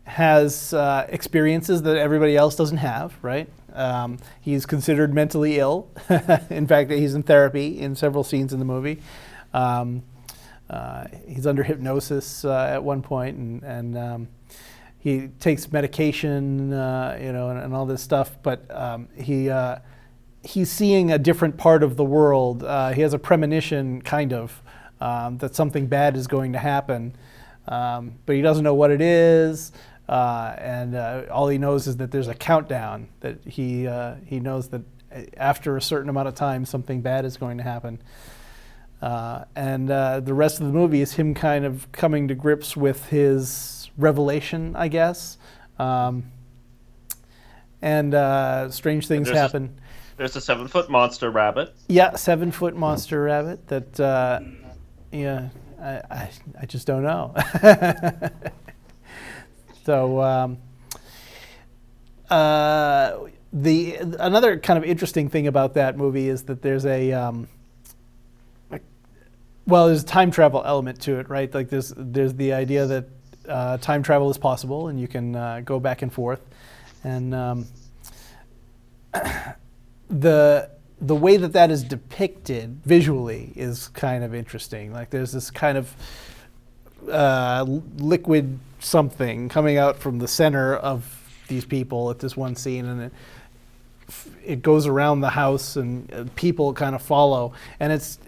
has 0.05 0.75
uh, 0.75 1.07
experiences 1.09 1.83
that 1.83 1.97
everybody 1.97 2.37
else 2.37 2.57
doesn't 2.57 2.79
have. 2.79 3.17
Right. 3.23 3.49
Um, 3.73 4.19
he's 4.41 4.67
considered 4.67 5.15
mentally 5.15 5.59
ill. 5.59 5.89
in 6.51 6.67
fact, 6.67 6.91
he's 6.91 7.15
in 7.15 7.23
therapy 7.23 7.81
in 7.81 7.95
several 7.95 8.25
scenes 8.25 8.53
in 8.53 8.59
the 8.59 8.65
movie. 8.65 9.01
Um, 9.55 10.03
uh, 10.69 11.07
he's 11.27 11.47
under 11.47 11.63
hypnosis 11.63 12.45
uh, 12.45 12.71
at 12.73 12.83
one 12.83 13.03
point, 13.03 13.37
and, 13.37 13.63
and 13.63 13.99
um, 13.99 14.29
he 14.99 15.29
takes 15.41 15.71
medication, 15.73 16.73
uh, 16.73 17.19
you 17.21 17.33
know, 17.33 17.51
and, 17.51 17.59
and, 17.59 17.75
all 17.75 17.87
this 17.87 18.03
stuff. 18.03 18.39
But 18.43 18.71
um, 18.71 19.09
he 19.17 19.51
he's 20.43 20.71
seeing 20.71 21.11
a 21.11 21.19
different 21.19 21.57
part 21.57 21.83
of 21.83 21.97
the 21.97 22.05
world. 22.05 22.63
he 22.95 23.01
has 23.01 23.13
a 23.15 23.19
premonition, 23.19 24.01
kind 24.03 24.33
of, 24.33 24.63
um, 25.01 25.39
that 25.39 25.55
something 25.55 25.87
bad 25.87 26.17
is 26.17 26.27
going 26.27 26.53
to 26.53 26.59
happen, 26.59 27.17
um, 27.69 28.15
but 28.27 28.37
he 28.37 28.43
doesn't 28.43 28.65
know 28.65 28.75
what 28.75 28.91
it 28.91 29.01
is. 29.01 29.73
Uh, 30.09 30.57
and 30.59 30.97
uh, 30.97 31.23
all 31.31 31.49
he 31.49 31.57
knows 31.57 31.87
is 31.87 31.97
that 31.99 32.11
there's 32.11 32.27
a 32.27 32.35
countdown 32.35 33.09
that 33.21 33.39
he 33.47 33.87
uh, 33.87 34.17
he 34.27 34.41
knows 34.41 34.69
that 34.69 34.83
after 35.37 35.77
a 35.77 35.83
certain 35.83 36.09
amount 36.09 36.29
of 36.29 36.35
time 36.35 36.65
something 36.65 37.01
bad 37.01 37.25
is 37.25 37.37
going 37.37 37.59
to 37.59 37.63
happen. 37.63 38.01
Uh, 39.01 39.45
and 39.57 39.91
uh, 39.91 40.21
the 40.21 40.35
rest 40.35 40.61
of 40.61 40.67
the 40.67 40.73
movie 40.73 41.01
is 41.01 41.15
him 41.15 41.33
kind 41.33 41.65
of 41.65 41.91
coming 41.93 42.29
to 42.29 42.35
grips 42.35 42.77
with 42.77 43.07
his 43.07 43.91
revelation, 43.97 44.77
I 44.77 44.89
guess. 44.89 45.39
Um, 45.79 46.25
and 47.81 48.15
uh, 48.15 48.71
strange 48.71 49.07
things 49.07 49.29
there's 49.29 49.39
happen. 49.39 49.79
A, 49.79 50.17
there's 50.19 50.37
a 50.37 50.41
seven 50.41 50.69
foot 50.69 50.91
monster 50.91 51.31
rabbit. 51.31 51.75
Yeah, 51.89 52.15
seven 52.17 52.51
foot 52.51 52.77
monster 52.77 53.23
rabbit 53.23 53.69
that 53.69 53.99
yeah, 55.13 55.49
I, 55.81 56.03
I, 56.11 56.31
I 56.63 56.67
just 56.67 56.87
don't 56.87 57.03
know. 57.03 57.35
so 59.85 60.21
um, 60.21 60.59
uh, 62.29 63.19
the 63.53 63.97
another 64.19 64.59
kind 64.59 64.79
of 64.79 64.85
interesting 64.85 65.29
thing 65.29 65.47
about 65.47 65.75
that 65.75 65.97
movie 65.97 66.29
is 66.29 66.45
that 66.45 66.63
there's 66.63 66.87
a 66.87 67.13
um, 67.13 67.49
well, 69.67 69.87
there's 69.87 70.03
a 70.03 70.07
time 70.07 70.31
travel 70.31 70.63
element 70.65 71.01
to 71.03 71.19
it, 71.21 71.29
right? 71.29 71.53
Like 71.53 71.69
there's 71.69 71.93
there's 71.97 72.35
the 72.35 72.53
idea 72.53 72.87
that 72.87 73.05
uh, 73.49 73.79
time 73.79 74.03
travel 74.03 74.31
is 74.31 74.39
possible 74.39 74.89
and 74.89 75.01
you 75.01 75.09
can 75.09 75.35
uh, 75.37 75.61
go 75.65 75.81
back 75.81 76.03
and 76.03 76.13
forth, 76.13 76.41
and 77.05 77.35
um, 77.35 77.67
the 80.09 80.71
the 81.01 81.17
way 81.17 81.37
that 81.37 81.53
that 81.53 81.71
is 81.71 81.83
depicted 81.83 82.81
visually 82.85 83.53
is 83.57 83.89
kind 83.89 84.23
of 84.23 84.35
interesting. 84.35 84.93
Like 84.93 85.11
there's 85.11 85.33
this 85.33 85.51
kind 85.51 85.79
of 85.79 85.95
uh, 87.11 87.65
liquid 87.99 88.59
something 88.81 89.49
coming 89.49 89.79
out 89.79 89.99
from 89.99 90.19
the 90.19 90.29
center 90.29 90.77
of 90.77 91.17
these 91.49 91.65
people 91.65 92.11
at 92.11 92.19
this 92.19 92.37
one 92.37 92.55
scene, 92.55 92.85
and 92.87 93.03
it 93.03 93.13
it 94.45 94.63
goes 94.63 94.87
around 94.87 95.21
the 95.21 95.31
house 95.31 95.77
and 95.77 96.13
uh, 96.13 96.25
people 96.35 96.73
kind 96.75 96.95
of 96.95 97.03
follow, 97.03 97.53
and 97.79 97.93
it's 97.93 98.19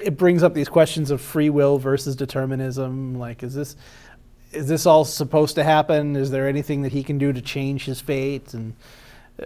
it 0.00 0.16
brings 0.16 0.42
up 0.42 0.54
these 0.54 0.68
questions 0.68 1.10
of 1.10 1.20
free 1.20 1.50
will 1.50 1.78
versus 1.78 2.16
determinism. 2.16 3.18
Like, 3.18 3.42
is 3.42 3.54
this 3.54 3.76
is 4.52 4.68
this 4.68 4.86
all 4.86 5.04
supposed 5.04 5.56
to 5.56 5.64
happen? 5.64 6.16
Is 6.16 6.30
there 6.30 6.48
anything 6.48 6.82
that 6.82 6.92
he 6.92 7.02
can 7.02 7.18
do 7.18 7.32
to 7.32 7.42
change 7.42 7.84
his 7.84 8.00
fate? 8.00 8.54
And 8.54 8.74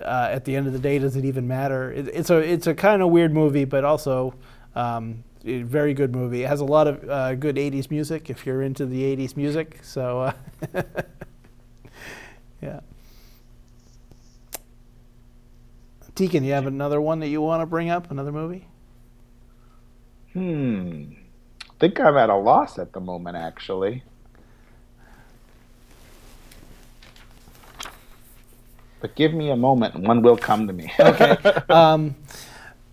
uh, 0.01 0.29
at 0.31 0.45
the 0.45 0.57
end 0.57 0.67
of 0.67 0.73
the 0.73 0.79
day, 0.79 0.99
does 0.99 1.17
it 1.17 1.25
even 1.25 1.47
matter? 1.47 1.93
It, 1.93 2.09
it's 2.09 2.31
a 2.31 2.39
it's 2.39 2.67
a 2.67 2.75
kind 2.75 3.03
of 3.03 3.11
weird 3.11 3.33
movie, 3.33 3.65
but 3.65 3.85
also 3.85 4.35
um, 4.75 5.25
a 5.45 5.63
very 5.63 5.95
good 5.95 6.15
movie. 6.15 6.45
It 6.45 6.49
has 6.49 6.61
a 6.61 6.65
lot 6.65 6.87
of 6.87 7.09
uh, 7.09 7.35
good 7.35 7.57
'80s 7.57 7.91
music 7.91 8.31
if 8.31 8.47
you're 8.47 8.63
into 8.63 8.87
the 8.87 9.03
'80s 9.17 9.37
music. 9.37 9.81
So, 9.83 10.21
uh, 10.23 10.33
yeah. 12.63 12.81
Deacon, 16.15 16.45
you 16.45 16.53
have 16.53 16.67
another 16.67 17.01
one 17.01 17.21
that 17.21 17.29
you 17.29 17.41
want 17.41 17.63
to 17.63 17.67
bring 17.67 17.89
up? 17.89 18.11
Another 18.11 18.33
movie? 18.33 18.69
Hmm. 20.35 21.05
I 21.63 21.75
think 21.81 21.99
I'm 21.99 22.17
at 22.17 22.31
a 22.31 22.37
loss 22.37 22.79
at 22.79 22.93
the 22.93 23.01
moment, 23.01 23.37
actually. 23.37 24.05
But 29.03 29.15
give 29.17 29.35
me 29.35 29.51
a 29.51 29.57
moment, 29.57 29.95
and 29.97 30.07
one 30.07 30.23
will 30.23 30.37
come 30.39 30.67
to 30.69 30.73
me. 30.73 30.91
okay. 31.01 31.37
Um, 31.69 32.15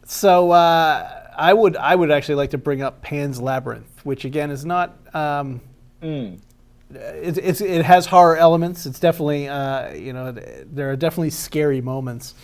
so 0.05 0.51
uh, 0.51 1.27
I 1.37 1.53
would 1.53 1.77
I 1.77 1.95
would 1.95 2.11
actually 2.11 2.35
like 2.35 2.49
to 2.49 2.57
bring 2.57 2.81
up 2.81 3.01
Pan's 3.01 3.39
Labyrinth, 3.39 4.01
which 4.03 4.25
again 4.25 4.51
is 4.51 4.65
not. 4.65 4.97
Um, 5.15 5.61
Mm. 6.01 6.39
it, 6.91 7.37
it's, 7.37 7.59
it 7.59 7.83
has 7.83 8.05
horror 8.05 8.37
elements. 8.37 8.85
It's 8.85 9.01
definitely, 9.01 9.49
uh, 9.49 9.93
you 9.93 10.13
know, 10.13 10.31
there 10.31 10.89
are 10.89 10.95
definitely 10.95 11.29
scary 11.31 11.81
moments. 11.81 12.35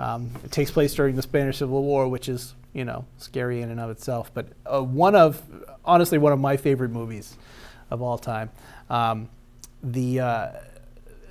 Um, 0.00 0.32
it 0.44 0.50
takes 0.50 0.72
place 0.72 0.92
during 0.92 1.14
the 1.14 1.22
Spanish 1.22 1.58
Civil 1.58 1.84
War, 1.84 2.08
which 2.08 2.28
is, 2.28 2.54
you 2.72 2.84
know, 2.84 3.04
scary 3.18 3.62
in 3.62 3.70
and 3.70 3.78
of 3.78 3.90
itself. 3.90 4.32
But 4.34 4.48
uh, 4.66 4.82
one 4.82 5.14
of, 5.14 5.40
honestly, 5.84 6.18
one 6.18 6.32
of 6.32 6.40
my 6.40 6.56
favorite 6.56 6.90
movies 6.90 7.36
of 7.92 8.02
all 8.02 8.18
time. 8.18 8.50
Um, 8.90 9.28
the, 9.84 10.18
uh, 10.18 10.48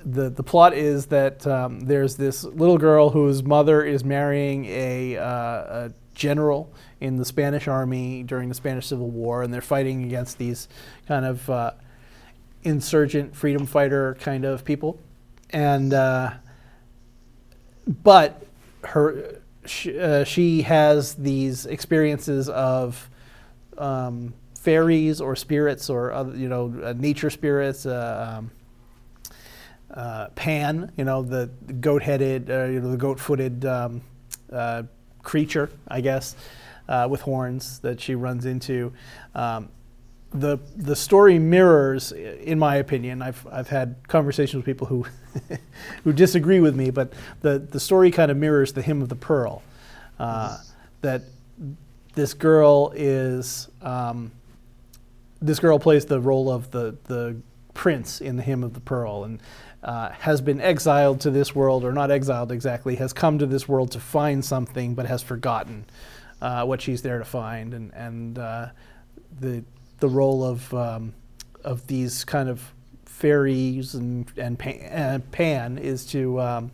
the 0.04 0.30
the 0.30 0.42
plot 0.42 0.74
is 0.74 1.06
that 1.06 1.46
um, 1.46 1.80
there's 1.80 2.16
this 2.16 2.44
little 2.44 2.78
girl 2.78 3.10
whose 3.10 3.42
mother 3.42 3.82
is 3.82 4.04
marrying 4.04 4.64
a, 4.66 5.16
uh, 5.16 5.24
a 5.24 5.92
general 6.14 6.72
in 7.00 7.16
the 7.16 7.24
Spanish 7.24 7.68
army 7.68 8.22
during 8.22 8.48
the 8.48 8.54
Spanish 8.54 8.86
Civil 8.86 9.10
War, 9.10 9.42
and 9.42 9.52
they're 9.52 9.60
fighting 9.60 10.04
against 10.04 10.38
these 10.38 10.68
kind 11.06 11.24
of 11.24 11.48
uh, 11.50 11.72
insurgent 12.62 13.34
freedom 13.34 13.66
fighter 13.66 14.16
kind 14.20 14.44
of 14.44 14.64
people, 14.64 14.98
and 15.50 15.92
uh, 15.92 16.32
but 17.86 18.46
her 18.84 19.40
she, 19.66 19.98
uh, 19.98 20.24
she 20.24 20.62
has 20.62 21.14
these 21.14 21.66
experiences 21.66 22.48
of 22.48 23.10
um, 23.78 24.34
fairies 24.58 25.20
or 25.20 25.36
spirits 25.36 25.90
or 25.90 26.12
other, 26.12 26.36
you 26.36 26.48
know 26.48 26.74
uh, 26.82 26.94
nature 26.96 27.30
spirits. 27.30 27.86
Uh, 27.86 28.36
um, 28.38 28.50
uh, 29.96 30.28
Pan, 30.34 30.92
you 30.96 31.04
know, 31.04 31.22
the 31.22 31.46
goat-headed, 31.80 32.50
uh, 32.50 32.64
you 32.64 32.80
know, 32.80 32.90
the 32.90 32.96
goat-footed 32.96 33.64
um, 33.64 34.02
uh, 34.52 34.82
creature, 35.22 35.70
I 35.88 36.00
guess, 36.00 36.36
uh, 36.88 37.08
with 37.10 37.22
horns 37.22 37.80
that 37.80 38.00
she 38.00 38.14
runs 38.14 38.44
into. 38.44 38.92
Um, 39.34 39.70
the 40.32 40.58
the 40.76 40.94
story 40.94 41.38
mirrors, 41.38 42.12
in 42.12 42.58
my 42.58 42.76
opinion, 42.76 43.22
I've 43.22 43.46
I've 43.50 43.68
had 43.68 43.96
conversations 44.06 44.56
with 44.56 44.66
people 44.66 44.86
who 44.86 45.06
who 46.04 46.12
disagree 46.12 46.60
with 46.60 46.76
me, 46.76 46.90
but 46.90 47.12
the 47.40 47.58
the 47.58 47.80
story 47.80 48.10
kind 48.10 48.30
of 48.30 48.36
mirrors 48.36 48.72
the 48.72 48.82
Hymn 48.82 49.00
of 49.00 49.08
the 49.08 49.16
Pearl, 49.16 49.62
uh, 50.18 50.58
that 51.00 51.22
this 52.14 52.34
girl 52.34 52.92
is. 52.94 53.68
Um, 53.80 54.32
this 55.40 55.60
girl 55.60 55.78
plays 55.78 56.06
the 56.06 56.18
role 56.20 56.50
of 56.50 56.70
the, 56.70 56.96
the 57.04 57.36
prince 57.76 58.20
in 58.20 58.36
the 58.36 58.42
Hymn 58.42 58.64
of 58.64 58.72
the 58.72 58.80
Pearl 58.80 59.22
and 59.22 59.38
uh, 59.82 60.08
has 60.10 60.40
been 60.40 60.60
exiled 60.60 61.20
to 61.20 61.30
this 61.30 61.54
world, 61.54 61.84
or 61.84 61.92
not 61.92 62.10
exiled 62.10 62.50
exactly, 62.50 62.96
has 62.96 63.12
come 63.12 63.38
to 63.38 63.46
this 63.46 63.68
world 63.68 63.92
to 63.92 64.00
find 64.00 64.44
something 64.44 64.94
but 64.94 65.06
has 65.06 65.22
forgotten 65.22 65.84
uh, 66.40 66.64
what 66.64 66.80
she's 66.80 67.02
there 67.02 67.18
to 67.18 67.24
find. 67.24 67.74
And, 67.74 67.92
and 67.92 68.38
uh, 68.38 68.68
the, 69.38 69.62
the 70.00 70.08
role 70.08 70.42
of, 70.42 70.72
um, 70.74 71.12
of 71.62 71.86
these 71.86 72.24
kind 72.24 72.48
of 72.48 72.72
fairies 73.04 73.94
and, 73.94 74.26
and 74.36 74.58
Pan, 74.58 74.80
and 74.80 75.30
Pan 75.30 75.78
is 75.78 76.06
to. 76.06 76.40
Um, 76.40 76.70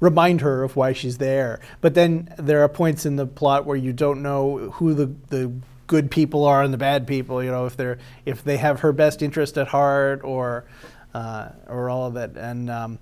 remind 0.00 0.40
her 0.40 0.64
of 0.64 0.74
why 0.74 0.92
she's 0.92 1.18
there. 1.18 1.60
But 1.80 1.94
then 1.94 2.34
there 2.36 2.60
are 2.62 2.68
points 2.68 3.06
in 3.06 3.14
the 3.14 3.24
plot 3.24 3.64
where 3.64 3.76
you 3.76 3.92
don't 3.92 4.20
know 4.20 4.70
who 4.72 4.94
the, 4.94 5.06
the 5.28 5.52
good 5.92 6.10
people 6.10 6.46
are 6.46 6.62
and 6.62 6.72
the 6.72 6.78
bad 6.78 7.06
people. 7.06 7.44
You 7.44 7.50
know, 7.50 7.66
if 7.66 7.76
they're 7.76 7.98
if 8.24 8.42
they 8.42 8.56
have 8.56 8.80
her 8.80 8.92
best 8.92 9.20
interest 9.20 9.58
at 9.58 9.68
heart 9.68 10.22
or 10.24 10.64
uh, 11.12 11.50
or 11.68 11.90
all 11.90 12.06
of 12.06 12.16
it. 12.16 12.34
And 12.34 12.70
um, 12.70 12.98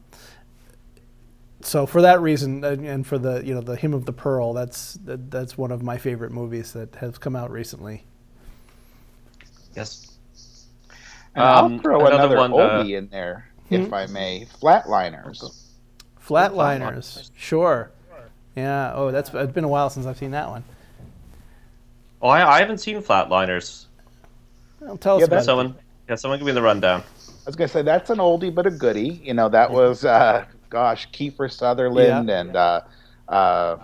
so 1.61 1.87
for 1.87 2.03
that 2.03 2.21
reason, 2.21 2.65
uh, 2.65 2.71
and 2.83 3.07
for 3.07 3.17
the 3.17 3.43
you 3.47 3.55
know 3.55 3.61
the 3.61 3.77
Hymn 3.77 3.95
of 3.95 4.07
the 4.07 4.13
Pearl, 4.13 4.53
that's 4.53 4.95
that, 5.05 5.31
that's 5.31 5.57
one 5.57 5.71
of 5.71 5.85
my 5.85 5.99
favorite 5.99 6.33
movies 6.33 6.73
that 6.73 6.97
has 6.97 7.17
come 7.17 7.37
out 7.37 7.53
recently. 7.53 8.05
Yes. 9.77 10.19
And 11.37 11.45
I'll 11.45 11.67
Um, 11.67 11.79
throw 11.81 12.07
another 12.07 12.35
another 12.35 12.37
one, 12.37 12.53
uh, 12.53 12.83
oldie 12.83 12.99
in 12.99 13.09
there, 13.09 13.47
Hmm? 13.69 13.75
if 13.77 13.93
I 13.93 14.07
may. 14.07 14.47
Flatliners. 14.61 15.45
Flatliners, 16.21 17.31
sure. 17.37 17.93
Yeah. 18.57 18.93
Oh, 18.95 19.13
that's 19.13 19.33
it's 19.33 19.53
been 19.53 19.65
a 19.65 19.69
while 19.69 19.91
since 19.91 20.07
I've 20.07 20.19
seen 20.19 20.33
that 20.33 20.49
one. 20.49 20.65
Oh, 22.23 22.29
I, 22.29 22.57
I 22.57 22.61
haven't 22.61 22.79
seen 22.79 23.01
Flatliners. 23.03 23.87
Well, 24.81 24.97
tell 24.97 25.17
us 25.17 25.21
Yeah, 25.21 25.25
about 25.27 25.31
that's- 25.31 25.45
it. 25.45 25.47
Someone, 25.47 25.75
yeah, 26.09 26.15
someone 26.17 26.39
give 26.39 26.47
me 26.47 26.53
the 26.53 26.63
rundown. 26.63 27.01
I 27.01 27.43
was 27.47 27.57
gonna 27.57 27.69
say 27.69 27.83
that's 27.83 28.11
an 28.11 28.19
oldie 28.19 28.55
but 28.55 28.67
a 28.67 28.71
goodie. 28.71 29.21
You 29.25 29.35
know, 29.35 29.49
that 29.49 29.71
was 29.71 30.05
uh, 30.05 30.45
gosh, 30.69 31.09
Kiefer 31.11 31.51
Sutherland 31.51 32.29
Yeah. 32.29 32.41
and 32.41 32.57
uh, 32.57 32.81
uh, 33.29 33.77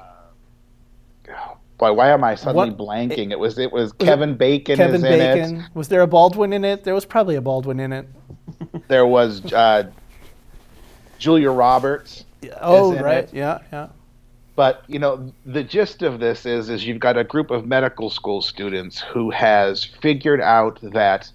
boy, 1.79 1.93
why 1.93 2.11
am 2.11 2.23
I 2.25 2.35
suddenly 2.35 2.71
What- 2.71 2.79
blanking? 2.79 3.31
It 3.31 3.39
was 3.39 3.59
it 3.59 3.73
was 3.73 3.91
it 3.93 3.99
Kevin 3.99 4.35
Bacon 4.37 4.77
Kevin 4.77 4.97
is 4.97 5.03
in 5.05 5.19
Bacon. 5.19 5.65
Was 5.75 5.89
there 5.89 6.03
a 6.03 6.07
Baldwin 6.07 6.53
in 6.53 6.65
it? 6.65 6.85
There 6.85 6.95
was 6.95 7.05
probably 7.07 7.37
a 7.37 7.41
Baldwin 7.41 7.81
in 7.81 7.93
it. 7.93 8.07
it. 8.61 8.83
There 8.89 9.07
was 9.07 9.53
uh, 9.53 9.91
Julia 11.19 11.51
Roberts. 11.51 12.25
Oh, 12.61 12.93
in 12.93 13.03
right. 13.03 13.25
it. 13.25 13.35
Yeah, 13.35 13.59
yeah. 13.73 13.89
But 14.57 14.83
you 14.89 14.99
know, 14.99 15.33
the 15.45 15.63
gist 15.63 16.03
of 16.03 16.19
this 16.19 16.47
is 16.47 16.71
is 16.71 16.87
you've 16.87 16.99
got 16.99 17.19
a 17.19 17.25
group 17.25 17.51
of 17.51 17.67
medical 17.67 18.09
school 18.11 18.41
students 18.41 19.01
who 19.01 19.31
has 19.31 19.85
figured 19.85 20.41
out 20.41 20.79
that 20.83 21.31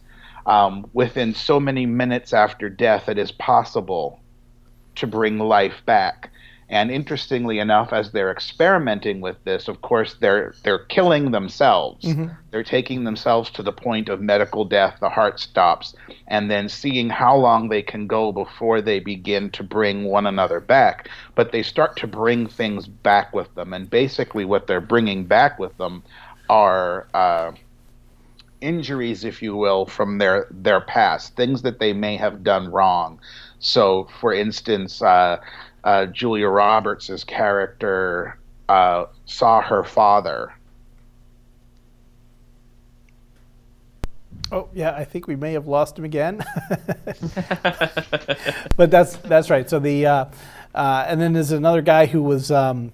um, 0.47 0.89
within 0.93 1.33
so 1.35 1.59
many 1.59 1.85
minutes 1.85 2.33
after 2.33 2.67
death, 2.67 3.07
it 3.07 3.19
is 3.19 3.31
possible 3.31 4.19
to 4.95 5.07
bring 5.07 5.37
life 5.37 5.83
back. 5.85 6.31
And 6.71 6.89
interestingly 6.89 7.59
enough, 7.59 7.91
as 7.91 8.13
they're 8.13 8.31
experimenting 8.31 9.19
with 9.19 9.43
this, 9.43 9.67
of 9.67 9.81
course, 9.81 10.15
they're 10.21 10.55
they're 10.63 10.85
killing 10.85 11.31
themselves. 11.31 12.05
They're 12.49 12.63
taking 12.63 13.03
themselves 13.03 13.49
to 13.51 13.61
the 13.61 13.73
point 13.73 14.07
of 14.07 14.21
medical 14.21 14.63
death. 14.63 14.97
The 15.01 15.09
heart 15.09 15.41
stops, 15.41 15.93
and 16.27 16.49
then 16.49 16.69
seeing 16.69 17.09
how 17.09 17.35
long 17.35 17.67
they 17.67 17.81
can 17.81 18.07
go 18.07 18.31
before 18.31 18.81
they 18.81 19.01
begin 19.01 19.49
to 19.51 19.63
bring 19.63 20.05
one 20.05 20.25
another 20.25 20.61
back. 20.61 21.09
But 21.35 21.51
they 21.51 21.61
start 21.61 21.97
to 21.97 22.07
bring 22.07 22.47
things 22.47 22.87
back 22.87 23.33
with 23.33 23.53
them, 23.55 23.73
and 23.73 23.89
basically, 23.89 24.45
what 24.45 24.67
they're 24.67 24.79
bringing 24.79 25.25
back 25.25 25.59
with 25.59 25.77
them 25.77 26.03
are. 26.49 27.07
Uh, 27.13 27.51
injuries, 28.61 29.23
if 29.23 29.41
you 29.41 29.55
will, 29.55 29.87
from 29.87 30.19
their 30.19 30.47
their 30.51 30.81
past, 30.81 31.35
things 31.35 31.63
that 31.63 31.79
they 31.79 31.93
may 31.93 32.15
have 32.15 32.43
done 32.43 32.71
wrong. 32.71 33.19
So, 33.59 34.07
for 34.19 34.33
instance, 34.33 35.01
uh, 35.01 35.37
uh, 35.83 36.05
Julia 36.07 36.47
Roberts' 36.47 37.23
character 37.23 38.37
uh, 38.69 39.05
saw 39.25 39.61
her 39.61 39.83
father. 39.83 40.53
Oh, 44.51 44.67
yeah. 44.73 44.93
I 44.93 45.05
think 45.05 45.27
we 45.27 45.35
may 45.35 45.53
have 45.53 45.67
lost 45.67 45.97
him 45.97 46.03
again. 46.03 46.43
but 48.75 48.91
that's 48.91 49.15
that's 49.17 49.49
right. 49.49 49.69
So 49.69 49.79
the 49.79 50.05
uh, 50.05 50.25
uh, 50.75 51.05
and 51.07 51.21
then 51.21 51.33
there's 51.33 51.51
another 51.51 51.81
guy 51.81 52.05
who 52.05 52.21
was 52.21 52.51
um, 52.51 52.91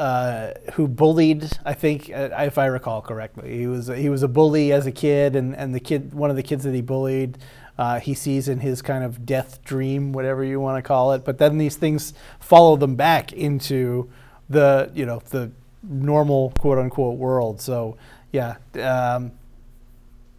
uh, 0.00 0.54
who 0.72 0.88
bullied. 0.88 1.46
I 1.62 1.74
think, 1.74 2.10
uh, 2.10 2.30
if 2.38 2.56
I 2.56 2.64
recall 2.64 3.02
correctly, 3.02 3.58
he 3.58 3.66
was 3.66 3.88
he 3.88 4.08
was 4.08 4.22
a 4.22 4.28
bully 4.28 4.72
as 4.72 4.86
a 4.86 4.92
kid, 4.92 5.36
and, 5.36 5.54
and 5.54 5.74
the 5.74 5.80
kid 5.80 6.14
one 6.14 6.30
of 6.30 6.36
the 6.36 6.42
kids 6.42 6.64
that 6.64 6.74
he 6.74 6.80
bullied. 6.80 7.36
Uh, 7.78 8.00
he 8.00 8.14
sees 8.14 8.48
in 8.48 8.60
his 8.60 8.80
kind 8.80 9.04
of 9.04 9.26
death 9.26 9.62
dream, 9.62 10.12
whatever 10.12 10.42
you 10.42 10.58
want 10.58 10.82
to 10.82 10.86
call 10.86 11.12
it, 11.12 11.24
but 11.24 11.36
then 11.36 11.58
these 11.58 11.76
things 11.76 12.14
follow 12.38 12.76
them 12.76 12.94
back 12.94 13.32
into 13.34 14.10
the 14.48 14.90
you 14.94 15.04
know 15.04 15.20
the 15.28 15.50
normal 15.82 16.52
quote 16.58 16.78
unquote 16.78 17.18
world. 17.18 17.60
So 17.60 17.98
yeah, 18.32 18.56
um, 18.82 19.32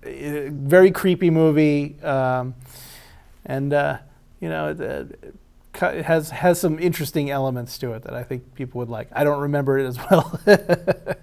eh, 0.01 0.49
very 0.51 0.89
creepy 0.89 1.30
movie, 1.30 2.01
um, 2.01 2.55
and 3.45 3.74
uh, 3.74 3.99
you 4.39 4.49
know, 4.49 4.74
the, 4.74 5.16
has 5.74 6.30
has 6.30 6.59
some 6.59 6.80
interesting 6.80 7.30
elements 7.30 7.78
to 7.80 7.93
it 7.93 8.03
that 8.03 8.13
I 8.13 8.24
think 8.24 8.55
people 8.55 8.80
would 8.80 8.89
like. 8.89 9.07
I 9.13 9.24
don't 9.24 9.41
remember 9.41 9.80
it 9.80 9.86
as 9.86 9.97
well. 9.97 10.39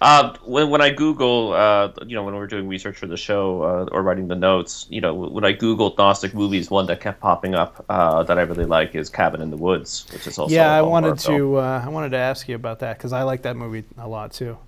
Uh, 0.00 0.36
when 0.44 0.68
when 0.68 0.80
I 0.80 0.90
Google, 0.90 1.52
uh, 1.52 1.92
you 2.04 2.14
know, 2.16 2.24
when 2.24 2.34
we 2.34 2.40
were 2.40 2.46
doing 2.46 2.66
research 2.68 2.98
for 2.98 3.06
the 3.06 3.16
show 3.16 3.62
uh, 3.62 3.88
or 3.92 4.02
writing 4.02 4.28
the 4.28 4.34
notes, 4.34 4.86
you 4.90 5.00
know, 5.00 5.14
when 5.14 5.44
I 5.44 5.54
Googled 5.54 5.96
Gnostic 5.96 6.34
movies, 6.34 6.70
one 6.70 6.86
that 6.86 7.00
kept 7.00 7.20
popping 7.20 7.54
up 7.54 7.84
uh, 7.88 8.22
that 8.24 8.36
I 8.38 8.42
really 8.42 8.66
like 8.66 8.94
is 8.94 9.08
Cabin 9.08 9.40
in 9.40 9.50
the 9.50 9.56
Woods, 9.56 10.06
which 10.12 10.26
is 10.26 10.36
also 10.38 10.54
yeah, 10.54 10.74
a 10.74 10.78
I 10.78 10.82
wanted 10.82 11.18
to 11.20 11.56
uh, 11.56 11.82
I 11.84 11.88
wanted 11.88 12.10
to 12.10 12.18
ask 12.18 12.48
you 12.48 12.56
about 12.56 12.80
that 12.80 12.98
because 12.98 13.12
I 13.12 13.22
like 13.22 13.42
that 13.42 13.56
movie 13.56 13.84
a 13.96 14.08
lot 14.08 14.32
too. 14.32 14.58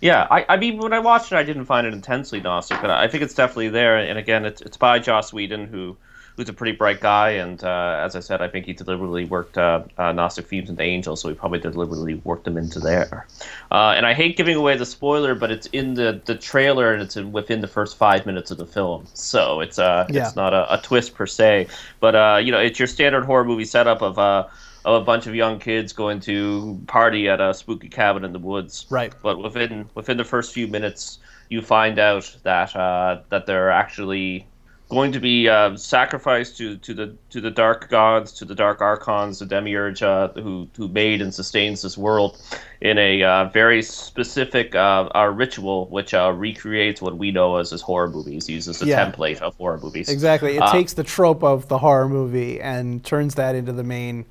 Yeah, 0.00 0.26
I, 0.30 0.44
I 0.48 0.56
mean, 0.56 0.78
when 0.78 0.92
I 0.92 0.98
watched 0.98 1.32
it, 1.32 1.36
I 1.36 1.42
didn't 1.42 1.64
find 1.64 1.86
it 1.86 1.92
intensely 1.92 2.40
Gnostic, 2.40 2.80
but 2.80 2.90
I 2.90 3.08
think 3.08 3.22
it's 3.22 3.34
definitely 3.34 3.68
there. 3.68 3.96
And 3.96 4.18
again, 4.18 4.44
it's, 4.44 4.60
it's 4.60 4.76
by 4.76 4.98
Joss 4.98 5.32
Whedon, 5.32 5.66
who 5.66 5.96
who's 6.38 6.48
a 6.48 6.52
pretty 6.54 6.72
bright 6.72 7.00
guy, 7.00 7.30
and 7.30 7.62
uh, 7.64 8.00
as 8.02 8.16
I 8.16 8.20
said, 8.20 8.40
I 8.40 8.48
think 8.48 8.64
he 8.64 8.72
deliberately 8.72 9.24
worked 9.26 9.58
uh, 9.58 9.82
uh, 9.98 10.12
Gnostic 10.12 10.46
themes 10.46 10.70
into 10.70 10.82
Angels, 10.82 11.20
so 11.20 11.28
he 11.28 11.34
probably 11.34 11.58
deliberately 11.58 12.14
worked 12.24 12.44
them 12.44 12.56
into 12.56 12.78
there. 12.80 13.26
Uh, 13.72 13.92
and 13.96 14.06
I 14.06 14.14
hate 14.14 14.36
giving 14.36 14.56
away 14.56 14.76
the 14.76 14.86
spoiler, 14.86 15.34
but 15.34 15.50
it's 15.50 15.66
in 15.66 15.94
the, 15.94 16.22
the 16.24 16.36
trailer, 16.36 16.92
and 16.94 17.02
it's 17.02 17.16
in, 17.16 17.32
within 17.32 17.60
the 17.60 17.66
first 17.66 17.96
five 17.98 18.24
minutes 18.24 18.50
of 18.52 18.56
the 18.58 18.66
film, 18.66 19.06
so 19.14 19.60
it's 19.60 19.78
uh 19.78 20.06
Yeah. 20.08 20.26
it's 20.28 20.36
not 20.36 20.54
a, 20.54 20.72
a 20.72 20.78
twist 20.80 21.14
per 21.14 21.26
se, 21.26 21.66
but 22.00 22.14
uh, 22.14 22.40
you 22.42 22.52
know, 22.52 22.60
it's 22.60 22.78
your 22.78 22.88
standard 22.88 23.24
horror 23.24 23.44
movie 23.44 23.66
setup 23.66 24.00
of 24.00 24.18
uh. 24.18 24.46
Of 24.84 25.02
a 25.02 25.04
bunch 25.04 25.26
of 25.26 25.34
young 25.34 25.58
kids 25.58 25.92
going 25.92 26.20
to 26.20 26.80
party 26.86 27.28
at 27.28 27.40
a 27.42 27.52
spooky 27.52 27.88
cabin 27.90 28.24
in 28.24 28.32
the 28.32 28.38
woods, 28.38 28.86
Right. 28.88 29.12
but 29.22 29.42
within 29.42 29.90
within 29.94 30.16
the 30.16 30.24
first 30.24 30.54
few 30.54 30.66
minutes, 30.66 31.18
you 31.50 31.60
find 31.60 31.98
out 31.98 32.34
that 32.44 32.74
uh, 32.74 33.20
that 33.28 33.44
they're 33.44 33.70
actually 33.70 34.46
going 34.88 35.12
to 35.12 35.20
be 35.20 35.48
uh, 35.48 35.76
sacrificed 35.76 36.56
to, 36.56 36.76
to 36.78 36.94
the 36.94 37.14
to 37.30 37.40
the 37.40 37.50
dark 37.50 37.88
gods, 37.90 38.32
to 38.32 38.44
the 38.44 38.54
dark 38.54 38.80
archons, 38.80 39.38
the 39.38 39.46
demiurge 39.46 40.02
uh, 40.02 40.28
who 40.28 40.66
who 40.76 40.88
made 40.88 41.20
and 41.20 41.32
sustains 41.34 41.82
this 41.82 41.98
world 41.98 42.38
in 42.80 42.96
a 42.98 43.22
uh, 43.22 43.44
very 43.50 43.82
specific 43.82 44.74
uh, 44.74 45.08
uh, 45.14 45.26
ritual, 45.26 45.86
which 45.86 46.14
uh, 46.14 46.32
recreates 46.34 47.02
what 47.02 47.18
we 47.18 47.30
know 47.30 47.56
as 47.56 47.72
as 47.72 47.80
horror 47.82 48.08
movies, 48.08 48.48
uses 48.48 48.78
the 48.78 48.86
Yeah. 48.86 49.04
template 49.10 49.40
of 49.40 49.54
horror 49.56 49.78
movies. 49.82 50.08
Exactly. 50.08 50.56
It 50.56 50.62
Uh, 50.62 50.72
takes 50.72 50.94
the 50.94 51.04
trope 51.04 51.42
of 51.44 51.68
the 51.68 51.78
horror 51.78 52.08
movie 52.08 52.60
and 52.60 53.04
turns 53.04 53.34
that 53.34 53.54
into 53.54 53.72
the 53.72 53.84
main, 53.84 54.24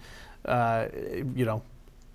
uh, 0.46 0.86
you 1.36 1.46
know, 1.46 1.62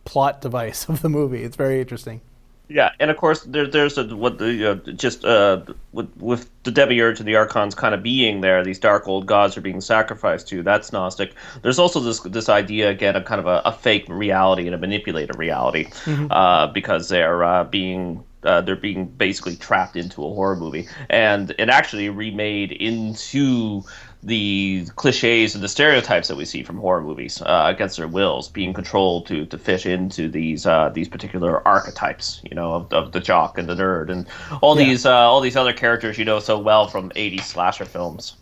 plot 0.04 0.40
device 0.40 0.88
of 0.88 1.00
the 1.02 1.08
movie. 1.08 1.44
It's 1.44 1.56
very 1.56 1.80
interesting. 1.80 2.20
Yeah, 2.68 2.92
and 3.00 3.10
of 3.10 3.18
course 3.18 3.42
there, 3.42 3.66
there's 3.66 3.98
a, 3.98 4.16
what 4.16 4.38
the 4.38 4.70
uh, 4.70 4.74
just 4.92 5.24
uh, 5.24 5.60
with, 5.92 6.08
with 6.16 6.48
the 6.62 6.70
demiurge 6.70 7.18
and 7.18 7.28
the 7.28 7.36
archons 7.36 7.74
kind 7.74 7.94
of 7.94 8.02
being 8.02 8.40
there, 8.40 8.64
these 8.64 8.78
dark 8.78 9.06
old 9.08 9.26
gods 9.26 9.56
are 9.58 9.60
being 9.60 9.80
sacrificed 9.80 10.48
to. 10.48 10.62
That's 10.62 10.90
Gnostic. 10.90 11.34
There's 11.60 11.78
also 11.78 12.00
this 12.00 12.20
this 12.20 12.48
idea 12.48 12.88
again 12.88 13.14
of 13.14 13.24
kind 13.26 13.40
of 13.40 13.46
a, 13.46 13.60
a 13.66 13.72
fake 13.72 14.06
reality 14.08 14.66
and 14.66 14.74
a 14.74 14.78
manipulated 14.78 15.36
reality, 15.36 15.88
uh, 16.30 16.68
because 16.68 17.10
they're 17.10 17.44
uh, 17.44 17.64
being 17.64 18.24
uh, 18.44 18.62
they're 18.62 18.76
being 18.76 19.06
basically 19.06 19.56
trapped 19.56 19.96
into 19.96 20.24
a 20.24 20.28
horror 20.28 20.56
movie, 20.56 20.88
and 21.10 21.54
it 21.58 21.68
actually 21.68 22.08
remade 22.08 22.72
into 22.72 23.82
the 24.22 24.86
cliches 24.96 25.54
and 25.54 25.64
the 25.64 25.68
stereotypes 25.68 26.28
that 26.28 26.36
we 26.36 26.44
see 26.44 26.62
from 26.62 26.76
horror 26.78 27.00
movies 27.02 27.42
uh, 27.42 27.64
against 27.66 27.96
their 27.96 28.06
wills, 28.08 28.48
being 28.48 28.72
controlled 28.72 29.26
to 29.26 29.46
to 29.46 29.58
fit 29.58 29.84
into 29.86 30.28
these 30.28 30.66
uh, 30.66 30.90
these 30.90 31.08
particular 31.08 31.66
archetypes, 31.66 32.40
you 32.44 32.54
know, 32.54 32.72
of, 32.74 32.92
of 32.92 33.12
the 33.12 33.20
jock 33.20 33.58
and 33.58 33.68
the 33.68 33.74
nerd 33.74 34.10
and 34.10 34.28
all 34.62 34.76
Yeah. 34.76 34.84
these 34.84 35.04
uh, 35.06 35.12
all 35.12 35.40
these 35.40 35.56
other 35.56 35.72
characters 35.72 36.18
you 36.18 36.24
know 36.24 36.38
so 36.40 36.58
well 36.58 36.86
from 36.88 37.10
'80s 37.16 37.44
slasher 37.44 37.84
films. 37.86 38.36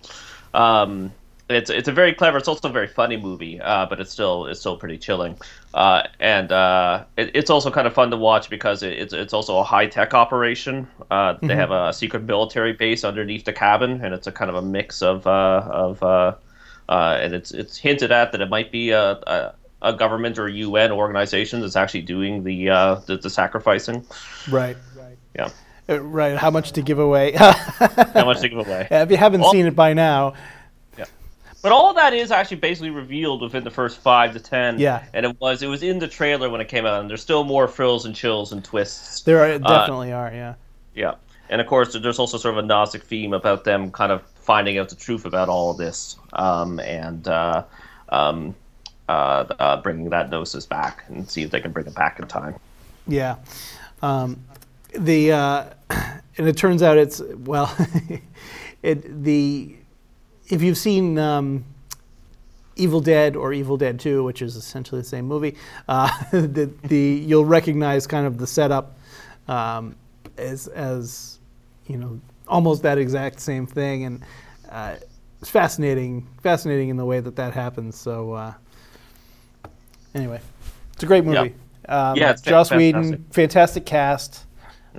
Um, 0.53 1.13
it's 1.51 1.71
it's 1.71 1.89
a 1.89 1.93
very 1.93 2.13
clever. 2.15 2.39
It's 2.39 2.49
also 2.49 2.69
a 2.69 2.73
very 2.73 2.87
funny 2.87 3.17
movie, 3.17 3.61
uh, 3.61 3.87
but 3.87 4.01
it's 4.01 4.11
still 4.13 4.47
it's 4.47 4.61
still 4.61 4.77
pretty 4.77 4.99
chilling, 4.99 5.37
uh, 5.75 6.03
and 6.19 6.51
uh, 6.53 7.05
it, 7.17 7.31
it's 7.35 7.51
also 7.51 7.71
kind 7.71 7.87
of 7.87 7.95
fun 7.95 8.11
to 8.11 8.17
watch 8.17 8.49
because 8.51 8.83
it, 8.83 8.93
it's 8.93 9.13
it's 9.13 9.33
also 9.33 9.59
a 9.59 9.65
high 9.65 9.87
tech 9.87 10.15
operation. 10.15 10.87
Uh, 11.11 11.35
They 11.43 11.57
have 11.57 11.71
a 11.71 11.93
secret 11.93 12.23
military 12.25 12.73
base 12.73 13.05
underneath 13.05 13.45
the 13.45 13.53
cabin, 13.53 14.05
and 14.05 14.15
it's 14.15 14.27
a 14.27 14.33
kind 14.33 14.49
of 14.51 14.57
a 14.57 14.63
mix 14.63 15.03
of 15.03 15.27
uh, 15.27 15.63
of 15.71 16.03
uh, 16.03 16.35
uh, 16.89 17.19
and 17.21 17.35
it's 17.35 17.51
it's 17.53 17.77
hinted 17.77 18.13
at 18.13 18.33
that 18.33 18.41
it 18.41 18.49
might 18.51 18.71
be 18.71 18.91
a, 18.91 19.13
a 19.13 19.55
a 19.83 19.93
government 19.95 20.39
or 20.39 20.47
UN 20.49 20.93
organization 20.93 21.61
that's 21.63 21.77
actually 21.77 22.03
doing 22.03 22.45
the 22.45 22.69
uh, 22.71 22.95
the, 23.07 23.17
the 23.17 23.31
sacrificing. 23.31 24.05
Right. 24.51 24.77
Right. 24.95 25.17
Yeah, 25.35 25.49
right. 25.89 26.37
How 26.37 26.51
much 26.51 26.73
to 26.73 26.83
give 26.83 26.99
away? 26.99 27.33
how 27.39 28.25
much 28.25 28.41
to 28.41 28.49
give 28.49 28.59
away? 28.59 28.87
if 28.91 29.11
you 29.11 29.17
haven't 29.17 29.41
Well- 29.41 29.53
seen 29.53 29.67
it 29.67 29.75
by 29.75 29.95
now, 29.95 30.35
But 31.63 31.73
all 31.73 31.93
that 31.95 32.15
is 32.15 32.31
actually 32.31 32.57
basically 32.59 32.91
revealed 32.91 33.43
within 33.43 33.65
the 33.65 33.71
first 33.71 33.99
five 33.99 34.33
to 34.33 34.41
ten. 34.41 34.79
Yeah. 34.79 35.05
And 35.13 35.27
it 35.27 35.41
was 35.41 35.63
it 35.63 35.67
was 35.67 35.83
in 35.83 35.99
the 35.99 36.09
trailer 36.09 36.49
when 36.49 36.61
it 36.61 36.69
came 36.69 36.87
out, 36.87 37.01
and 37.01 37.11
there's 37.11 37.23
still 37.23 37.45
more 37.45 37.69
frills 37.69 38.07
and 38.07 38.15
chills 38.15 38.53
and 38.53 38.65
twists. 38.65 39.23
there 39.23 39.41
are, 39.41 39.59
definitely 39.59 40.13
are. 40.13 40.33
Yeah. 40.33 40.55
Yeah. 40.95 41.15
And 41.51 41.61
of 41.61 41.67
course, 41.67 41.97
there's 42.01 42.19
also 42.19 42.39
sort 42.39 42.57
of 42.57 42.65
a 42.65 42.67
Gnostic 42.67 43.03
theme 43.03 43.33
about 43.33 43.65
them 43.65 43.91
kind 43.91 44.13
of 44.13 44.23
finding 44.37 44.79
out 44.79 44.89
the 44.89 44.95
truth 44.95 45.25
about 45.25 45.49
all 45.49 45.73
of 45.73 45.79
this, 45.79 46.17
um, 46.33 46.81
and 46.81 47.27
uh, 47.29 47.65
um, 48.09 48.55
uh, 49.09 49.45
uh, 49.59 49.81
bringing 49.83 50.11
that 50.11 50.31
gnosis 50.31 50.65
back 50.65 51.05
and 51.09 51.29
see 51.29 51.43
if 51.43 51.51
they 51.51 51.61
can 51.61 51.73
bring 51.73 51.87
it 51.87 51.95
back 51.95 52.21
in 52.21 52.27
time. 52.29 52.55
Yeah. 53.07 53.37
Um, 54.03 54.45
the 54.93 55.33
uh, 55.33 55.65
and 56.39 56.49
it 56.49 56.57
turns 56.57 56.83
out 56.83 56.97
it's 56.97 57.21
well, 57.21 57.77
it 58.83 59.25
the 59.25 59.77
if 60.51 60.63
you've 60.63 60.79
seen 60.79 61.19
um, 61.19 61.65
Evil 62.77 63.01
Dead 63.01 63.37
or 63.37 63.53
Evil 63.53 63.77
Dead 63.77 63.99
Two, 64.01 64.25
which 64.25 64.43
is 64.43 64.57
essentially 64.57 65.01
the 65.01 65.07
same 65.07 65.27
movie, 65.27 65.57
uh, 65.89 66.11
the, 66.33 66.71
the 66.85 66.99
you'll 66.99 67.45
recognize 67.45 68.07
kind 68.07 68.27
of 68.27 68.39
the 68.39 68.47
setup 68.47 68.99
um, 69.49 69.95
as 70.37 70.67
as 70.69 71.39
you 71.87 71.97
know 71.97 72.21
almost 72.49 72.83
that 72.83 72.99
exact 72.99 73.41
same 73.41 73.67
thing, 73.67 74.05
and 74.05 74.23
uh, 74.71 74.97
it's 75.41 75.51
fascinating, 75.51 76.27
fascinating 76.43 76.89
in 76.89 76.97
the 76.97 77.05
way 77.05 77.21
that 77.21 77.37
that 77.37 77.55
happens. 77.55 77.97
So 77.97 78.33
uh, 78.33 78.55
anyway, 80.15 80.41
it's 80.93 81.03
a 81.03 81.07
great 81.07 81.25
movie. 81.25 81.55
Um, 81.89 82.17
Yeah, 82.17 82.33
Joss 82.35 82.69
fantastic. 82.71 82.77
Whedon, 82.77 83.25
fantastic 83.31 83.87
cast, 83.87 84.47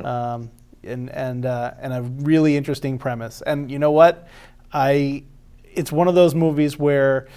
um, 0.03 0.49
and 0.83 1.09
and 1.09 1.45
uh, 1.45 1.73
and 1.79 1.93
a 1.93 2.01
really 2.01 2.57
interesting 2.57 2.97
premise. 2.97 3.41
And 3.41 3.71
you 3.71 3.79
know 3.79 3.91
what, 3.91 4.27
I 4.73 5.23
it's 5.73 5.91
one 5.91 6.07
of 6.07 6.15
those 6.15 6.35
movies 6.35 6.77
where 6.77 7.27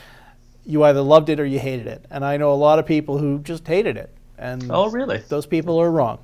you 0.67 0.83
either 0.85 1.01
loved 1.03 1.29
it 1.29 1.39
or 1.41 1.45
you 1.47 1.59
hated 1.59 1.87
it. 1.87 2.05
And 2.11 2.25
I 2.25 2.37
know 2.37 2.53
a 2.53 2.55
lot 2.55 2.79
of 2.79 2.87
people 2.87 3.19
who 3.19 3.39
just 3.41 3.67
hated 3.67 3.97
it, 3.97 4.15
and 4.39 4.71
Oh, 4.71 4.91
really? 4.91 5.19
those 5.29 5.47
people 5.47 5.79
are 5.81 5.91
wrong. 5.91 6.19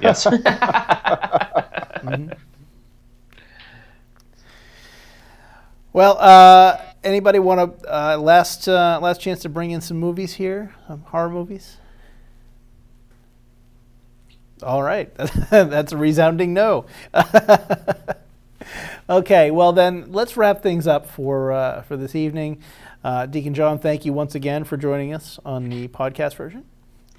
Yes. 0.00 0.26
Well, 5.92 6.16
uh, 6.18 6.80
anybody 7.02 7.38
want 7.38 7.82
to 7.82 7.92
uh, 7.94 8.16
last 8.16 8.68
uh, 8.68 8.98
last 9.02 9.20
chance 9.20 9.40
to 9.40 9.48
bring 9.48 9.70
in 9.72 9.80
some 9.80 9.98
movies 9.98 10.34
here, 10.34 10.74
some 10.86 11.02
horror 11.02 11.30
movies? 11.30 11.78
All 14.62 14.82
right, 14.82 15.12
that's 15.50 15.92
a 15.92 15.96
resounding 15.96 16.54
no. 16.54 16.84
okay, 19.10 19.50
well 19.50 19.72
then 19.72 20.06
let's 20.12 20.36
wrap 20.36 20.62
things 20.62 20.86
up 20.86 21.06
for 21.06 21.52
uh, 21.52 21.82
for 21.82 21.96
this 21.96 22.14
evening. 22.14 22.62
Uh, 23.04 23.26
Deacon 23.26 23.52
John, 23.54 23.78
thank 23.78 24.04
you 24.04 24.12
once 24.12 24.34
again 24.34 24.64
for 24.64 24.76
joining 24.76 25.12
us 25.14 25.38
on 25.44 25.68
the 25.68 25.88
podcast 25.88 26.34
version, 26.36 26.64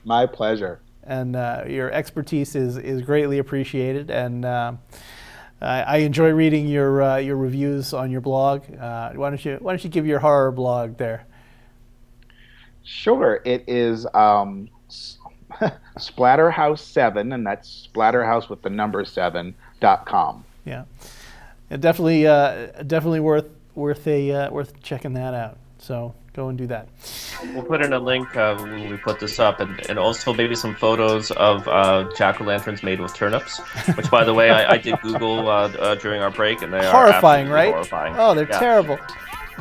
My 0.06 0.26
pleasure. 0.26 0.80
and 1.04 1.36
uh, 1.36 1.64
your 1.68 1.92
expertise 1.92 2.56
is 2.56 2.78
is 2.78 3.02
greatly 3.02 3.38
appreciated. 3.40 4.10
And 4.12 4.46
uh, 4.46 4.74
I, 5.60 5.82
I 5.82 5.98
enjoy 5.98 6.30
reading 6.30 6.68
your 6.68 7.02
uh, 7.02 7.18
your 7.18 7.36
reviews 7.36 7.94
on 7.94 8.12
your 8.12 8.22
blog. 8.22 8.64
Uh, 8.80 9.12
why 9.14 9.30
don't 9.30 9.44
you 9.44 9.58
why 9.60 9.72
don't 9.74 9.84
you 9.84 9.90
give 9.90 10.06
your 10.06 10.20
horror 10.20 10.52
blog 10.52 10.98
there? 10.98 11.26
Sure, 12.84 13.42
it 13.46 13.64
is 13.68 14.08
um, 14.14 14.68
Splatterhouse 16.00 16.80
Seven, 16.80 17.32
and 17.34 17.46
that's 17.46 17.88
Splatterhouse 17.94 18.50
with 18.50 18.62
the 18.64 18.70
number 18.70 19.06
seven 19.06 19.54
dot 19.80 20.06
com. 20.06 20.44
Yeah, 20.66 20.84
Yeah, 20.84 20.84
definitely 21.78 22.28
uh, 22.28 22.68
definitely 22.88 23.20
worth 23.22 23.48
worth 23.76 24.06
a 24.08 24.32
uh, 24.32 24.52
worth 24.52 24.82
checking 24.82 25.14
that 25.14 25.34
out. 25.34 25.58
So 25.78 26.14
go 26.34 26.50
and 26.50 26.58
do 26.58 26.68
that. 26.68 26.88
We'll 27.54 27.64
put 27.64 27.82
in 27.82 27.92
a 27.94 28.00
link 28.00 28.36
uh, 28.38 28.56
when 28.58 28.90
we 28.92 28.98
put 28.98 29.20
this 29.20 29.40
up, 29.40 29.60
and, 29.60 29.80
and 29.90 29.98
also 29.98 30.32
maybe 30.34 30.54
some 30.56 30.76
photos 30.76 31.32
of 31.32 31.68
uh, 31.68 32.08
jack 32.16 32.40
o' 32.40 32.44
lanterns 32.44 32.84
made 32.84 33.00
with 33.00 33.14
turnips. 33.16 33.58
Which, 33.98 34.10
by 34.12 34.24
the 34.24 34.34
way, 34.34 34.52
I, 34.52 34.74
I 34.74 34.78
did 34.78 35.02
Google 35.02 35.48
uh, 35.50 35.70
uh, 35.70 35.96
during 35.96 36.22
our 36.22 36.30
break, 36.30 36.62
and 36.62 36.72
they 36.72 36.86
are 36.86 36.92
horrifying, 36.92 37.48
absolutely 37.48 37.52
right? 37.56 37.72
Horrifying. 37.74 38.16
Oh, 38.18 38.36
they're 38.36 38.48
Yeah. 38.48 38.60
terrible. 38.60 39.00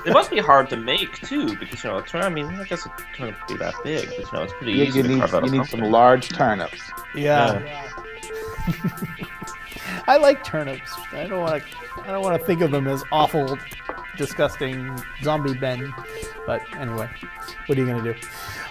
They 0.04 0.12
must 0.12 0.30
be 0.30 0.38
hard 0.38 0.68
to 0.70 0.76
make 0.76 1.12
too, 1.22 1.56
because 1.56 1.82
you 1.84 1.90
know, 1.90 1.98
a 1.98 2.02
turn. 2.02 2.22
I 2.22 2.28
mean, 2.28 2.46
I 2.46 2.64
guess 2.64 2.84
a 2.86 2.92
turnip 3.16 3.36
would 3.48 3.58
be 3.58 3.64
that 3.64 3.74
big, 3.82 4.08
but 4.08 4.18
you 4.18 4.26
know, 4.32 4.42
it's 4.44 4.52
pretty 4.54 4.72
You, 4.72 4.84
easy 4.84 4.98
you 4.98 5.02
to 5.04 5.08
need 5.08 5.18
carve 5.20 5.34
out 5.34 5.42
you 5.44 5.48
a 5.48 5.52
need 5.52 5.58
pumpkin. 5.58 5.80
some 5.80 5.90
large 5.90 6.28
turnips. 6.28 6.80
Yeah. 7.14 7.61
I 10.11 10.16
like 10.16 10.42
turnips. 10.42 10.90
I 11.12 11.28
don't 11.28 11.38
want 11.38 11.62
to. 11.62 12.02
I 12.02 12.08
don't 12.08 12.24
want 12.24 12.36
to 12.40 12.44
think 12.44 12.62
of 12.62 12.72
them 12.72 12.88
as 12.88 13.04
awful, 13.12 13.56
disgusting 14.18 15.00
zombie 15.22 15.56
men. 15.56 15.94
But 16.44 16.62
anyway, 16.74 17.08
what 17.66 17.78
are 17.78 17.80
you 17.80 17.86
going 17.86 18.02
to 18.02 18.12
do? 18.14 18.18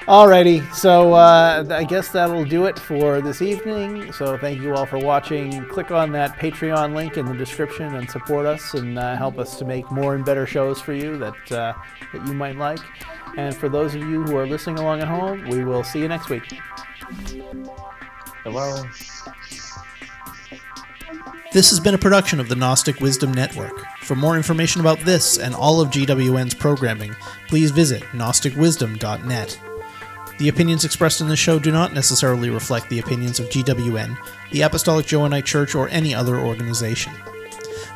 Alrighty, 0.01 0.73
so 0.73 1.13
uh, 1.13 1.63
I 1.69 1.85
guess 1.85 2.09
that'll 2.09 2.43
do 2.43 2.65
it 2.65 2.77
for 2.77 3.21
this 3.21 3.41
evening. 3.41 4.11
So 4.11 4.37
thank 4.37 4.59
you 4.59 4.75
all 4.75 4.85
for 4.85 4.97
watching. 4.97 5.65
Click 5.69 5.91
on 5.91 6.11
that 6.11 6.37
Patreon 6.37 6.93
link 6.93 7.15
in 7.15 7.25
the 7.25 7.35
description 7.35 7.95
and 7.95 8.11
support 8.11 8.45
us 8.45 8.73
and 8.73 8.99
uh, 8.99 9.15
help 9.15 9.39
us 9.39 9.57
to 9.59 9.65
make 9.65 9.89
more 9.89 10.15
and 10.15 10.25
better 10.25 10.45
shows 10.45 10.81
for 10.81 10.91
you 10.91 11.17
that 11.19 11.51
uh, 11.53 11.73
that 12.11 12.27
you 12.27 12.33
might 12.33 12.57
like. 12.57 12.81
And 13.37 13.55
for 13.55 13.69
those 13.69 13.95
of 13.95 14.01
you 14.01 14.23
who 14.23 14.35
are 14.35 14.45
listening 14.45 14.77
along 14.79 14.99
at 14.99 15.07
home, 15.07 15.47
we 15.47 15.63
will 15.63 15.85
see 15.85 15.99
you 15.99 16.09
next 16.09 16.27
week. 16.27 16.43
Hello. 18.43 18.83
This 21.51 21.71
has 21.71 21.79
been 21.79 21.95
a 21.95 21.97
production 21.97 22.39
of 22.39 22.47
the 22.47 22.55
Gnostic 22.55 22.99
Wisdom 23.01 23.33
Network. 23.33 23.83
For 24.01 24.15
more 24.15 24.37
information 24.37 24.81
about 24.81 24.99
this 24.99 25.39
and 25.39 25.55
all 25.55 25.81
of 25.81 25.89
GWN's 25.89 26.53
programming, 26.53 27.15
please 27.47 27.71
visit 27.71 28.03
gnosticwisdom.net. 28.11 29.59
The 30.37 30.49
opinions 30.49 30.85
expressed 30.85 31.21
in 31.21 31.27
this 31.27 31.39
show 31.39 31.57
do 31.57 31.71
not 31.71 31.91
necessarily 31.91 32.51
reflect 32.51 32.87
the 32.87 32.99
opinions 32.99 33.39
of 33.39 33.49
GWN, 33.49 34.15
the 34.51 34.61
Apostolic 34.61 35.07
Johannite 35.07 35.45
Church, 35.45 35.73
or 35.73 35.89
any 35.89 36.13
other 36.13 36.37
organization. 36.37 37.13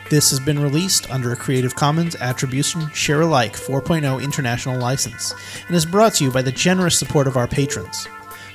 This 0.09 0.31
has 0.31 0.39
been 0.39 0.57
released 0.57 1.11
under 1.11 1.31
a 1.31 1.35
Creative 1.35 1.75
Commons 1.75 2.15
Attribution 2.15 2.89
Share 2.89 3.21
Alike 3.21 3.53
4.0 3.53 4.23
international 4.23 4.79
license 4.79 5.35
and 5.67 5.75
is 5.75 5.85
brought 5.85 6.15
to 6.15 6.23
you 6.23 6.31
by 6.31 6.41
the 6.41 6.51
generous 6.51 6.97
support 6.97 7.27
of 7.27 7.37
our 7.37 7.47
patrons. 7.47 8.07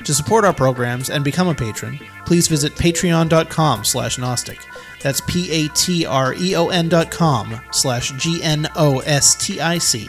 To 0.05 0.15
support 0.15 0.45
our 0.45 0.53
programs 0.53 1.11
and 1.11 1.25
become 1.25 1.49
a 1.49 1.55
patron, 1.55 2.01
please 2.25 2.49
visit 2.49 2.75
patreon.com 2.75 3.85
slash 3.85 4.19
gnostic. 4.19 4.59
That's 5.03 5.21
p-a-t-r-e-o-n 5.23 6.89
dot 6.89 7.11
com 7.11 7.61
slash 7.71 8.13
g-n-o-s-t-i-c. 8.13 10.09